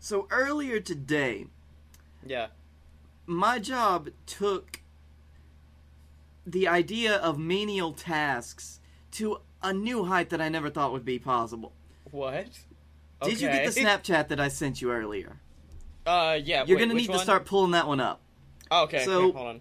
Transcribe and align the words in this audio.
So 0.00 0.26
earlier 0.30 0.80
today, 0.80 1.46
Yeah. 2.24 2.48
my 3.26 3.58
job 3.58 4.10
took 4.26 4.80
the 6.46 6.66
idea 6.68 7.16
of 7.16 7.38
menial 7.38 7.92
tasks 7.92 8.80
to 9.12 9.40
a 9.62 9.72
new 9.72 10.04
height 10.04 10.30
that 10.30 10.40
I 10.40 10.48
never 10.48 10.70
thought 10.70 10.92
would 10.92 11.04
be 11.04 11.18
possible. 11.18 11.72
What? 12.10 12.60
Did 13.22 13.40
you 13.40 13.48
get 13.48 13.72
the 13.74 13.80
Snapchat 13.80 14.28
that 14.28 14.40
I 14.40 14.48
sent 14.48 14.80
you 14.80 14.92
earlier? 14.92 15.40
Uh, 16.06 16.38
yeah. 16.42 16.64
You're 16.64 16.78
wait, 16.78 16.84
gonna 16.84 16.94
need 16.94 17.10
to 17.10 17.18
start 17.18 17.44
pulling 17.44 17.72
that 17.72 17.86
one 17.86 18.00
up. 18.00 18.20
Oh, 18.70 18.84
okay. 18.84 19.04
So- 19.04 19.24
okay, 19.28 19.36
hold 19.36 19.48
on. 19.48 19.60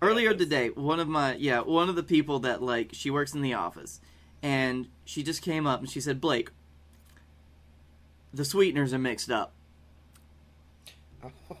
Earlier 0.00 0.34
this. 0.34 0.44
today, 0.46 0.68
one 0.68 1.00
of 1.00 1.08
my 1.08 1.34
yeah, 1.36 1.60
one 1.60 1.88
of 1.88 1.96
the 1.96 2.02
people 2.02 2.38
that 2.40 2.62
like 2.62 2.90
she 2.92 3.08
works 3.10 3.32
in 3.32 3.40
the 3.40 3.54
office, 3.54 4.00
and 4.42 4.88
she 5.04 5.22
just 5.22 5.40
came 5.40 5.66
up 5.66 5.80
and 5.80 5.88
she 5.88 5.98
said, 6.00 6.20
"Blake, 6.20 6.50
the 8.32 8.44
sweeteners 8.44 8.92
are 8.92 8.98
mixed 8.98 9.30
up." 9.30 9.54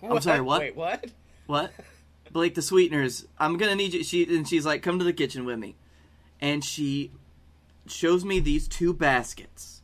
What? 0.00 0.12
I'm 0.16 0.20
sorry, 0.22 0.40
what? 0.40 0.60
Wait, 0.60 0.76
what? 0.76 1.04
What? 1.46 1.72
Blake, 2.30 2.54
the 2.54 2.62
sweeteners. 2.62 3.26
I'm 3.38 3.56
gonna 3.56 3.74
need 3.76 3.94
you. 3.94 4.02
She 4.02 4.24
and 4.34 4.48
she's 4.48 4.66
like, 4.66 4.82
"Come 4.82 4.98
to 4.98 5.04
the 5.04 5.12
kitchen 5.12 5.44
with 5.44 5.58
me," 5.58 5.76
and 6.40 6.64
she 6.64 7.12
shows 7.86 8.24
me 8.24 8.40
these 8.40 8.66
two 8.66 8.92
baskets, 8.92 9.82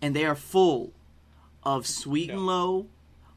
and 0.00 0.14
they 0.14 0.24
are 0.24 0.34
full 0.36 0.92
of 1.64 1.86
sweet 1.86 2.30
and 2.30 2.46
low, 2.46 2.86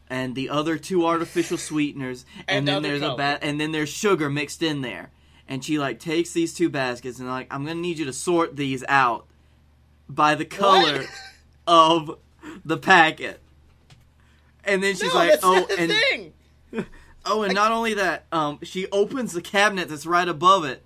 and 0.09 0.35
the 0.35 0.49
other 0.49 0.77
two 0.77 1.05
artificial 1.07 1.57
sweeteners, 1.57 2.25
and, 2.47 2.59
And 2.59 2.67
then 2.67 2.81
there's 2.83 3.01
a 3.01 3.15
ba- 3.15 3.39
and 3.41 3.59
then 3.59 3.71
there's 3.71 3.89
sugar 3.89 4.29
mixed 4.29 4.61
in 4.61 4.81
there. 4.81 5.11
And 5.47 5.65
she 5.65 5.79
like 5.79 5.99
takes 5.99 6.31
these 6.31 6.53
two 6.53 6.69
baskets 6.69 7.17
and 7.17 7.27
like, 7.27 7.47
I'm 7.51 7.65
gonna 7.65 7.79
need 7.79 7.97
you 7.97 8.05
to 8.05 8.13
sort 8.13 8.55
these 8.55 8.83
out 8.87 9.25
by 10.07 10.35
the 10.35 10.45
color 10.45 11.05
of 11.65 12.19
the 12.63 12.77
packet. 12.77 13.41
And 14.69 14.83
then 14.83 14.95
she's 14.95 15.13
no, 15.13 15.19
like, 15.19 15.39
"Oh, 15.43 15.67
and 15.77 15.91
thing. 15.91 16.33
Oh, 17.25 17.43
and 17.43 17.53
not 17.53 17.71
only 17.71 17.95
that, 17.95 18.25
um, 18.31 18.59
she 18.63 18.87
opens 18.91 19.33
the 19.33 19.41
cabinet 19.41 19.89
that's 19.89 20.05
right 20.05 20.27
above 20.27 20.63
it, 20.63 20.83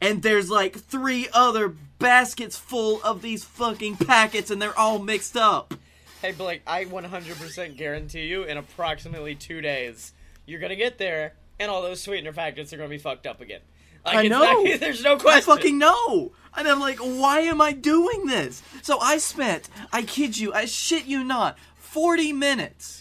and 0.00 0.22
there's 0.22 0.50
like 0.50 0.76
three 0.76 1.28
other 1.32 1.68
baskets 1.68 2.58
full 2.58 3.00
of 3.02 3.22
these 3.22 3.44
fucking 3.44 3.96
packets, 3.96 4.50
and 4.50 4.60
they're 4.60 4.78
all 4.78 4.98
mixed 4.98 5.36
up. 5.36 5.74
Hey, 6.20 6.32
Blake, 6.32 6.62
I 6.66 6.84
100% 6.84 7.76
guarantee 7.76 8.26
you 8.26 8.42
in 8.42 8.58
approximately 8.58 9.34
two 9.34 9.60
days, 9.60 10.12
you're 10.44 10.60
gonna 10.60 10.76
get 10.76 10.98
there, 10.98 11.34
and 11.58 11.70
all 11.70 11.82
those 11.82 12.02
sweetener 12.02 12.32
packets 12.32 12.72
are 12.72 12.76
gonna 12.76 12.88
be 12.88 12.98
fucked 12.98 13.26
up 13.26 13.40
again. 13.40 13.60
Like, 14.04 14.16
I 14.16 14.28
know. 14.28 14.64
there's 14.78 15.02
no 15.02 15.18
question. 15.18 15.52
I 15.52 15.56
fucking 15.56 15.78
know. 15.78 16.32
And 16.56 16.66
I'm 16.66 16.80
like, 16.80 16.98
why 16.98 17.40
am 17.40 17.60
I 17.60 17.72
doing 17.72 18.26
this? 18.26 18.62
So 18.82 18.98
I 18.98 19.18
spent, 19.18 19.68
I 19.92 20.02
kid 20.02 20.36
you, 20.36 20.52
I 20.52 20.64
shit 20.64 21.04
you 21.04 21.22
not, 21.22 21.58
40 21.76 22.32
minutes 22.32 22.99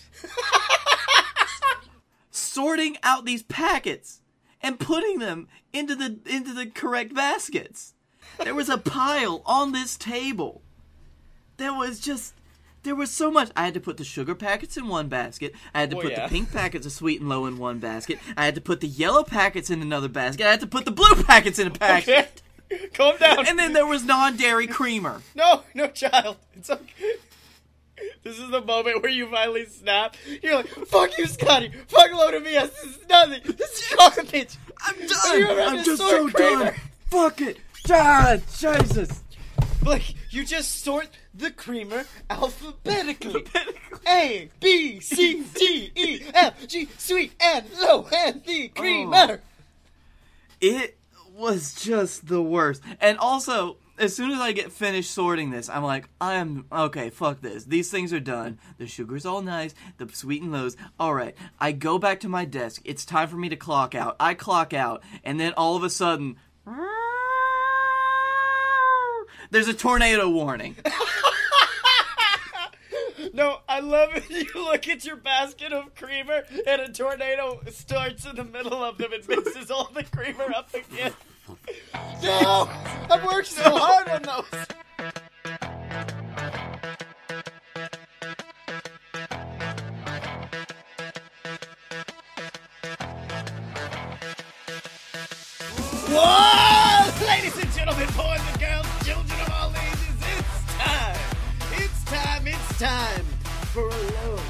sorting 2.31 2.97
out 3.03 3.25
these 3.25 3.43
packets 3.43 4.21
and 4.61 4.79
putting 4.79 5.19
them 5.19 5.47
into 5.73 5.95
the 5.95 6.19
into 6.25 6.53
the 6.53 6.67
correct 6.67 7.13
baskets. 7.13 7.93
There 8.43 8.55
was 8.55 8.69
a 8.69 8.77
pile 8.77 9.41
on 9.45 9.71
this 9.71 9.97
table. 9.97 10.61
There 11.57 11.73
was 11.73 11.99
just 11.99 12.33
there 12.83 12.95
was 12.95 13.11
so 13.11 13.29
much. 13.29 13.51
I 13.55 13.65
had 13.65 13.73
to 13.73 13.79
put 13.79 13.97
the 13.97 14.03
sugar 14.05 14.35
packets 14.35 14.77
in 14.77 14.87
one 14.87 15.09
basket. 15.09 15.53
I 15.73 15.81
had 15.81 15.89
to 15.91 15.97
Well, 15.97 16.03
put 16.03 16.11
yeah. 16.13 16.27
the 16.27 16.29
pink 16.29 16.51
packets 16.51 16.85
of 16.85 16.91
sweet 16.93 17.19
and 17.19 17.29
low 17.29 17.45
in 17.45 17.57
one 17.57 17.79
basket. 17.79 18.19
I 18.37 18.45
had 18.45 18.55
to 18.55 18.61
put 18.61 18.79
the 18.79 18.87
yellow 18.87 19.23
packets 19.23 19.69
in 19.69 19.81
another 19.81 20.07
basket. 20.07 20.45
I 20.47 20.51
had 20.51 20.61
to 20.61 20.67
put 20.67 20.85
the 20.85 20.91
blue 20.91 21.21
packets 21.23 21.59
in 21.59 21.67
a 21.67 21.71
basket. 21.71 22.41
Okay. 22.71 22.87
Calm 22.93 23.17
down. 23.17 23.47
And 23.47 23.57
then 23.57 23.73
there 23.73 23.87
was 23.87 24.03
non-dairy 24.05 24.67
creamer. 24.67 25.21
No, 25.35 25.63
no, 25.73 25.87
child. 25.87 26.37
It's 26.55 26.69
okay. 26.69 27.15
Is 28.49 28.53
the 28.53 28.65
moment 28.65 29.03
where 29.03 29.11
you 29.11 29.29
finally 29.29 29.65
snap. 29.67 30.15
You're 30.41 30.55
like, 30.55 30.67
fuck 30.67 31.15
you, 31.19 31.25
Scottye. 31.25 31.71
Fuck 31.87 32.11
load 32.11 32.33
of 32.33 32.43
BS. 32.43 32.71
This 32.71 32.83
is 32.83 32.99
nothing. 33.07 33.41
This 33.55 33.91
is 33.91 33.95
garbage. 33.95 34.57
I'm 34.81 34.95
done. 34.95 35.59
I'm 35.59 35.83
just 35.83 36.01
so 36.01 36.29
creamer? 36.29 36.63
done. 36.65 36.73
Fuck 37.11 37.41
it. 37.41 37.57
God, 37.87 38.41
Jesus. 38.57 39.21
Like, 39.85 40.15
you 40.33 40.45
just 40.45 40.83
sort 40.83 41.09
the 41.35 41.51
creamer 41.51 42.05
alphabetically. 42.27 43.45
A, 44.07 44.49
B, 44.59 44.99
C, 44.99 45.43
D, 45.53 45.91
E, 45.95 46.21
F, 46.33 46.67
G, 46.67 46.89
sweet 46.97 47.33
and 47.39 47.65
low, 47.79 48.07
and 48.11 48.43
the 48.45 48.69
creamer. 48.69 49.27
Oh. 49.29 49.37
It 50.59 50.97
was 51.35 51.75
just 51.75 52.27
the 52.27 52.41
worst. 52.41 52.81
And 52.99 53.19
also, 53.19 53.77
as 53.99 54.15
soon 54.15 54.31
as 54.31 54.39
I 54.39 54.53
get 54.53 54.71
finished 54.71 55.11
sorting 55.11 55.51
this, 55.51 55.69
I'm 55.69 55.83
like, 55.83 56.09
I 56.19 56.35
am 56.35 56.65
okay. 56.71 57.09
Fuck 57.09 57.41
this. 57.41 57.65
These 57.65 57.91
things 57.91 58.13
are 58.13 58.19
done. 58.19 58.57
The 58.77 58.87
sugar's 58.87 59.25
all 59.25 59.41
nice. 59.41 59.75
The 59.97 60.07
sweet 60.09 60.41
and 60.41 60.51
lows. 60.51 60.77
All 60.99 61.13
right. 61.13 61.35
I 61.59 61.73
go 61.73 61.99
back 61.99 62.21
to 62.21 62.29
my 62.29 62.45
desk. 62.45 62.81
It's 62.85 63.05
time 63.05 63.27
for 63.27 63.37
me 63.37 63.49
to 63.49 63.55
clock 63.55 63.93
out. 63.95 64.15
I 64.19 64.33
clock 64.33 64.73
out, 64.73 65.03
and 65.23 65.39
then 65.39 65.53
all 65.53 65.75
of 65.75 65.83
a 65.83 65.89
sudden, 65.89 66.37
there's 69.51 69.67
a 69.67 69.73
tornado 69.73 70.29
warning. 70.29 70.77
No, 73.33 73.59
I 73.67 73.79
love 73.79 74.15
it. 74.15 74.29
You 74.29 74.63
look 74.63 74.87
at 74.87 75.05
your 75.05 75.17
basket 75.17 75.73
of 75.73 75.93
creamer, 75.93 76.43
and 76.65 76.81
a 76.81 76.91
tornado 76.91 77.61
starts 77.69 78.25
in 78.25 78.35
the 78.35 78.43
middle 78.43 78.83
of 78.83 78.97
them 78.97 79.11
and 79.13 79.27
mixes 79.27 79.69
all 79.69 79.91
the 79.93 80.03
creamer 80.03 80.51
up 80.55 80.73
again. 80.73 81.13
No! 82.23 82.69
I've 83.09 83.23
worked 83.23 83.47
so 83.47 83.63
hard 83.63 84.09
on 84.09 84.21
those. 84.23 84.65
Whoa! 96.11 97.25
Ladies 97.27 97.57
and 97.57 97.71
gentlemen, 97.71 98.07
boys 98.17 98.41
and 98.51 98.59
girls, 98.59 98.87
children 99.05 99.39
of 99.41 99.49
all 99.51 99.71
ages, 99.71 100.17
it's 100.37 100.73
time! 100.77 101.17
It's 101.73 102.03
time, 102.05 102.47
it's 102.47 102.79
time 102.79 103.25
for 103.73 103.87
a 103.87 104.27
load. 104.27 104.41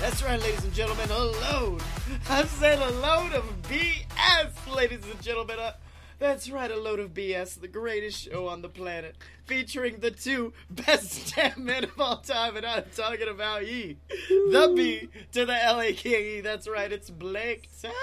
That's 0.00 0.22
right, 0.22 0.40
ladies 0.40 0.64
and 0.64 0.72
gentlemen, 0.74 1.10
a 1.10 1.18
load. 1.18 1.82
I've 2.28 2.50
said 2.50 2.78
a 2.78 2.90
load 2.90 3.32
of 3.32 3.44
BS, 3.62 4.74
ladies 4.74 5.04
and 5.10 5.20
gentlemen. 5.22 5.58
Uh, 5.58 5.72
that's 6.18 6.50
right, 6.50 6.70
a 6.70 6.76
load 6.76 7.00
of 7.00 7.12
BS, 7.14 7.60
the 7.60 7.68
greatest 7.68 8.22
show 8.22 8.48
on 8.48 8.62
the 8.62 8.68
planet, 8.68 9.16
featuring 9.46 9.98
the 10.00 10.10
two 10.10 10.52
best 10.70 11.34
damn 11.34 11.64
men 11.64 11.84
of 11.84 12.00
all 12.00 12.18
time, 12.18 12.56
and 12.56 12.64
I'm 12.66 12.84
talking 12.96 13.28
about 13.28 13.66
ye, 13.66 13.96
the 14.28 14.72
B 14.74 15.08
to 15.32 15.44
the 15.46 15.64
L 15.64 15.80
A 15.80 15.92
King 15.92 16.24
E. 16.24 16.40
That's 16.40 16.68
right, 16.68 16.90
it's 16.92 17.10
Blake 17.10 17.68
Tanner. 17.80 17.94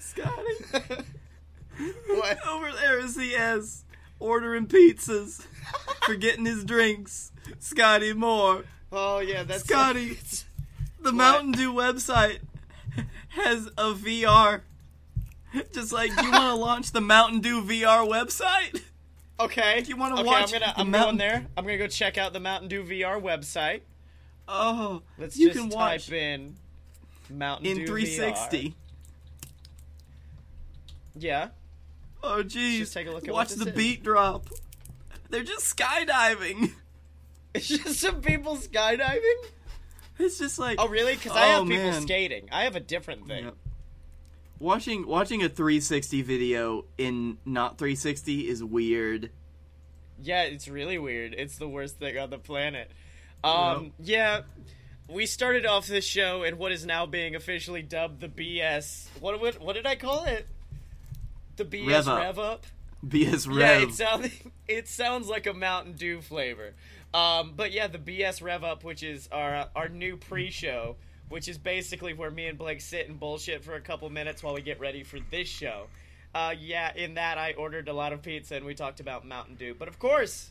Scottye. 0.00 1.04
What? 2.08 2.38
Over 2.48 2.70
there 2.70 3.00
is 3.00 3.16
the 3.16 3.34
S. 3.34 3.84
Ordering 4.20 4.68
pizzas. 4.68 5.44
Forgetting 6.04 6.46
his 6.46 6.64
drinks. 6.64 7.32
Scottye 7.60 8.14
Moore. 8.14 8.64
Oh 8.92 9.18
yeah, 9.18 9.42
that's 9.42 9.64
Scottye. 9.64 10.12
it's- 10.12 10.44
The 11.00 11.10
Mountain 11.12 11.50
Dew 11.52 11.72
website 11.72 12.38
has 13.30 13.66
a 13.76 13.92
VR. 13.92 14.60
Just 15.72 15.92
like, 15.92 16.14
do 16.16 16.24
you 16.24 16.32
want 16.32 16.44
to 16.44 16.54
launch 16.60 16.92
the 16.92 17.00
Mountain 17.00 17.40
Dew 17.40 17.62
VR 17.62 18.06
website? 18.08 18.82
Okay. 19.40 19.82
you 19.86 19.96
wanna 19.96 20.14
okay, 20.20 20.24
watch 20.24 20.52
I'm 20.54 20.60
gonna 20.60 20.74
I'm 20.76 20.90
Mountain- 20.90 21.16
going 21.18 21.18
there. 21.18 21.46
I'm 21.56 21.64
gonna 21.64 21.78
go 21.78 21.86
check 21.88 22.16
out 22.18 22.32
the 22.32 22.40
Mountain 22.40 22.68
Dew 22.68 22.84
VR 22.84 23.20
website. 23.20 23.80
Oh, 24.46 25.02
Let's 25.18 25.36
you 25.36 25.48
just 25.48 25.58
can 25.58 25.70
type 25.70 26.10
in 26.12 26.56
Mountain 27.30 27.64
Dew. 27.64 27.70
in 27.72 27.78
Dew 27.78 27.86
360. 27.86 28.68
VR. 28.68 28.74
Yeah. 31.16 31.48
Oh, 32.22 32.42
jeez. 32.44 32.78
just 32.78 32.94
take 32.94 33.06
a 33.06 33.10
look 33.10 33.26
at 33.28 33.34
Watch 33.34 33.50
the 33.50 33.68
is. 33.68 33.74
beat 33.76 34.02
drop. 34.02 34.46
They're 35.30 35.42
just 35.44 35.76
skydiving. 35.76 36.72
It's 37.54 37.68
just 37.68 38.00
some 38.00 38.20
people 38.20 38.56
skydiving. 38.56 39.20
It's 40.18 40.38
just 40.40 40.58
like 40.58 40.76
Oh 40.80 40.88
really? 40.88 41.14
Because 41.14 41.32
I 41.32 41.54
Oh, 41.54 41.58
have 41.60 41.68
people 41.68 41.90
man. 41.92 42.02
skating. 42.02 42.48
I 42.50 42.64
have 42.64 42.74
a 42.74 42.80
different 42.80 43.28
thing. 43.28 43.44
Yep. 43.44 43.54
Watching 44.58 45.06
watching 45.06 45.42
a 45.42 45.48
360 45.48 46.22
video 46.22 46.84
in 46.96 47.38
not 47.44 47.78
360 47.78 48.48
is 48.48 48.62
weird. 48.62 49.30
Yeah, 50.22 50.42
it's 50.42 50.68
really 50.68 50.98
weird. 50.98 51.34
It's 51.36 51.58
the 51.58 51.68
worst 51.68 51.98
thing 51.98 52.16
on 52.18 52.30
the 52.30 52.38
planet. 52.38 52.90
Um, 53.42 53.92
yeah, 53.98 54.42
we 55.08 55.26
started 55.26 55.66
off 55.66 55.86
this 55.86 56.04
show 56.04 56.44
in 56.44 56.56
what 56.56 56.72
is 56.72 56.86
now 56.86 57.04
being 57.04 57.34
officially 57.34 57.82
dubbed 57.82 58.20
the 58.20 58.28
BS. 58.28 59.08
What 59.20 59.40
what, 59.40 59.60
what 59.60 59.74
did 59.74 59.86
I 59.86 59.96
call 59.96 60.24
it? 60.24 60.46
The 61.56 61.64
BS 61.64 61.86
Rev 61.86 62.06
rev 62.06 62.38
up. 62.38 62.52
up. 62.52 62.66
BS 63.06 63.46
Yeah, 63.46 63.78
Rev. 63.80 63.82
it 63.82 63.92
sounds 63.94 64.28
it 64.68 64.88
sounds 64.88 65.28
like 65.28 65.46
a 65.46 65.52
Mountain 65.52 65.94
Dew 65.94 66.20
flavor. 66.20 66.74
Um, 67.12 67.52
but 67.54 67.70
yeah, 67.70 67.86
the 67.86 67.98
BS 67.98 68.42
Rev 68.42 68.64
Up, 68.64 68.82
which 68.82 69.02
is 69.02 69.28
our 69.30 69.68
our 69.76 69.88
new 69.88 70.16
pre-show, 70.16 70.96
which 71.34 71.48
is 71.48 71.58
basically 71.58 72.14
where 72.14 72.30
me 72.30 72.46
and 72.46 72.56
Blake 72.56 72.80
sit 72.80 73.08
and 73.08 73.18
bullshit 73.18 73.64
for 73.64 73.74
a 73.74 73.80
couple 73.80 74.08
minutes 74.08 74.40
while 74.40 74.54
we 74.54 74.62
get 74.62 74.78
ready 74.78 75.02
for 75.02 75.18
this 75.32 75.48
show. 75.48 75.88
Uh, 76.32 76.54
yeah, 76.56 76.92
in 76.94 77.14
that 77.14 77.38
I 77.38 77.54
ordered 77.54 77.88
a 77.88 77.92
lot 77.92 78.12
of 78.12 78.22
pizza 78.22 78.54
and 78.54 78.64
we 78.64 78.74
talked 78.74 79.00
about 79.00 79.26
Mountain 79.26 79.56
Dew. 79.56 79.74
But 79.76 79.88
of 79.88 79.98
course, 79.98 80.50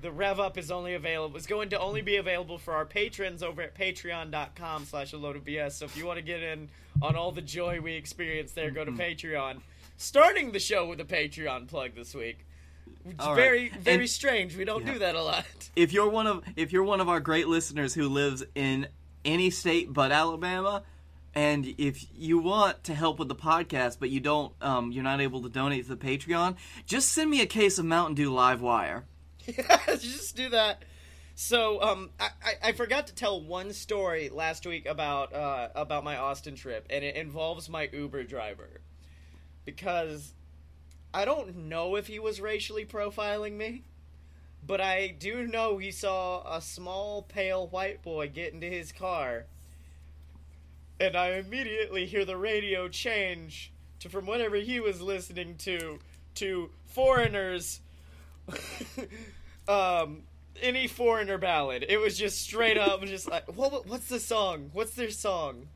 the 0.00 0.12
rev 0.12 0.38
up 0.38 0.56
is 0.56 0.70
only 0.70 0.94
available 0.94 1.36
is 1.36 1.46
going 1.48 1.70
to 1.70 1.80
only 1.80 2.00
be 2.00 2.14
available 2.16 2.58
for 2.58 2.74
our 2.74 2.84
patrons 2.84 3.42
over 3.42 3.60
at 3.62 3.74
patreon.com 3.76 4.84
slash 4.84 5.12
a 5.12 5.16
load 5.16 5.34
of 5.36 5.44
bs 5.44 5.72
so 5.72 5.84
if 5.86 5.96
you 5.96 6.04
want 6.04 6.18
to 6.18 6.22
get 6.24 6.42
in 6.42 6.68
on 7.00 7.16
all 7.16 7.30
the 7.32 7.40
joy 7.40 7.80
we 7.80 7.94
experience 7.94 8.52
there 8.52 8.70
go 8.70 8.84
to 8.84 8.90
Mm-hmm. 8.90 9.00
patreon 9.00 9.60
starting 9.96 10.52
the 10.52 10.58
show 10.60 10.86
with 10.86 11.00
a 11.00 11.04
patreon 11.04 11.68
plug 11.68 11.94
this 11.94 12.12
week 12.14 12.44
it's 13.06 13.24
right. 13.24 13.34
very 13.36 13.68
very 13.70 14.00
And- 14.02 14.10
strange 14.10 14.56
we 14.56 14.64
don't 14.64 14.84
Yeah. 14.84 14.92
do 14.94 14.98
that 14.98 15.14
a 15.14 15.22
lot 15.22 15.46
if 15.76 15.92
you're 15.92 16.08
one 16.10 16.26
of 16.26 16.42
if 16.56 16.72
you're 16.72 16.84
one 16.84 17.00
of 17.00 17.08
our 17.08 17.20
great 17.20 17.46
listeners 17.48 17.94
who 17.94 18.08
lives 18.08 18.44
in 18.56 18.88
any 19.24 19.50
state 19.50 19.92
but 19.92 20.12
Alabama, 20.12 20.82
and 21.34 21.66
if 21.78 22.06
you 22.14 22.38
want 22.38 22.84
to 22.84 22.94
help 22.94 23.18
with 23.18 23.28
the 23.28 23.34
podcast 23.34 23.98
but 23.98 24.10
you 24.10 24.20
don't, 24.20 24.52
um, 24.60 24.92
you're 24.92 25.04
not 25.04 25.20
able 25.20 25.42
to 25.42 25.48
donate 25.48 25.84
to 25.88 25.94
the 25.94 25.96
Patreon, 25.96 26.56
just 26.86 27.10
send 27.10 27.30
me 27.30 27.40
a 27.40 27.46
case 27.46 27.78
of 27.78 27.84
Mountain 27.84 28.14
Dew 28.14 28.32
Live 28.32 28.60
Wire. 28.60 29.04
just 29.98 30.36
do 30.36 30.48
that. 30.50 30.84
So 31.34 31.82
um, 31.82 32.10
I, 32.20 32.28
I, 32.44 32.68
I 32.68 32.72
forgot 32.72 33.08
to 33.08 33.14
tell 33.14 33.42
one 33.42 33.72
story 33.72 34.28
last 34.28 34.66
week 34.66 34.86
about 34.86 35.34
uh, 35.34 35.68
about 35.74 36.04
my 36.04 36.16
Austin 36.16 36.54
trip, 36.54 36.86
and 36.90 37.04
it 37.04 37.16
involves 37.16 37.68
my 37.68 37.88
Uber 37.92 38.24
driver. 38.24 38.80
Because 39.64 40.32
I 41.12 41.24
don't 41.24 41.68
know 41.68 41.96
if 41.96 42.06
he 42.06 42.18
was 42.18 42.40
racially 42.40 42.84
profiling 42.84 43.54
me, 43.54 43.84
but 44.66 44.80
I 44.80 45.08
do 45.08 45.46
know 45.46 45.78
he 45.78 45.90
saw 45.90 46.42
a 46.56 46.60
small 46.60 47.22
pale 47.22 47.66
white 47.66 48.02
boy 48.02 48.28
get 48.28 48.52
into 48.52 48.66
his 48.66 48.92
car, 48.92 49.44
and 51.00 51.16
I 51.16 51.32
immediately 51.32 52.06
hear 52.06 52.24
the 52.24 52.36
radio 52.36 52.88
change 52.88 53.72
to 54.00 54.08
from 54.08 54.26
whatever 54.26 54.56
he 54.56 54.80
was 54.80 55.00
listening 55.00 55.56
to 55.58 55.98
to 56.36 56.70
foreigners. 56.86 57.80
um 59.68 60.22
any 60.62 60.86
foreigner 60.86 61.36
ballad. 61.38 61.84
It 61.88 61.98
was 61.98 62.16
just 62.16 62.40
straight 62.40 62.78
up, 62.78 63.02
just 63.04 63.28
like, 63.28 63.44
what? 63.56 63.86
What's 63.86 64.08
the 64.08 64.20
song? 64.20 64.70
What's 64.72 64.94
their 64.94 65.10
song? 65.10 65.66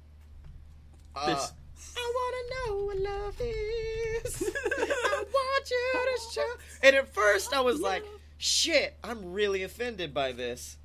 Uh, 1.17 1.27
This- 1.35 1.53
I 1.97 2.13
wanna 2.15 2.77
know 2.77 2.85
what 2.87 2.97
love 2.99 3.41
is. 3.41 4.43
I 4.79 5.25
want 5.33 5.71
you 5.71 5.93
to 5.95 6.33
show. 6.33 6.47
And 6.83 6.97
at 6.97 7.13
first, 7.15 7.53
I 7.53 7.61
was 7.61 7.81
like, 7.81 8.05
shit, 8.39 8.97
I'm 9.05 9.33
really 9.33 9.63
offended 9.63 10.15
by 10.15 10.33
this. 10.33 10.77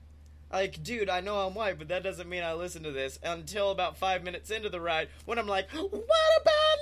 Like, 0.51 0.83
dude, 0.83 1.09
I 1.09 1.21
know 1.21 1.37
I'm 1.47 1.55
white, 1.55 1.79
but 1.79 1.87
that 1.87 2.03
doesn't 2.03 2.29
mean 2.29 2.43
I 2.43 2.53
listen 2.53 2.83
to 2.83 2.91
this. 2.91 3.17
Until 3.23 3.71
about 3.71 3.97
five 3.97 4.23
minutes 4.23 4.51
into 4.51 4.69
the 4.69 4.79
ride, 4.81 5.07
when 5.25 5.39
I'm 5.39 5.47
like, 5.47 5.71
what 5.71 5.83
about 5.87 6.77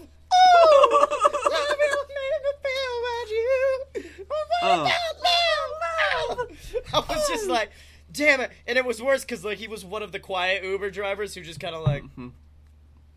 love? 0.00 0.08
Oh, 0.32 1.06
love 1.50 1.76
will 1.78 2.06
make 2.08 2.42
me 2.42 2.52
feel 2.62 2.94
about 3.02 3.30
you. 3.30 4.24
What 4.26 4.46
Oh. 4.62 4.82
about 4.82 6.38
love? 6.38 7.08
I 7.10 7.14
was 7.14 7.28
just 7.28 7.48
like, 7.48 7.70
damn 8.12 8.40
it. 8.40 8.50
And 8.66 8.78
it 8.78 8.84
was 8.84 9.02
worse 9.02 9.22
because, 9.22 9.44
like, 9.44 9.58
he 9.58 9.68
was 9.68 9.84
one 9.84 10.02
of 10.02 10.12
the 10.12 10.18
quiet 10.20 10.64
Uber 10.64 10.90
drivers 10.90 11.34
who 11.34 11.42
just 11.42 11.60
kind 11.60 11.74
of 11.74 11.82
like, 11.82 12.02
Mhm. 12.04 12.32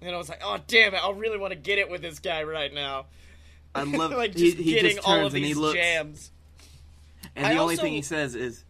and 0.01 0.13
I 0.13 0.17
was 0.17 0.27
like, 0.27 0.41
oh, 0.43 0.57
damn 0.67 0.93
it. 0.93 0.97
I 0.97 1.09
really 1.11 1.37
want 1.37 1.51
to 1.51 1.59
get 1.59 1.77
it 1.79 1.89
with 1.89 2.01
this 2.01 2.19
guy 2.19 2.43
right 2.43 2.73
now. 2.73 3.05
I 3.73 3.83
love 3.83 4.11
like, 4.11 4.35
just 4.35 4.57
he 4.57 4.73
getting 4.73 4.95
just 4.97 5.07
all 5.07 5.25
of 5.25 5.31
he 5.33 5.41
these 5.43 5.57
looks, 5.57 5.75
jams. 5.77 6.31
And 7.35 7.45
I 7.45 7.53
the 7.53 7.59
only 7.59 7.73
also- 7.75 7.83
thing 7.83 7.93
he 7.93 8.01
says 8.01 8.35
is, 8.35 8.63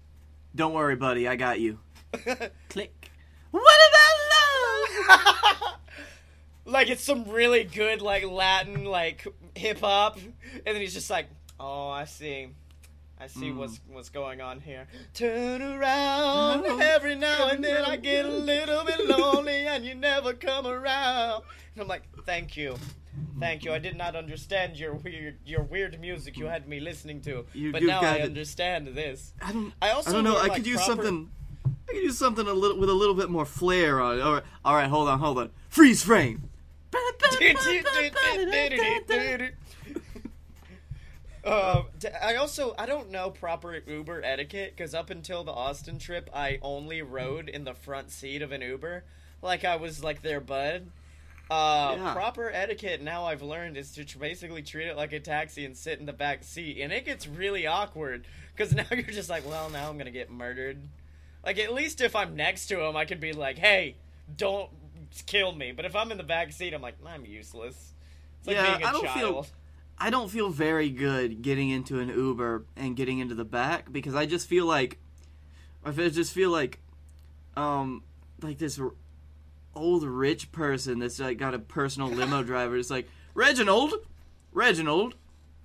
"Don't 0.55 0.73
worry, 0.73 0.95
buddy, 0.95 1.27
I 1.27 1.35
got 1.35 1.59
you." 1.59 1.79
Click. 2.69 3.11
What 3.51 3.79
about 3.89 5.61
love? 5.61 5.79
like 6.65 6.89
it's 6.89 7.03
some 7.03 7.25
really 7.29 7.63
good 7.63 8.01
like 8.01 8.25
Latin 8.25 8.85
like 8.85 9.25
hip 9.55 9.79
hop, 9.79 10.17
and 10.17 10.63
then 10.65 10.77
he's 10.77 10.93
just 10.93 11.09
like, 11.09 11.27
"Oh, 11.59 11.89
I 11.89 12.05
see, 12.05 12.49
I 13.19 13.27
see 13.27 13.49
Mm. 13.51 13.55
what's 13.57 13.79
what's 13.87 14.09
going 14.09 14.41
on 14.41 14.59
here." 14.61 14.87
Turn 15.13 15.61
around 15.61 16.65
every 16.81 17.15
now 17.15 17.47
and 17.49 17.63
then, 17.63 17.83
I 17.85 17.95
get 17.97 18.25
a 18.25 18.29
little 18.29 18.83
bit 18.83 19.05
lonely, 19.07 19.67
and 19.67 19.85
you 19.85 19.95
never 19.95 20.33
come 20.33 20.65
around. 20.67 21.43
And 21.73 21.81
I'm 21.81 21.87
like, 21.87 22.03
"Thank 22.25 22.57
you." 22.57 22.77
Thank 23.39 23.65
you. 23.65 23.73
I 23.73 23.79
did 23.79 23.97
not 23.97 24.15
understand 24.15 24.77
your 24.77 24.93
weird, 24.93 25.37
your 25.45 25.63
weird 25.63 25.99
music 25.99 26.37
you 26.37 26.45
had 26.45 26.67
me 26.67 26.79
listening 26.79 27.21
to, 27.21 27.45
You- 27.53 27.71
but 27.71 27.83
now 27.83 28.01
I 28.01 28.15
it. 28.15 28.21
understand 28.23 28.87
this. 28.89 29.33
I 29.41 29.51
don't. 29.51 29.73
I 29.81 29.89
also 29.91 30.09
I 30.09 30.13
don't 30.13 30.23
know. 30.23 30.37
I 30.37 30.43
like, 30.43 30.53
could 30.55 30.67
use 30.67 30.83
proper- 30.85 31.03
something. 31.03 31.31
I 31.65 31.91
could 31.93 32.03
use 32.03 32.17
something 32.17 32.47
a 32.47 32.53
little 32.53 32.77
with 32.79 32.89
a 32.89 32.93
little 32.93 33.15
bit 33.15 33.29
more 33.29 33.45
flair 33.45 33.99
on 34.01 34.19
it. 34.19 34.21
All 34.21 34.33
right, 34.33 34.43
all 34.63 34.75
right. 34.75 34.87
Hold 34.89 35.09
on, 35.09 35.19
hold 35.19 35.37
on. 35.39 35.49
Freeze 35.69 36.03
frame. 36.03 36.49
Um, 41.43 41.85
d- 41.99 42.07
I 42.23 42.37
also 42.37 42.73
I 42.75 42.87
don't 42.87 43.11
know 43.11 43.29
proper 43.29 43.77
Uber 43.85 44.23
etiquette 44.23 44.73
because 44.75 44.95
up 44.95 45.11
until 45.11 45.43
the 45.43 45.51
Austin 45.51 45.99
trip, 45.99 46.27
I 46.33 46.57
only 46.63 47.03
rode 47.03 47.49
in 47.49 47.65
the 47.65 47.75
front 47.75 48.09
seat 48.09 48.41
of 48.41 48.51
an 48.51 48.61
Uber, 48.61 49.03
like 49.43 49.63
I 49.63 49.75
was 49.75 50.03
like 50.03 50.23
their 50.23 50.39
bud. 50.39 50.87
Uh, 51.49 51.95
Yeah. 51.97 52.13
Proper 52.13 52.49
etiquette 52.51 53.01
now 53.03 53.25
I've 53.25 53.41
learned 53.43 53.77
is 53.77 53.91
to 53.93 54.05
tr- 54.05 54.17
basically 54.17 54.61
treat 54.63 54.87
it 54.87 54.97
like 54.97 55.13
a 55.13 55.19
taxi 55.19 55.63
and 55.65 55.77
sit 55.77 55.99
in 55.99 56.05
the 56.05 56.13
back 56.13 56.43
seat, 56.43 56.79
and 56.81 56.91
it 56.91 57.05
gets 57.05 57.27
really 57.27 57.67
awkward 57.67 58.25
because 58.55 58.73
now 58.75 58.85
you're 58.91 59.03
just 59.03 59.29
like, 59.29 59.47
well, 59.47 59.69
now 59.69 59.89
I'm 59.89 59.97
gonna 59.97 60.11
get 60.11 60.31
murdered. 60.31 60.79
Like 61.45 61.59
at 61.59 61.73
least 61.73 62.01
if 62.01 62.15
I'm 62.15 62.35
next 62.35 62.65
to 62.67 62.81
him, 62.81 62.95
I 62.95 63.05
could 63.05 63.19
be 63.19 63.33
like, 63.33 63.57
hey, 63.59 63.95
don't 64.35 64.69
kill 65.27 65.51
me. 65.51 65.71
But 65.71 65.85
if 65.85 65.95
I'm 65.95 66.11
in 66.11 66.17
the 66.17 66.23
back 66.23 66.51
seat, 66.51 66.73
I'm 66.73 66.81
like, 66.81 66.95
I'm 67.05 67.25
useless. 67.25 67.93
It's 68.39 68.47
like 68.47 68.55
Yeah, 68.57 68.71
being 68.77 68.83
a 68.83 68.87
I 68.87 68.91
don't 68.91 69.09
feel- 69.09 69.47
I 69.97 70.09
don't 70.09 70.29
feel 70.29 70.49
very 70.49 70.89
good 70.89 71.41
getting 71.41 71.69
into 71.69 71.99
an 71.99 72.09
Uber 72.09 72.65
and 72.75 72.97
getting 72.97 73.19
into 73.19 73.33
the 73.35 73.45
back 73.45 73.91
because 73.93 74.13
I 74.13 74.25
just 74.25 74.47
feel 74.47 74.65
like 74.65 74.97
I 75.85 75.91
just 75.91 76.33
feel 76.33 76.49
like 76.49 76.79
um 77.55 78.03
like 78.41 78.57
this 78.57 78.77
r- 78.77 78.91
old 79.75 80.03
rich 80.03 80.51
person 80.51 80.99
that's 80.99 81.19
like 81.19 81.37
got 81.37 81.53
a 81.53 81.59
personal 81.59 82.09
limo 82.09 82.43
driver. 82.51 82.77
It's 82.77 82.89
like 82.89 83.07
Reginald, 83.33 83.93
Reginald, 84.51 85.15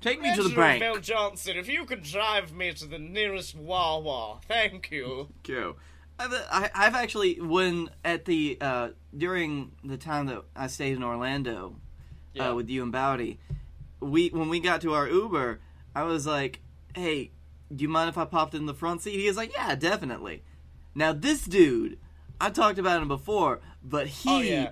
take 0.01 0.21
me 0.21 0.35
to 0.35 0.43
the 0.43 0.49
Reginald 0.49 0.57
bank. 0.57 0.81
Bell 0.81 0.97
Johnson, 0.99 1.57
if 1.57 1.69
you 1.69 1.85
could 1.85 2.03
drive 2.03 2.53
me 2.53 2.73
to 2.73 2.87
the 2.87 2.99
nearest 2.99 3.55
Wawa, 3.55 4.41
thank 4.49 4.91
you. 4.91 5.29
Go. 5.45 5.77
I've, 6.19 6.33
I, 6.51 6.71
I've 6.75 6.95
actually 6.95 7.41
when 7.41 7.89
at 8.05 8.25
the 8.27 8.59
uh, 8.61 8.89
during 9.17 9.73
the 9.85 9.97
time 9.97 10.27
that 10.27 10.43
I 10.55 10.67
stayed 10.67 10.95
in 10.97 11.03
Orlando 11.03 11.77
Yeah. 12.35 12.51
uh, 12.51 12.55
with 12.55 12.69
you 12.69 12.83
and 12.83 12.93
Bowdy, 12.93 13.39
we 14.01 14.29
when 14.29 14.49
we 14.49 14.61
got 14.61 14.81
to 14.83 14.93
our 14.95 15.09
Uber, 15.09 15.61
I 15.95 16.03
was 16.03 16.27
like, 16.27 16.61
"Hey, 16.95 17.31
do 17.75 17.83
you 17.83 17.89
mind 17.89 18.09
if 18.11 18.19
I 18.19 18.25
popped 18.27 18.55
in 18.55 18.67
the 18.67 18.75
front 18.75 19.01
seat?" 19.03 19.19
He 19.19 19.27
was 19.29 19.37
like, 19.39 19.55
"Yeah, 19.55 19.75
definitely." 19.77 20.43
Now 20.95 21.13
this 21.15 21.45
dude, 21.45 21.99
I 22.41 22.51
talked 22.51 22.79
about 22.79 23.01
him 23.01 23.09
before, 23.09 23.61
but 23.83 24.07
he 24.07 24.31
Oh, 24.31 24.41
yeah. 24.41 24.71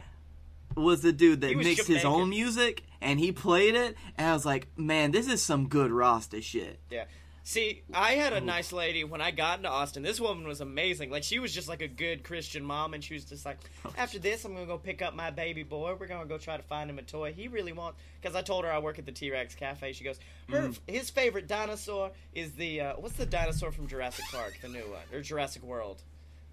was 0.77 1.03
the 1.03 1.13
dude 1.13 1.41
that 1.43 1.57
mixed 1.57 1.87
his 1.89 2.05
own 2.05 2.31
music 2.31 2.83
and 3.01 3.19
he 3.21 3.33
played 3.33 3.75
it, 3.75 3.97
and 4.17 4.27
I 4.29 4.33
was 4.33 4.45
like, 4.45 4.67
"Man, 4.77 5.13
this 5.13 5.29
is 5.29 5.43
some 5.43 5.69
good 5.69 5.91
Rasta 5.93 6.41
shit." 6.43 6.79
Yeah. 6.91 7.05
See, 7.45 7.83
I 7.95 8.11
had 8.13 8.35
a 8.35 8.43
nice 8.43 8.73
lady 8.73 9.05
when 9.05 9.23
I 9.23 9.31
got 9.31 9.61
into 9.61 9.71
Austin. 9.71 10.03
This 10.03 10.21
woman 10.21 10.47
was 10.47 10.61
amazing. 10.61 11.11
Like 11.11 11.23
she 11.25 11.39
was 11.39 11.55
just 11.55 11.67
like 11.67 11.81
a 11.81 11.89
good 11.89 12.23
Christian 12.23 12.63
mom, 12.63 12.93
and 12.93 13.03
she 13.03 13.15
was 13.15 13.25
just 13.25 13.47
like, 13.47 13.57
after 13.97 14.19
this, 14.19 14.45
I'm 14.45 14.53
gonna 14.53 14.67
go 14.67 14.77
pick 14.77 15.01
up 15.01 15.15
my 15.15 15.31
baby 15.31 15.63
boy. 15.63 15.95
We're 15.99 16.09
gonna 16.09 16.27
go 16.27 16.37
try 16.37 16.59
to 16.59 16.63
find 16.65 16.91
him 16.91 16.99
a 16.99 17.03
toy. 17.03 17.33
He 17.33 17.49
really 17.49 17.73
wants 17.73 17.99
because 18.21 18.37
I 18.37 18.43
told 18.43 18.65
her 18.67 18.71
I 18.73 18.81
work 18.81 18.99
at 18.99 19.07
the 19.07 19.13
T 19.13 19.31
Rex 19.31 19.55
Cafe. 19.55 19.93
She 19.95 20.05
goes, 20.05 20.19
her 20.51 20.73
his 20.87 21.09
favorite 21.09 21.47
dinosaur 21.49 22.11
is 22.35 22.53
the 22.53 22.83
uh, 22.83 22.93
what's 22.99 23.15
the 23.17 23.25
dinosaur 23.27 23.73
from 23.73 23.87
Jurassic 23.87 24.27
Park, 24.31 24.59
the 24.61 24.69
new 24.69 24.81
one 24.81 25.01
or 25.15 25.23
Jurassic 25.23 25.63
World, 25.63 26.03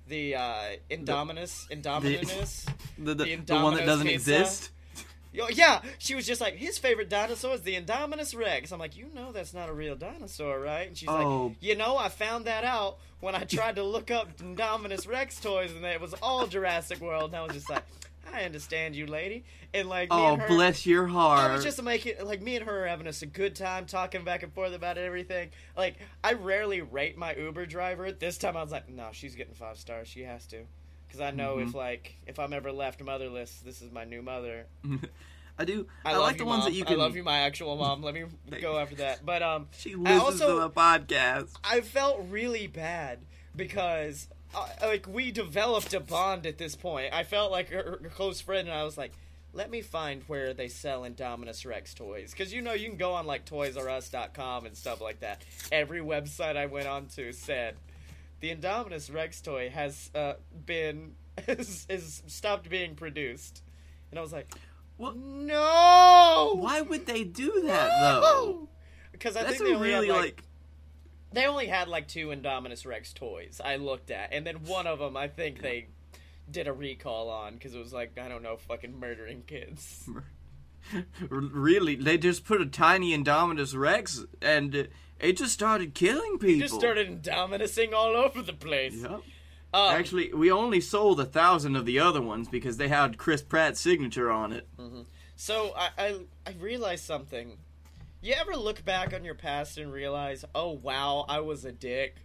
the 0.07 0.35
uh, 0.35 0.63
Indominus, 0.89 1.67
Indominus. 1.69 2.67
The, 2.97 3.13
the, 3.13 3.23
The 3.25 3.35
the 3.35 3.55
one 3.59 3.75
that 3.75 3.85
doesn't 3.85 4.07
pizza. 4.07 4.35
exist. 4.39 4.71
Yeah, 5.33 5.81
she 5.97 6.15
was 6.15 6.25
just 6.25 6.39
like, 6.39 6.55
his 6.55 6.77
favorite 6.77 7.09
dinosaur 7.09 7.55
is 7.55 7.61
the 7.61 7.75
Indominus 7.75 8.33
Rex. 8.37 8.71
I'm 8.71 8.79
like, 8.79 8.95
you 8.95 9.07
know 9.13 9.33
that's 9.33 9.53
not 9.53 9.67
a 9.67 9.73
real 9.73 9.95
dinosaur, 9.97 10.61
right? 10.61 10.87
And 10.87 10.97
she's 10.97 11.09
Oh. 11.09 11.47
like, 11.47 11.57
you 11.59 11.75
know, 11.75 11.97
I 11.97 12.07
found 12.07 12.45
that 12.45 12.63
out 12.63 12.99
when 13.19 13.35
I 13.35 13.43
tried 13.43 13.75
to 13.75 13.83
look 13.83 14.11
up 14.11 14.37
Indominus 14.37 15.05
Rex 15.09 15.41
toys, 15.41 15.71
and 15.75 15.83
it 15.83 15.99
was 15.99 16.13
all 16.21 16.47
Jurassic 16.47 17.01
World. 17.01 17.31
And 17.31 17.35
I 17.35 17.41
was 17.43 17.51
just 17.53 17.69
like, 17.69 17.83
I 18.33 18.43
understand 18.43 18.95
you, 18.95 19.05
lady. 19.07 19.43
And 19.73 19.87
like, 19.87 20.09
me 20.09 20.15
Oh, 20.17 20.33
and 20.33 20.41
her, 20.41 20.47
bless 20.47 20.85
your 20.85 21.07
heart. 21.07 21.39
I 21.51 21.53
was 21.53 21.63
just 21.63 21.81
making 21.81 22.15
like 22.25 22.41
me 22.41 22.55
and 22.57 22.65
her 22.65 22.83
are 22.83 22.87
having 22.87 23.07
us 23.07 23.21
a 23.21 23.25
good 23.25 23.55
time 23.55 23.85
talking 23.85 24.23
back 24.23 24.43
and 24.43 24.51
forth 24.53 24.73
about 24.73 24.97
everything. 24.97 25.49
Like 25.77 25.95
I 26.23 26.33
rarely 26.33 26.81
rate 26.81 27.17
my 27.17 27.35
Uber 27.35 27.65
driver. 27.65 28.11
This 28.11 28.37
time 28.37 28.57
I 28.57 28.63
was 28.63 28.71
like, 28.71 28.89
no, 28.89 29.09
she's 29.11 29.35
getting 29.35 29.53
five 29.53 29.77
stars. 29.77 30.07
She 30.07 30.23
has 30.23 30.45
to, 30.47 30.63
because 31.07 31.21
I 31.21 31.31
know 31.31 31.55
Mm-hmm. 31.57 31.69
if 31.69 31.75
like 31.75 32.15
if 32.27 32.39
I'm 32.39 32.53
ever 32.53 32.71
left 32.71 33.01
motherless, 33.01 33.61
this 33.63 33.81
is 33.81 33.91
my 33.91 34.03
new 34.05 34.21
mother. 34.21 34.65
I 35.57 35.63
do. 35.63 35.87
I, 36.03 36.13
I, 36.13 36.17
like 36.17 36.37
the 36.37 36.43
ones 36.43 36.65
that 36.65 36.73
you 36.73 36.83
can. 36.83 36.99
I 36.99 37.03
love 37.03 37.15
you, 37.15 37.23
my 37.23 37.39
actual 37.39 37.77
mom. 37.77 38.01
Let 38.01 38.13
me 38.13 38.25
go 38.61 38.77
after 38.77 38.95
that. 38.95 39.25
But 39.25 39.41
um, 39.41 39.67
She 39.71 39.93
I 39.93 39.97
listens 40.17 40.41
also 40.41 40.55
to 40.55 40.59
the 40.61 40.69
podcast. 40.69 41.47
I 41.63 41.79
felt 41.79 42.25
really 42.29 42.67
bad 42.67 43.19
because 43.55 44.27
uh, 44.55 44.87
like 44.87 45.07
we 45.07 45.31
developed 45.31 45.93
a 45.93 45.99
bond 45.99 46.45
at 46.45 46.57
this 46.57 46.75
point. 46.75 47.13
I 47.13 47.23
felt 47.23 47.51
like 47.51 47.69
her, 47.69 47.99
her 48.01 48.09
close 48.09 48.41
friend, 48.41 48.67
and 48.67 48.77
I 48.77 48.83
was 48.83 48.97
like, 48.97 49.11
let 49.53 49.69
me 49.69 49.81
find 49.81 50.21
where 50.27 50.53
they 50.53 50.67
sell 50.67 51.01
Indominus 51.01 51.65
Rex 51.65 51.93
toys. 51.93 52.31
Because 52.31 52.53
you 52.53 52.61
know, 52.61 52.73
you 52.73 52.89
can 52.89 52.97
go 52.97 53.13
on 53.13 53.25
like 53.25 53.45
ToysRUs.com 53.45 54.65
and 54.65 54.75
stuff 54.75 55.01
like 55.01 55.21
that. 55.21 55.41
Every 55.71 56.01
website 56.01 56.57
I 56.57 56.65
went 56.65 56.87
on 56.87 57.07
to 57.15 57.31
said 57.31 57.75
the 58.41 58.53
Indominus 58.53 59.13
Rex 59.13 59.41
toy 59.41 59.69
has 59.69 60.11
uh, 60.13 60.33
been 60.65 61.15
is, 61.47 61.85
is 61.89 62.23
stopped 62.27 62.69
being 62.69 62.95
produced, 62.95 63.63
and 64.11 64.19
I 64.19 64.21
was 64.21 64.33
like, 64.33 64.53
well, 64.97 65.13
no, 65.13 66.55
Why 66.57 66.81
would 66.81 67.05
they 67.05 67.23
do 67.23 67.63
that 67.65 67.89
though? 67.99 68.69
Because 69.11 69.35
I 69.35 69.43
That's 69.43 69.57
think 69.57 69.69
they 69.69 69.75
only 69.75 69.89
really 69.89 70.07
had, 70.07 70.13
like, 70.15 70.23
like. 70.23 70.43
They 71.35 71.45
only 71.45 71.67
had 71.67 71.87
like 71.87 72.07
two 72.07 72.27
Indominus 72.27 72.85
Rex 72.85 73.13
toys. 73.13 73.61
I 73.63 73.75
looked 73.75 74.11
at, 74.11 74.33
and 74.33 74.45
then 74.45 74.63
one 74.63 74.87
of 74.87 74.99
them 74.99 75.15
I 75.17 75.27
think 75.27 75.61
they 75.61 75.87
did 76.49 76.67
a 76.67 76.73
recall 76.73 77.29
on 77.29 77.53
because 77.53 77.73
it 77.73 77.79
was 77.79 77.93
like 77.93 78.17
I 78.19 78.27
don't 78.27 78.43
know, 78.43 78.57
fucking 78.57 78.99
murdering 78.99 79.43
kids. 79.45 80.09
really, 81.29 81.95
they 81.95 82.17
just 82.17 82.45
put 82.45 82.61
a 82.61 82.65
tiny 82.65 83.17
Indominus 83.17 83.75
Rex 83.77 84.25
and 84.41 84.87
it 85.19 85.37
just 85.37 85.53
started 85.53 85.93
killing 85.93 86.37
people. 86.39 86.55
It 86.55 86.59
just 86.59 86.75
started 86.75 87.23
Indominusing 87.23 87.93
all 87.93 88.15
over 88.15 88.41
the 88.41 88.53
place. 88.53 88.95
Yep. 88.95 89.21
Um, 89.73 89.95
Actually, 89.95 90.33
we 90.33 90.51
only 90.51 90.79
sold 90.79 91.19
a 91.19 91.25
thousand 91.25 91.75
of 91.75 91.85
the 91.85 91.99
other 91.99 92.21
ones 92.21 92.47
because 92.47 92.77
they 92.77 92.87
had 92.87 93.17
Chris 93.17 93.41
Pratt's 93.41 93.81
signature 93.81 94.31
on 94.31 94.53
it. 94.53 94.67
So 95.35 95.73
I, 95.75 95.89
I 95.97 96.19
I 96.47 96.53
realized 96.59 97.03
something. 97.03 97.57
You 98.25 98.33
ever 98.33 98.55
look 98.55 98.83
back 98.83 99.13
on 99.13 99.23
your 99.23 99.35
past 99.35 99.77
and 99.77 99.93
realize, 99.93 100.43
oh 100.55 100.71
wow, 100.71 101.25
I 101.29 101.41
was 101.41 101.63
a 101.63 101.71
dick. 101.71 102.15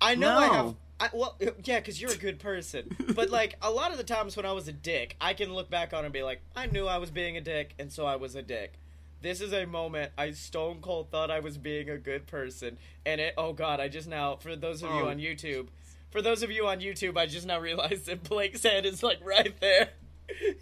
I 0.00 0.14
know 0.14 0.38
I 0.38 0.46
have. 0.54 0.74
I, 1.00 1.08
well, 1.12 1.34
uh, 1.44 1.50
yeah, 1.64 1.80
because 1.80 2.00
you're 2.00 2.12
a 2.12 2.16
good 2.16 2.38
person. 2.38 2.94
but 3.12 3.30
like 3.30 3.56
a 3.60 3.72
lot 3.72 3.90
of 3.90 3.98
the 3.98 4.04
times 4.04 4.36
when 4.36 4.46
I 4.46 4.52
was 4.52 4.68
a 4.68 4.72
dick, 4.72 5.16
I 5.20 5.34
can 5.34 5.52
look 5.52 5.68
back 5.68 5.92
on 5.92 6.04
and 6.04 6.14
be 6.14 6.22
like, 6.22 6.42
I 6.54 6.66
knew 6.66 6.86
I 6.86 6.98
was 6.98 7.10
being 7.10 7.36
a 7.36 7.40
dick, 7.40 7.74
and 7.76 7.90
so 7.92 8.06
I 8.06 8.14
was 8.14 8.36
a 8.36 8.42
dick. 8.42 8.74
This 9.20 9.40
is 9.40 9.52
a 9.52 9.66
moment 9.66 10.12
I 10.16 10.30
stone 10.30 10.78
cold 10.80 11.10
thought 11.10 11.32
I 11.32 11.40
was 11.40 11.58
being 11.58 11.90
a 11.90 11.98
good 11.98 12.28
person, 12.28 12.78
and 13.04 13.20
it. 13.20 13.34
Oh 13.36 13.52
God, 13.52 13.80
I 13.80 13.88
just 13.88 14.06
now 14.06 14.36
for 14.36 14.54
those 14.54 14.84
of 14.84 14.90
you 14.90 15.00
Oh. 15.00 15.08
on 15.08 15.18
YouTube, 15.18 15.66
for 16.12 16.22
those 16.22 16.44
of 16.44 16.52
you 16.52 16.68
on 16.68 16.78
YouTube, 16.78 17.16
I 17.18 17.26
just 17.26 17.48
now 17.48 17.58
realized 17.58 18.06
that 18.06 18.22
Blake's 18.22 18.62
head 18.62 18.86
is 18.86 19.02
like 19.02 19.18
right 19.24 19.58
there. 19.58 19.88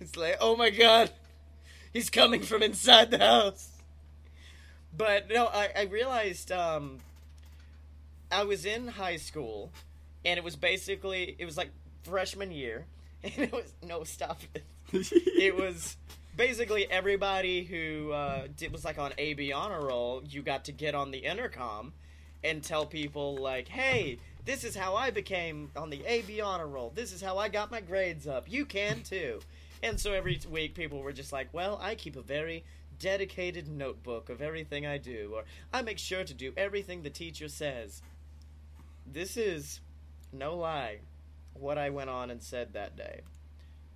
It's 0.00 0.16
like, 0.16 0.36
oh 0.40 0.56
my 0.56 0.70
god, 0.70 1.12
he's 1.92 2.10
coming 2.10 2.42
from 2.42 2.62
inside 2.62 3.10
the 3.10 3.18
house. 3.18 3.68
But 4.96 5.28
no, 5.28 5.46
I, 5.46 5.70
I 5.76 5.82
realized 5.84 6.52
um, 6.52 6.98
I 8.30 8.44
was 8.44 8.66
in 8.66 8.88
high 8.88 9.16
school, 9.16 9.70
and 10.24 10.38
it 10.38 10.44
was 10.44 10.56
basically 10.56 11.36
it 11.38 11.44
was 11.44 11.56
like 11.56 11.70
freshman 12.02 12.50
year, 12.50 12.86
and 13.24 13.38
it 13.38 13.52
was 13.52 13.72
no 13.82 14.04
stop 14.04 14.40
it. 14.54 14.64
It 14.92 15.56
was 15.56 15.96
basically 16.36 16.90
everybody 16.90 17.64
who 17.64 18.12
uh, 18.12 18.46
did 18.56 18.72
was 18.72 18.84
like 18.84 18.98
on 18.98 19.12
AB 19.16 19.52
honor 19.52 19.80
roll. 19.80 20.22
You 20.28 20.42
got 20.42 20.66
to 20.66 20.72
get 20.72 20.94
on 20.94 21.10
the 21.10 21.18
intercom 21.18 21.94
and 22.44 22.62
tell 22.62 22.84
people 22.84 23.36
like, 23.36 23.68
"Hey, 23.68 24.18
this 24.44 24.64
is 24.64 24.76
how 24.76 24.94
I 24.94 25.10
became 25.10 25.70
on 25.74 25.88
the 25.88 26.04
AB 26.06 26.42
honor 26.42 26.66
roll. 26.66 26.92
This 26.94 27.12
is 27.12 27.22
how 27.22 27.38
I 27.38 27.48
got 27.48 27.70
my 27.70 27.80
grades 27.80 28.26
up. 28.26 28.50
You 28.50 28.66
can 28.66 29.02
too." 29.02 29.40
And 29.82 29.98
so 29.98 30.12
every 30.12 30.40
week 30.48 30.74
people 30.74 31.00
were 31.00 31.12
just 31.12 31.32
like, 31.32 31.52
"Well, 31.52 31.78
I 31.80 31.94
keep 31.94 32.16
a 32.16 32.22
very 32.22 32.64
dedicated 32.98 33.68
notebook 33.68 34.28
of 34.28 34.40
everything 34.40 34.86
I 34.86 34.98
do, 34.98 35.32
or 35.34 35.44
I 35.72 35.82
make 35.82 35.98
sure 35.98 36.24
to 36.24 36.34
do 36.34 36.52
everything 36.56 37.02
the 37.02 37.10
teacher 37.10 37.48
says." 37.48 38.02
This 39.06 39.36
is 39.36 39.80
no 40.32 40.56
lie 40.56 41.00
what 41.54 41.78
I 41.78 41.90
went 41.90 42.10
on 42.10 42.30
and 42.30 42.42
said 42.42 42.72
that 42.72 42.96
day. 42.96 43.22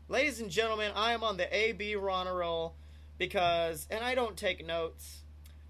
Ladies 0.08 0.40
and 0.40 0.50
gentlemen, 0.50 0.92
I 0.94 1.12
am 1.12 1.24
on 1.24 1.36
the 1.36 1.54
AB 1.54 1.96
honor 1.96 2.36
roll 2.36 2.76
because, 3.18 3.86
and 3.90 4.04
I 4.04 4.14
don't 4.14 4.36
take 4.36 4.64
notes. 4.64 5.22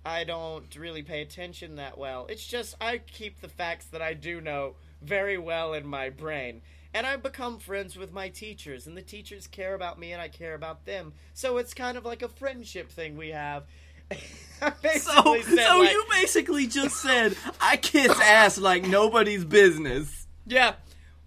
I 0.04 0.24
don't 0.24 0.74
really 0.76 1.02
pay 1.02 1.22
attention 1.22 1.76
that 1.76 1.98
well. 1.98 2.26
It's 2.28 2.46
just 2.46 2.76
I 2.80 2.98
keep 2.98 3.40
the 3.40 3.48
facts 3.48 3.86
that 3.86 4.02
I 4.02 4.14
do 4.14 4.40
know 4.40 4.76
very 5.02 5.38
well 5.38 5.74
in 5.74 5.86
my 5.86 6.10
brain. 6.10 6.62
And 6.94 7.06
I've 7.06 7.22
become 7.22 7.58
friends 7.58 7.96
with 7.96 8.12
my 8.12 8.28
teachers, 8.28 8.86
and 8.86 8.96
the 8.96 9.02
teachers 9.02 9.46
care 9.46 9.74
about 9.74 9.98
me, 9.98 10.12
and 10.12 10.20
I 10.22 10.28
care 10.28 10.54
about 10.54 10.84
them. 10.86 11.12
So 11.34 11.58
it's 11.58 11.74
kind 11.74 11.98
of 11.98 12.04
like 12.04 12.22
a 12.22 12.28
friendship 12.28 12.90
thing 12.90 13.16
we 13.16 13.30
have. 13.30 13.64
So, 14.58 14.80
so 15.02 15.40
like, 15.42 15.90
you 15.90 16.04
basically 16.10 16.66
just 16.66 16.96
said 17.02 17.36
I 17.60 17.76
kiss 17.76 18.18
ass 18.20 18.56
like 18.56 18.84
nobody's 18.84 19.44
business. 19.44 20.26
Yeah. 20.46 20.76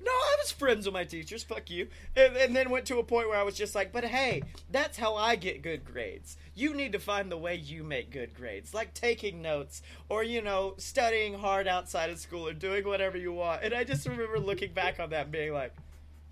No, 0.01 0.11
I 0.11 0.35
was 0.41 0.51
friends 0.51 0.85
with 0.85 0.93
my 0.93 1.03
teachers. 1.03 1.43
Fuck 1.43 1.69
you. 1.69 1.89
And, 2.15 2.37
and 2.37 2.55
then 2.55 2.69
went 2.69 2.85
to 2.85 2.99
a 2.99 3.03
point 3.03 3.27
where 3.27 3.37
I 3.37 3.43
was 3.43 3.55
just 3.55 3.75
like, 3.75 3.91
but 3.91 4.05
hey, 4.05 4.43
that's 4.71 4.97
how 4.97 5.15
I 5.15 5.35
get 5.35 5.61
good 5.61 5.83
grades. 5.83 6.37
You 6.55 6.73
need 6.73 6.93
to 6.93 6.99
find 6.99 7.29
the 7.29 7.37
way 7.37 7.55
you 7.55 7.83
make 7.83 8.09
good 8.11 8.33
grades, 8.33 8.73
like 8.73 8.93
taking 8.93 9.41
notes 9.41 9.81
or, 10.07 10.23
you 10.23 10.41
know, 10.41 10.75
studying 10.77 11.33
hard 11.33 11.67
outside 11.67 12.09
of 12.09 12.19
school 12.19 12.47
or 12.47 12.53
doing 12.53 12.85
whatever 12.87 13.17
you 13.17 13.33
want. 13.33 13.61
And 13.63 13.73
I 13.73 13.83
just 13.83 14.07
remember 14.07 14.39
looking 14.39 14.71
back 14.73 14.99
on 15.01 15.09
that 15.09 15.23
and 15.23 15.31
being 15.31 15.51
like, 15.53 15.73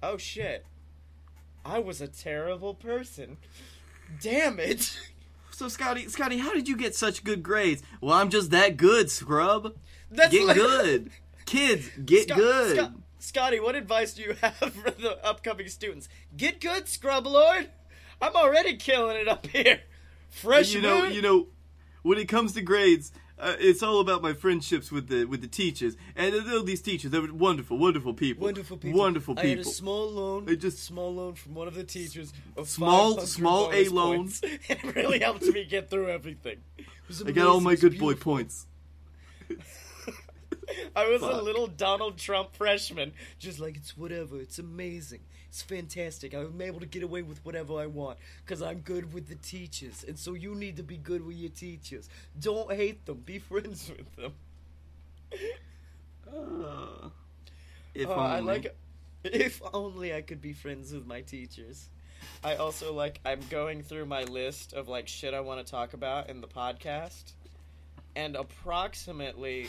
oh 0.02 0.16
shit, 0.18 0.66
I 1.66 1.80
was 1.80 2.00
a 2.00 2.08
terrible 2.08 2.74
person. 2.74 3.36
Damn 4.22 4.60
it. 4.60 4.98
So 5.52 5.66
Scottye, 5.66 6.06
Scottye, 6.06 6.40
how 6.40 6.54
did 6.54 6.70
you 6.70 6.78
get 6.78 6.96
such 6.96 7.24
good 7.24 7.44
grades? 7.44 7.82
Well, 8.00 8.14
I'm 8.14 8.30
just 8.30 8.52
that 8.52 8.78
good, 8.78 9.10
scrub. 9.12 9.74
That's 10.10 10.32
Get 10.32 10.46
like- 10.46 10.56
good, 10.56 11.10
kids. 11.46 11.90
Get 12.06 12.24
Scott- 12.30 12.38
good. 12.38 12.76
Scott- 12.78 12.94
Scottye, 13.20 13.62
what 13.62 13.76
advice 13.76 14.14
do 14.14 14.22
you 14.22 14.34
have 14.42 14.54
for 14.58 14.92
the 14.92 15.18
upcoming 15.26 15.68
students? 15.70 16.08
Get 16.36 16.62
good, 16.62 16.88
Scrub 16.88 17.26
Lord. 17.26 17.70
I'm 18.22 18.36
already 18.36 18.76
killing 18.78 19.18
it 19.18 19.28
up 19.28 19.46
here. 19.52 19.82
Fresh 20.30 20.74
you 20.74 20.82
know, 20.82 21.06
you 21.06 21.22
know, 21.22 21.48
when 22.04 22.18
it 22.18 22.26
comes 22.26 22.54
to 22.54 22.62
grades, 22.62 23.12
uh, 23.40 23.56
it's 23.60 23.84
all 23.84 24.00
about 24.00 24.22
my 24.24 24.34
friendships 24.34 24.92
with 24.92 25.08
the 25.08 25.26
with 25.26 25.42
the 25.42 25.48
teachers. 25.48 25.96
And 26.16 26.34
uh, 26.34 26.62
these 26.64 26.82
teachers, 26.82 27.12
they 27.12 27.20
were 27.20 27.32
wonderful, 27.34 27.78
wonderful 27.78 28.14
people. 28.14 28.46
Wonderful 28.46 28.78
people. 28.78 29.00
Wonderful 29.00 29.36
people. 29.36 29.48
I 29.48 29.56
had 29.56 29.60
a 29.60 29.64
small 29.64 30.10
loan. 30.12 30.46
They 30.46 30.56
just- 30.56 30.84
small 30.84 31.14
loan 31.14 31.36
from 31.36 31.54
one 31.56 31.68
of 31.68 31.76
the 31.76 31.84
teachers. 31.84 32.34
Of 32.56 32.68
Small- 32.68 33.20
small 33.22 33.72
A 33.72 33.88
loan. 33.90 34.18
points. 34.18 34.42
It 34.70 34.96
really 34.96 35.20
helped 35.20 35.44
me 35.46 35.66
get 35.66 35.90
through 35.90 36.10
everything. 36.10 36.58
I 37.26 37.32
got 37.32 37.48
all 37.48 37.62
my 37.62 37.76
good 37.76 37.98
boy 38.00 38.16
points. 38.16 38.66
I 40.96 41.08
was 41.10 41.22
a 41.22 41.42
little 41.42 41.68
Donald 41.68 42.18
Trump 42.18 42.56
freshman, 42.56 43.14
just 43.40 43.60
like 43.60 43.78
it's 43.78 43.98
whatever. 43.98 44.40
It's 44.40 44.60
amazing. 44.60 45.22
It's 45.50 45.62
fantastic. 45.62 46.34
I'm 46.34 46.62
able 46.62 46.80
to 46.82 46.86
get 46.86 47.04
away 47.04 47.22
with 47.22 47.44
whatever 47.46 47.80
I 47.80 47.88
want 47.88 48.18
because 48.46 48.62
I'm 48.62 48.80
good 48.80 49.14
with 49.14 49.28
the 49.28 49.36
teachers, 49.36 50.04
and 50.08 50.18
so 50.20 50.34
you 50.34 50.56
need 50.56 50.78
to 50.78 50.84
be 50.84 50.98
good 50.98 51.26
with 51.26 51.38
your 51.38 51.50
teachers. 51.50 52.10
Don't 52.40 52.72
hate 52.72 53.06
them. 53.06 53.24
Be 53.26 53.40
friends 53.40 53.92
with 53.96 54.16
them. 54.16 54.34
Uh, 56.32 57.10
if 57.94 58.10
I 58.10 58.40
only. 58.40 58.54
like. 58.54 58.76
If 59.24 59.62
only 59.74 60.14
I 60.14 60.22
could 60.22 60.42
be 60.42 60.54
friends 60.54 60.94
with 60.94 61.06
my 61.06 61.22
teachers. 61.22 61.90
I 62.44 62.56
also 62.56 62.94
like. 62.94 63.20
I'm 63.26 63.42
going 63.50 63.84
through 63.84 64.06
my 64.06 64.24
list 64.24 64.74
of 64.74 64.88
like 64.88 65.08
shit 65.08 65.34
I 65.34 65.40
want 65.40 65.66
to 65.66 65.70
talk 65.70 65.94
about 65.94 66.30
in 66.30 66.40
the 66.40 66.48
podcast, 66.48 67.34
and 68.16 68.36
approximately 68.36 69.68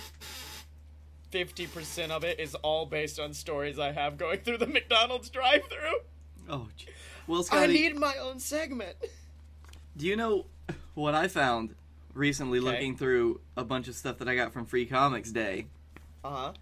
fifty 1.30 1.66
percent 1.66 2.12
of 2.12 2.24
it 2.24 2.38
is 2.40 2.54
all 2.56 2.86
based 2.86 3.18
on 3.20 3.32
stories 3.34 3.78
I 3.78 3.92
have 3.92 4.16
going 4.18 4.40
through 4.40 4.58
the 4.58 4.66
McDonald's 4.66 5.28
drive-through. 5.30 6.00
Oh, 6.48 6.68
gee. 6.76 6.88
well, 7.26 7.44
I 7.52 7.66
need 7.66 7.96
my 7.96 8.14
own 8.16 8.38
segment. 8.38 8.96
do 9.96 10.06
you 10.06 10.16
know 10.16 10.46
what 10.94 11.14
I 11.14 11.28
found 11.28 11.74
recently 12.14 12.58
Okay. 12.58 12.66
looking 12.70 12.96
through 12.96 13.40
a 13.56 13.64
bunch 13.64 13.86
of 13.88 13.94
stuff 13.94 14.18
that 14.18 14.28
I 14.28 14.34
got 14.34 14.52
from 14.52 14.64
Free 14.66 14.86
Comics 14.86 15.30
Day? 15.30 15.66
Uh 16.24 16.30
huh. 16.30 16.52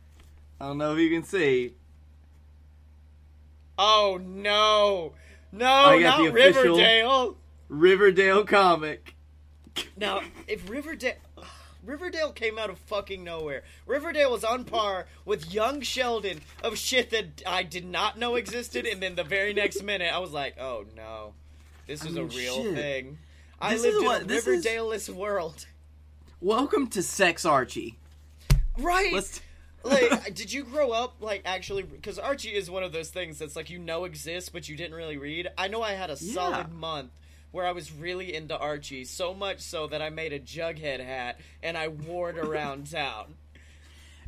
I 0.61 0.67
don't 0.67 0.79
know 0.79 0.93
if 0.95 0.99
you 0.99 1.11
can 1.11 1.23
see. 1.23 1.75
Oh 3.79 4.19
no, 4.23 5.13
no, 5.53 5.67
I 5.67 6.01
got 6.01 6.19
not 6.19 6.25
the 6.25 6.31
official- 6.31 6.63
Riverdale. 6.63 7.37
Riverdale 7.69 8.45
comic. 8.45 9.15
Now, 9.97 10.23
if 10.49 10.71
Riverdale 10.71 11.15
Riverdale 11.87 12.33
came 12.33 12.59
out 12.59 12.69
of 12.69 12.79
fucking 12.81 13.23
nowhere. 13.23 13.63
Riverdale 13.87 14.33
was 14.33 14.43
on 14.45 14.65
par 14.65 15.07
with 15.25 15.53
Young 15.55 15.81
Sheldon 15.83 16.41
of 16.63 16.77
shit 16.77 17.11
that 17.11 17.43
I 17.47 17.63
did 17.63 17.87
not 17.87 18.19
know 18.19 18.35
existed, 18.35 18.87
and 18.87 19.01
then 19.01 19.15
the 19.15 19.23
very 19.25 19.55
next 19.55 19.83
minute 19.85 20.13
I 20.13 20.19
was 20.19 20.33
like, 20.33 20.59
"Oh 20.59 20.85
no, 20.97 21.35
this 21.87 22.05
is 22.05 22.17
I 22.17 22.21
a 22.21 22.25
mean, 22.25 22.37
real 22.37 22.63
shit. 22.65 22.75
thing." 22.75 23.19
I 23.61 23.75
This 23.75 23.83
lived 23.83 23.97
is 23.97 24.03
in 24.03 24.31
a 24.31 24.35
Riverdale-less 24.35 25.09
world, 25.09 25.67
Welcome 26.41 26.89
to 26.89 27.03
Sex 27.03 27.45
Archie. 27.47 27.97
right? 28.79 29.13
Let's. 29.13 29.41
like, 29.85 30.35
did 30.35 30.53
you 30.53 30.65
grow 30.65 30.91
up 30.91 31.17
like 31.21 31.43
actually? 31.45 31.85
Because 31.85 32.19
Archie 32.19 32.55
is 32.55 32.69
one 32.69 32.83
of 32.83 32.91
those 32.93 33.11
things 33.11 33.39
that's 33.39 33.55
like 33.55 33.71
you 33.71 33.79
know 33.79 34.05
exists, 34.05 34.49
but 34.51 34.69
you 34.69 34.77
didn't 34.77 34.95
really 34.95 35.17
read. 35.19 35.49
I 35.57 35.69
know 35.69 35.83
I 35.83 35.93
had 35.93 36.11
a 36.11 36.17
Yeah. 36.21 36.35
solid 36.35 36.73
month 36.73 37.13
where 37.53 37.67
I 37.67 37.73
was 37.73 37.93
really 37.93 38.35
into 38.35 38.57
Archie, 38.57 39.05
so 39.05 39.33
much 39.35 39.61
so 39.61 39.87
that 39.87 40.03
I 40.03 40.11
made 40.11 40.33
a 40.33 40.41
Jughead 40.41 41.05
hat 41.05 41.41
and 41.63 41.77
I 41.79 41.89
wore 41.89 42.31
it 42.31 42.39
around 42.39 42.91
town. 42.91 43.35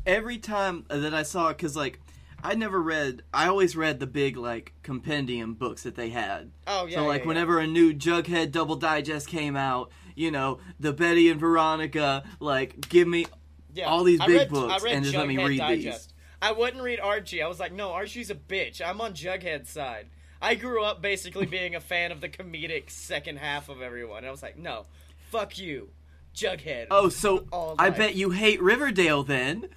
every 0.05 0.37
time 0.37 0.85
that 0.89 1.13
I 1.13 1.23
saw, 1.23 1.49
it, 1.49 1.57
because 1.57 1.75
like 1.75 1.99
I 2.43 2.55
never 2.55 2.81
read. 2.81 3.21
I 3.33 3.47
always 3.47 3.75
read 3.75 3.99
the 3.99 4.07
big 4.07 4.37
like 4.37 4.73
compendium 4.83 5.53
books 5.55 5.83
that 5.83 5.95
they 5.95 6.09
had. 6.09 6.51
Oh 6.67 6.85
yeah. 6.85 6.95
so 6.95 7.05
like 7.05 7.19
yeah, 7.19 7.23
yeah. 7.23 7.27
whenever 7.27 7.59
a 7.59 7.67
new 7.67 7.93
Jughead 7.93 8.51
double 8.51 8.75
digest 8.77 9.27
came 9.27 9.55
out, 9.55 9.91
you 10.15 10.31
know, 10.31 10.59
the 10.79 10.93
Betty 10.93 11.29
and 11.29 11.39
Veronica, 11.39 12.23
like 12.39 12.87
give 12.89 13.07
me 13.07 13.25
Yeah. 13.73 13.85
all 13.85 14.03
these 14.03 14.21
I 14.21 14.27
big 14.27 14.37
read, 14.37 14.49
books 14.49 14.83
and 14.87 15.03
just 15.03 15.15
let 15.17 15.27
me 15.27 15.37
read 15.37 15.59
Digest. 15.59 16.09
these. 16.09 16.13
I 16.41 16.53
wouldn't 16.53 16.81
read 16.81 17.01
Archie. 17.01 17.43
I 17.43 17.47
was 17.49 17.59
like, 17.59 17.73
no, 17.73 17.91
Archie's 17.91 18.29
a 18.31 18.35
bitch. 18.35 18.81
I'm 18.83 19.01
on 19.01 19.13
Jughead's 19.13 19.69
side. 19.69 20.07
I 20.41 20.55
grew 20.55 20.83
up 20.83 21.01
basically 21.01 21.45
being 21.45 21.75
a 21.75 21.81
fan 21.81 22.11
of 22.11 22.21
the 22.21 22.29
comedic 22.29 22.89
second 22.89 23.39
half 23.39 23.69
of 23.69 23.81
everyone. 23.81 24.25
I 24.25 24.31
was 24.31 24.41
like, 24.41 24.57
no, 24.57 24.85
fuck 25.29 25.57
you, 25.57 25.89
Jughead. 26.35 26.87
Oh, 26.91 27.09
so 27.09 27.45
I 27.77 27.89
bet 27.89 28.15
you 28.15 28.29
hate 28.31 28.61
Riverdale 28.61 29.23
then, 29.23 29.67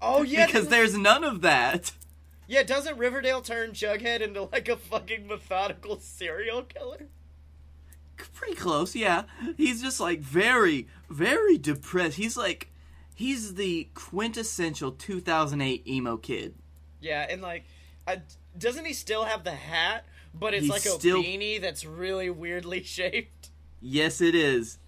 oh 0.00 0.22
yeah, 0.22 0.46
because 0.46 0.68
there's 0.68 0.96
none 0.96 1.24
of 1.24 1.40
that. 1.42 1.92
yeah. 2.46 2.62
Doesn't 2.62 2.96
Riverdale 2.98 3.40
turn 3.40 3.72
Jughead 3.72 4.20
into 4.20 4.44
like 4.44 4.68
a 4.68 4.76
fucking 4.76 5.26
methodical 5.26 5.98
serial 5.98 6.62
killer? 6.62 7.08
Pretty 8.32 8.54
close, 8.54 8.94
yeah. 8.94 9.24
He's 9.56 9.82
just 9.82 10.00
like 10.00 10.20
very, 10.20 10.86
very 11.10 11.58
depressed. 11.58 12.16
He's 12.16 12.36
like, 12.36 12.70
he's 13.14 13.54
the 13.54 13.88
quintessential 13.94 14.92
2008 14.92 15.86
emo 15.86 16.16
kid. 16.16 16.54
Yeah, 17.00 17.26
and 17.28 17.42
like, 17.42 17.64
I, 18.06 18.22
doesn't 18.58 18.84
he 18.84 18.92
still 18.92 19.24
have 19.24 19.44
the 19.44 19.52
hat? 19.52 20.04
But 20.34 20.52
it's 20.52 20.62
He's 20.64 20.70
like 20.70 20.84
a 20.84 20.90
still- 20.90 21.22
beanie 21.22 21.60
that's 21.60 21.84
really 21.84 22.28
weirdly 22.30 22.82
shaped. 22.84 23.50
Yes, 23.80 24.20
it 24.20 24.34
is, 24.34 24.78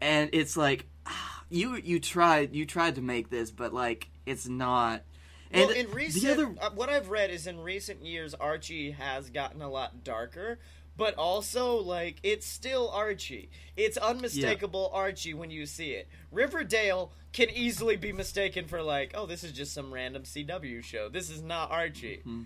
and 0.00 0.30
it's 0.32 0.56
like 0.56 0.86
ah, 1.06 1.44
you 1.50 1.76
you 1.76 1.98
tried 2.00 2.54
you 2.54 2.64
tried 2.66 2.94
to 2.96 3.02
make 3.02 3.30
this, 3.30 3.50
but 3.50 3.72
like 3.74 4.08
it's 4.26 4.46
not. 4.46 5.02
And 5.50 5.68
well, 5.68 5.76
in 5.76 5.90
recent, 5.92 6.24
the 6.24 6.32
other 6.32 6.54
uh, 6.60 6.70
what 6.74 6.88
I've 6.88 7.10
read 7.10 7.30
is 7.30 7.46
in 7.46 7.60
recent 7.60 8.04
years, 8.04 8.34
Archie 8.34 8.92
has 8.92 9.30
gotten 9.30 9.62
a 9.62 9.68
lot 9.70 10.04
darker, 10.04 10.58
but 10.96 11.14
also 11.14 11.76
like 11.76 12.16
it's 12.22 12.46
still 12.46 12.88
Archie. 12.90 13.50
It's 13.76 13.96
unmistakable 13.96 14.90
Archie 14.92 15.34
when 15.34 15.50
you 15.50 15.66
see 15.66 15.90
it. 15.92 16.08
Riverdale 16.32 17.12
can 17.32 17.50
easily 17.50 17.96
be 17.96 18.12
mistaken 18.12 18.66
for 18.66 18.82
like, 18.82 19.12
oh, 19.14 19.26
this 19.26 19.42
is 19.44 19.52
just 19.52 19.72
some 19.72 19.92
random 19.92 20.22
CW 20.22 20.82
show. 20.84 21.08
This 21.08 21.30
is 21.30 21.42
not 21.42 21.70
Archie. 21.70 22.18
Mm-hmm. 22.20 22.42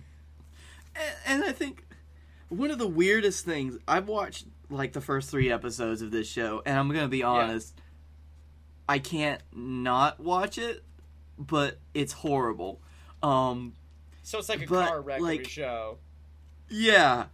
And, 0.95 1.15
and 1.25 1.43
I 1.43 1.51
think 1.51 1.85
one 2.49 2.71
of 2.71 2.77
the 2.79 2.87
weirdest 2.87 3.45
things 3.45 3.77
I've 3.87 4.07
watched 4.07 4.45
like 4.69 4.93
the 4.93 5.01
first 5.01 5.29
three 5.29 5.51
episodes 5.51 6.01
of 6.01 6.11
this 6.11 6.27
show, 6.29 6.61
and 6.65 6.77
I'm 6.77 6.87
gonna 6.89 7.07
be 7.07 7.23
honest, 7.23 7.75
I 8.87 8.99
can't 8.99 9.41
not 9.53 10.19
watch 10.19 10.57
it, 10.57 10.83
but 11.37 11.79
it's 11.93 12.13
horrible. 12.13 12.81
Um, 13.23 13.73
So 14.23 14.39
it's 14.39 14.49
like 14.49 14.63
a 14.63 14.67
But, 14.67 14.87
car 14.87 15.01
wreck 15.01 15.21
like- 15.21 15.47
show. 15.47 15.97
Yeah, 16.69 17.25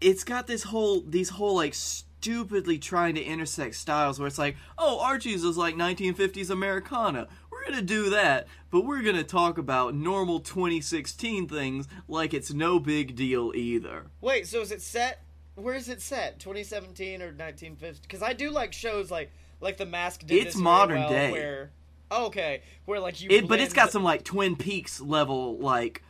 it's 0.00 0.22
got 0.22 0.46
this 0.46 0.62
whole 0.64 1.00
these 1.00 1.30
whole 1.30 1.56
like 1.56 1.74
stupidly 1.74 2.78
trying 2.78 3.14
to 3.16 3.22
intersect 3.22 3.74
styles 3.74 4.18
where 4.18 4.28
it's 4.28 4.38
like, 4.38 4.56
oh, 4.76 5.00
Archie's 5.00 5.42
is 5.44 5.56
like 5.56 5.74
1950s 5.76 6.50
Americana. 6.50 7.26
We're 7.58 7.72
gonna 7.72 7.82
do 7.82 8.10
that, 8.10 8.46
but 8.70 8.84
we're 8.84 9.02
gonna 9.02 9.24
talk 9.24 9.58
about 9.58 9.94
normal 9.94 10.40
2016 10.40 11.48
things 11.48 11.88
like 12.06 12.34
it's 12.34 12.52
no 12.52 12.78
big 12.78 13.16
deal 13.16 13.52
either. 13.54 14.06
Wait, 14.20 14.46
so 14.46 14.60
is 14.60 14.72
it 14.72 14.82
set? 14.82 15.22
Where 15.54 15.74
is 15.74 15.88
it 15.88 16.00
set? 16.00 16.38
2017 16.38 17.20
or 17.20 17.26
1950? 17.26 18.02
Because 18.02 18.22
I 18.22 18.32
do 18.32 18.50
like 18.50 18.72
shows 18.72 19.10
like 19.10 19.30
like 19.60 19.76
The 19.76 19.86
Mask. 19.86 20.24
Did 20.24 20.46
It's 20.46 20.56
modern 20.56 21.00
well, 21.00 21.08
day. 21.08 21.32
Where 21.32 21.70
oh, 22.10 22.26
okay, 22.26 22.62
where 22.84 23.00
like 23.00 23.20
you. 23.20 23.28
It, 23.30 23.48
but 23.48 23.60
it's 23.60 23.72
got 23.72 23.82
blend- 23.82 23.92
some 23.92 24.04
like 24.04 24.24
Twin 24.24 24.56
Peaks 24.56 25.00
level 25.00 25.58
like 25.58 26.02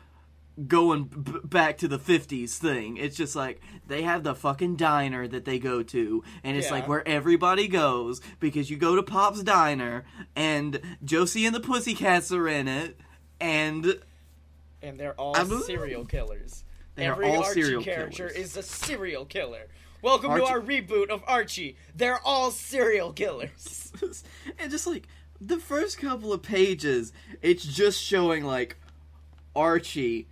going 0.66 1.04
b- 1.04 1.32
back 1.44 1.78
to 1.78 1.88
the 1.88 1.98
50s 1.98 2.56
thing. 2.56 2.96
It's 2.96 3.16
just 3.16 3.36
like 3.36 3.60
they 3.86 4.02
have 4.02 4.24
the 4.24 4.34
fucking 4.34 4.76
diner 4.76 5.28
that 5.28 5.44
they 5.44 5.58
go 5.58 5.82
to 5.84 6.24
and 6.42 6.56
it's 6.56 6.66
Yeah. 6.66 6.72
like 6.72 6.88
where 6.88 7.06
everybody 7.06 7.68
goes 7.68 8.20
because 8.40 8.68
you 8.70 8.76
go 8.76 8.96
to 8.96 9.02
Pop's 9.02 9.42
diner 9.42 10.04
and 10.34 10.80
Josie 11.04 11.46
and 11.46 11.54
the 11.54 11.60
Pussycats 11.60 12.32
are 12.32 12.48
in 12.48 12.66
it 12.66 12.98
and 13.40 14.00
and 14.82 14.98
they're 14.98 15.14
all 15.14 15.36
I'm- 15.36 15.62
serial 15.62 16.04
killers. 16.04 16.64
They 16.96 17.06
are 17.06 17.12
Every 17.12 17.26
all 17.28 17.44
Archie 17.44 17.62
serial 17.62 17.82
character 17.84 18.28
killers. 18.28 18.46
is 18.50 18.56
a 18.56 18.62
serial 18.62 19.24
killer. 19.24 19.68
Welcome 20.02 20.30
Archie- 20.32 20.46
to 20.46 20.50
our 20.52 20.60
reboot 20.60 21.10
of 21.10 21.22
Archie. 21.28 21.76
They're 21.94 22.18
all 22.24 22.50
serial 22.50 23.12
killers. 23.12 23.92
and 24.58 24.70
just 24.72 24.86
like 24.88 25.06
the 25.40 25.58
first 25.58 25.98
couple 25.98 26.32
of 26.32 26.42
pages 26.42 27.12
it's 27.42 27.62
just 27.64 28.02
showing 28.02 28.42
like 28.44 28.76
Archie 29.54 30.26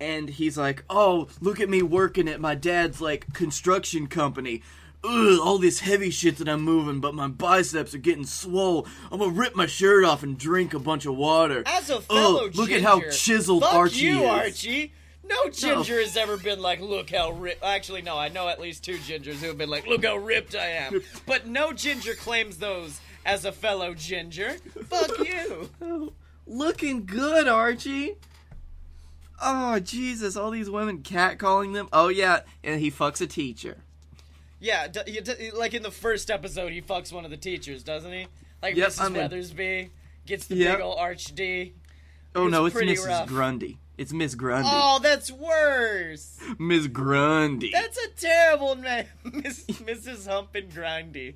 and 0.00 0.28
he's 0.28 0.56
like, 0.56 0.84
"Oh, 0.88 1.28
look 1.40 1.60
at 1.60 1.68
me 1.68 1.82
working 1.82 2.28
at 2.28 2.40
my 2.40 2.54
dad's 2.54 3.00
like 3.00 3.32
construction 3.32 4.06
company. 4.06 4.62
Ugh, 5.04 5.38
all 5.40 5.58
this 5.58 5.80
heavy 5.80 6.10
shit 6.10 6.38
that 6.38 6.48
I'm 6.48 6.62
moving, 6.62 7.00
but 7.00 7.14
my 7.14 7.28
biceps 7.28 7.94
are 7.94 7.98
getting 7.98 8.26
swole. 8.26 8.86
I'm 9.12 9.20
gonna 9.20 9.30
rip 9.30 9.54
my 9.54 9.66
shirt 9.66 10.04
off 10.04 10.22
and 10.24 10.36
drink 10.36 10.74
a 10.74 10.78
bunch 10.80 11.06
of 11.06 11.16
water. 11.16 11.62
As 11.66 11.88
a 11.88 12.00
fellow 12.00 12.46
Ugh, 12.46 12.56
look 12.56 12.68
ginger, 12.70 12.76
at 12.76 12.82
how 12.82 13.10
chiseled 13.10 13.62
fuck 13.62 13.74
Archie 13.74 14.06
you, 14.06 14.24
is. 14.24 14.28
Archie. 14.28 14.92
No 15.24 15.50
ginger 15.50 16.00
has 16.00 16.16
ever 16.16 16.36
been 16.38 16.60
like, 16.60 16.80
look 16.80 17.10
how 17.10 17.32
ripped. 17.32 17.62
Actually, 17.62 18.02
no, 18.02 18.16
I 18.16 18.28
know 18.28 18.48
at 18.48 18.60
least 18.60 18.82
two 18.82 18.96
gingers 18.96 19.34
who 19.34 19.48
have 19.48 19.58
been 19.58 19.68
like, 19.68 19.86
look 19.86 20.04
how 20.04 20.16
ripped 20.16 20.54
I 20.54 20.66
am. 20.66 21.02
But 21.26 21.46
no 21.46 21.72
ginger 21.72 22.14
claims 22.14 22.56
those 22.56 23.00
as 23.26 23.44
a 23.44 23.52
fellow 23.52 23.92
ginger. 23.94 24.56
Fuck 24.86 25.18
you. 25.18 26.12
Looking 26.46 27.04
good, 27.04 27.46
Archie. 27.46 28.14
Oh 29.40 29.78
Jesus! 29.78 30.36
All 30.36 30.50
these 30.50 30.68
women 30.70 30.98
catcalling 30.98 31.72
them. 31.74 31.88
Oh 31.92 32.08
yeah, 32.08 32.40
and 32.64 32.80
he 32.80 32.90
fucks 32.90 33.20
a 33.20 33.26
teacher. 33.26 33.78
Yeah, 34.60 34.88
d- 34.88 35.20
d- 35.20 35.50
like 35.52 35.74
in 35.74 35.82
the 35.82 35.90
first 35.92 36.30
episode, 36.30 36.72
he 36.72 36.82
fucks 36.82 37.12
one 37.12 37.24
of 37.24 37.30
the 37.30 37.36
teachers, 37.36 37.82
doesn't 37.84 38.10
he? 38.12 38.26
Like 38.60 38.74
Yep, 38.74 38.88
Mrs. 38.88 39.06
In. 39.06 39.14
Weathersby 39.14 39.90
gets 40.26 40.46
the 40.46 40.56
Yep. 40.56 40.76
big 40.78 40.84
ol' 40.84 40.94
Arch 40.96 41.26
D. 41.34 41.74
Oh 42.34 42.46
It's 42.46 42.52
no, 42.52 42.66
it's 42.66 42.76
Mrs. 42.76 43.06
rough. 43.06 43.28
Grundy. 43.28 43.78
It's 43.96 44.12
Miss 44.12 44.34
Grundy. 44.34 44.68
Oh, 44.70 44.98
that's 45.02 45.30
worse. 45.30 46.38
Miss 46.58 46.86
Grundy. 46.88 47.70
That's 47.72 47.98
a 47.98 48.08
terrible 48.10 48.76
name, 48.76 49.06
Miss, 49.24 49.64
Mrs. 49.66 50.28
Hump 50.28 50.54
and 50.54 50.70
Grindy. 50.72 51.34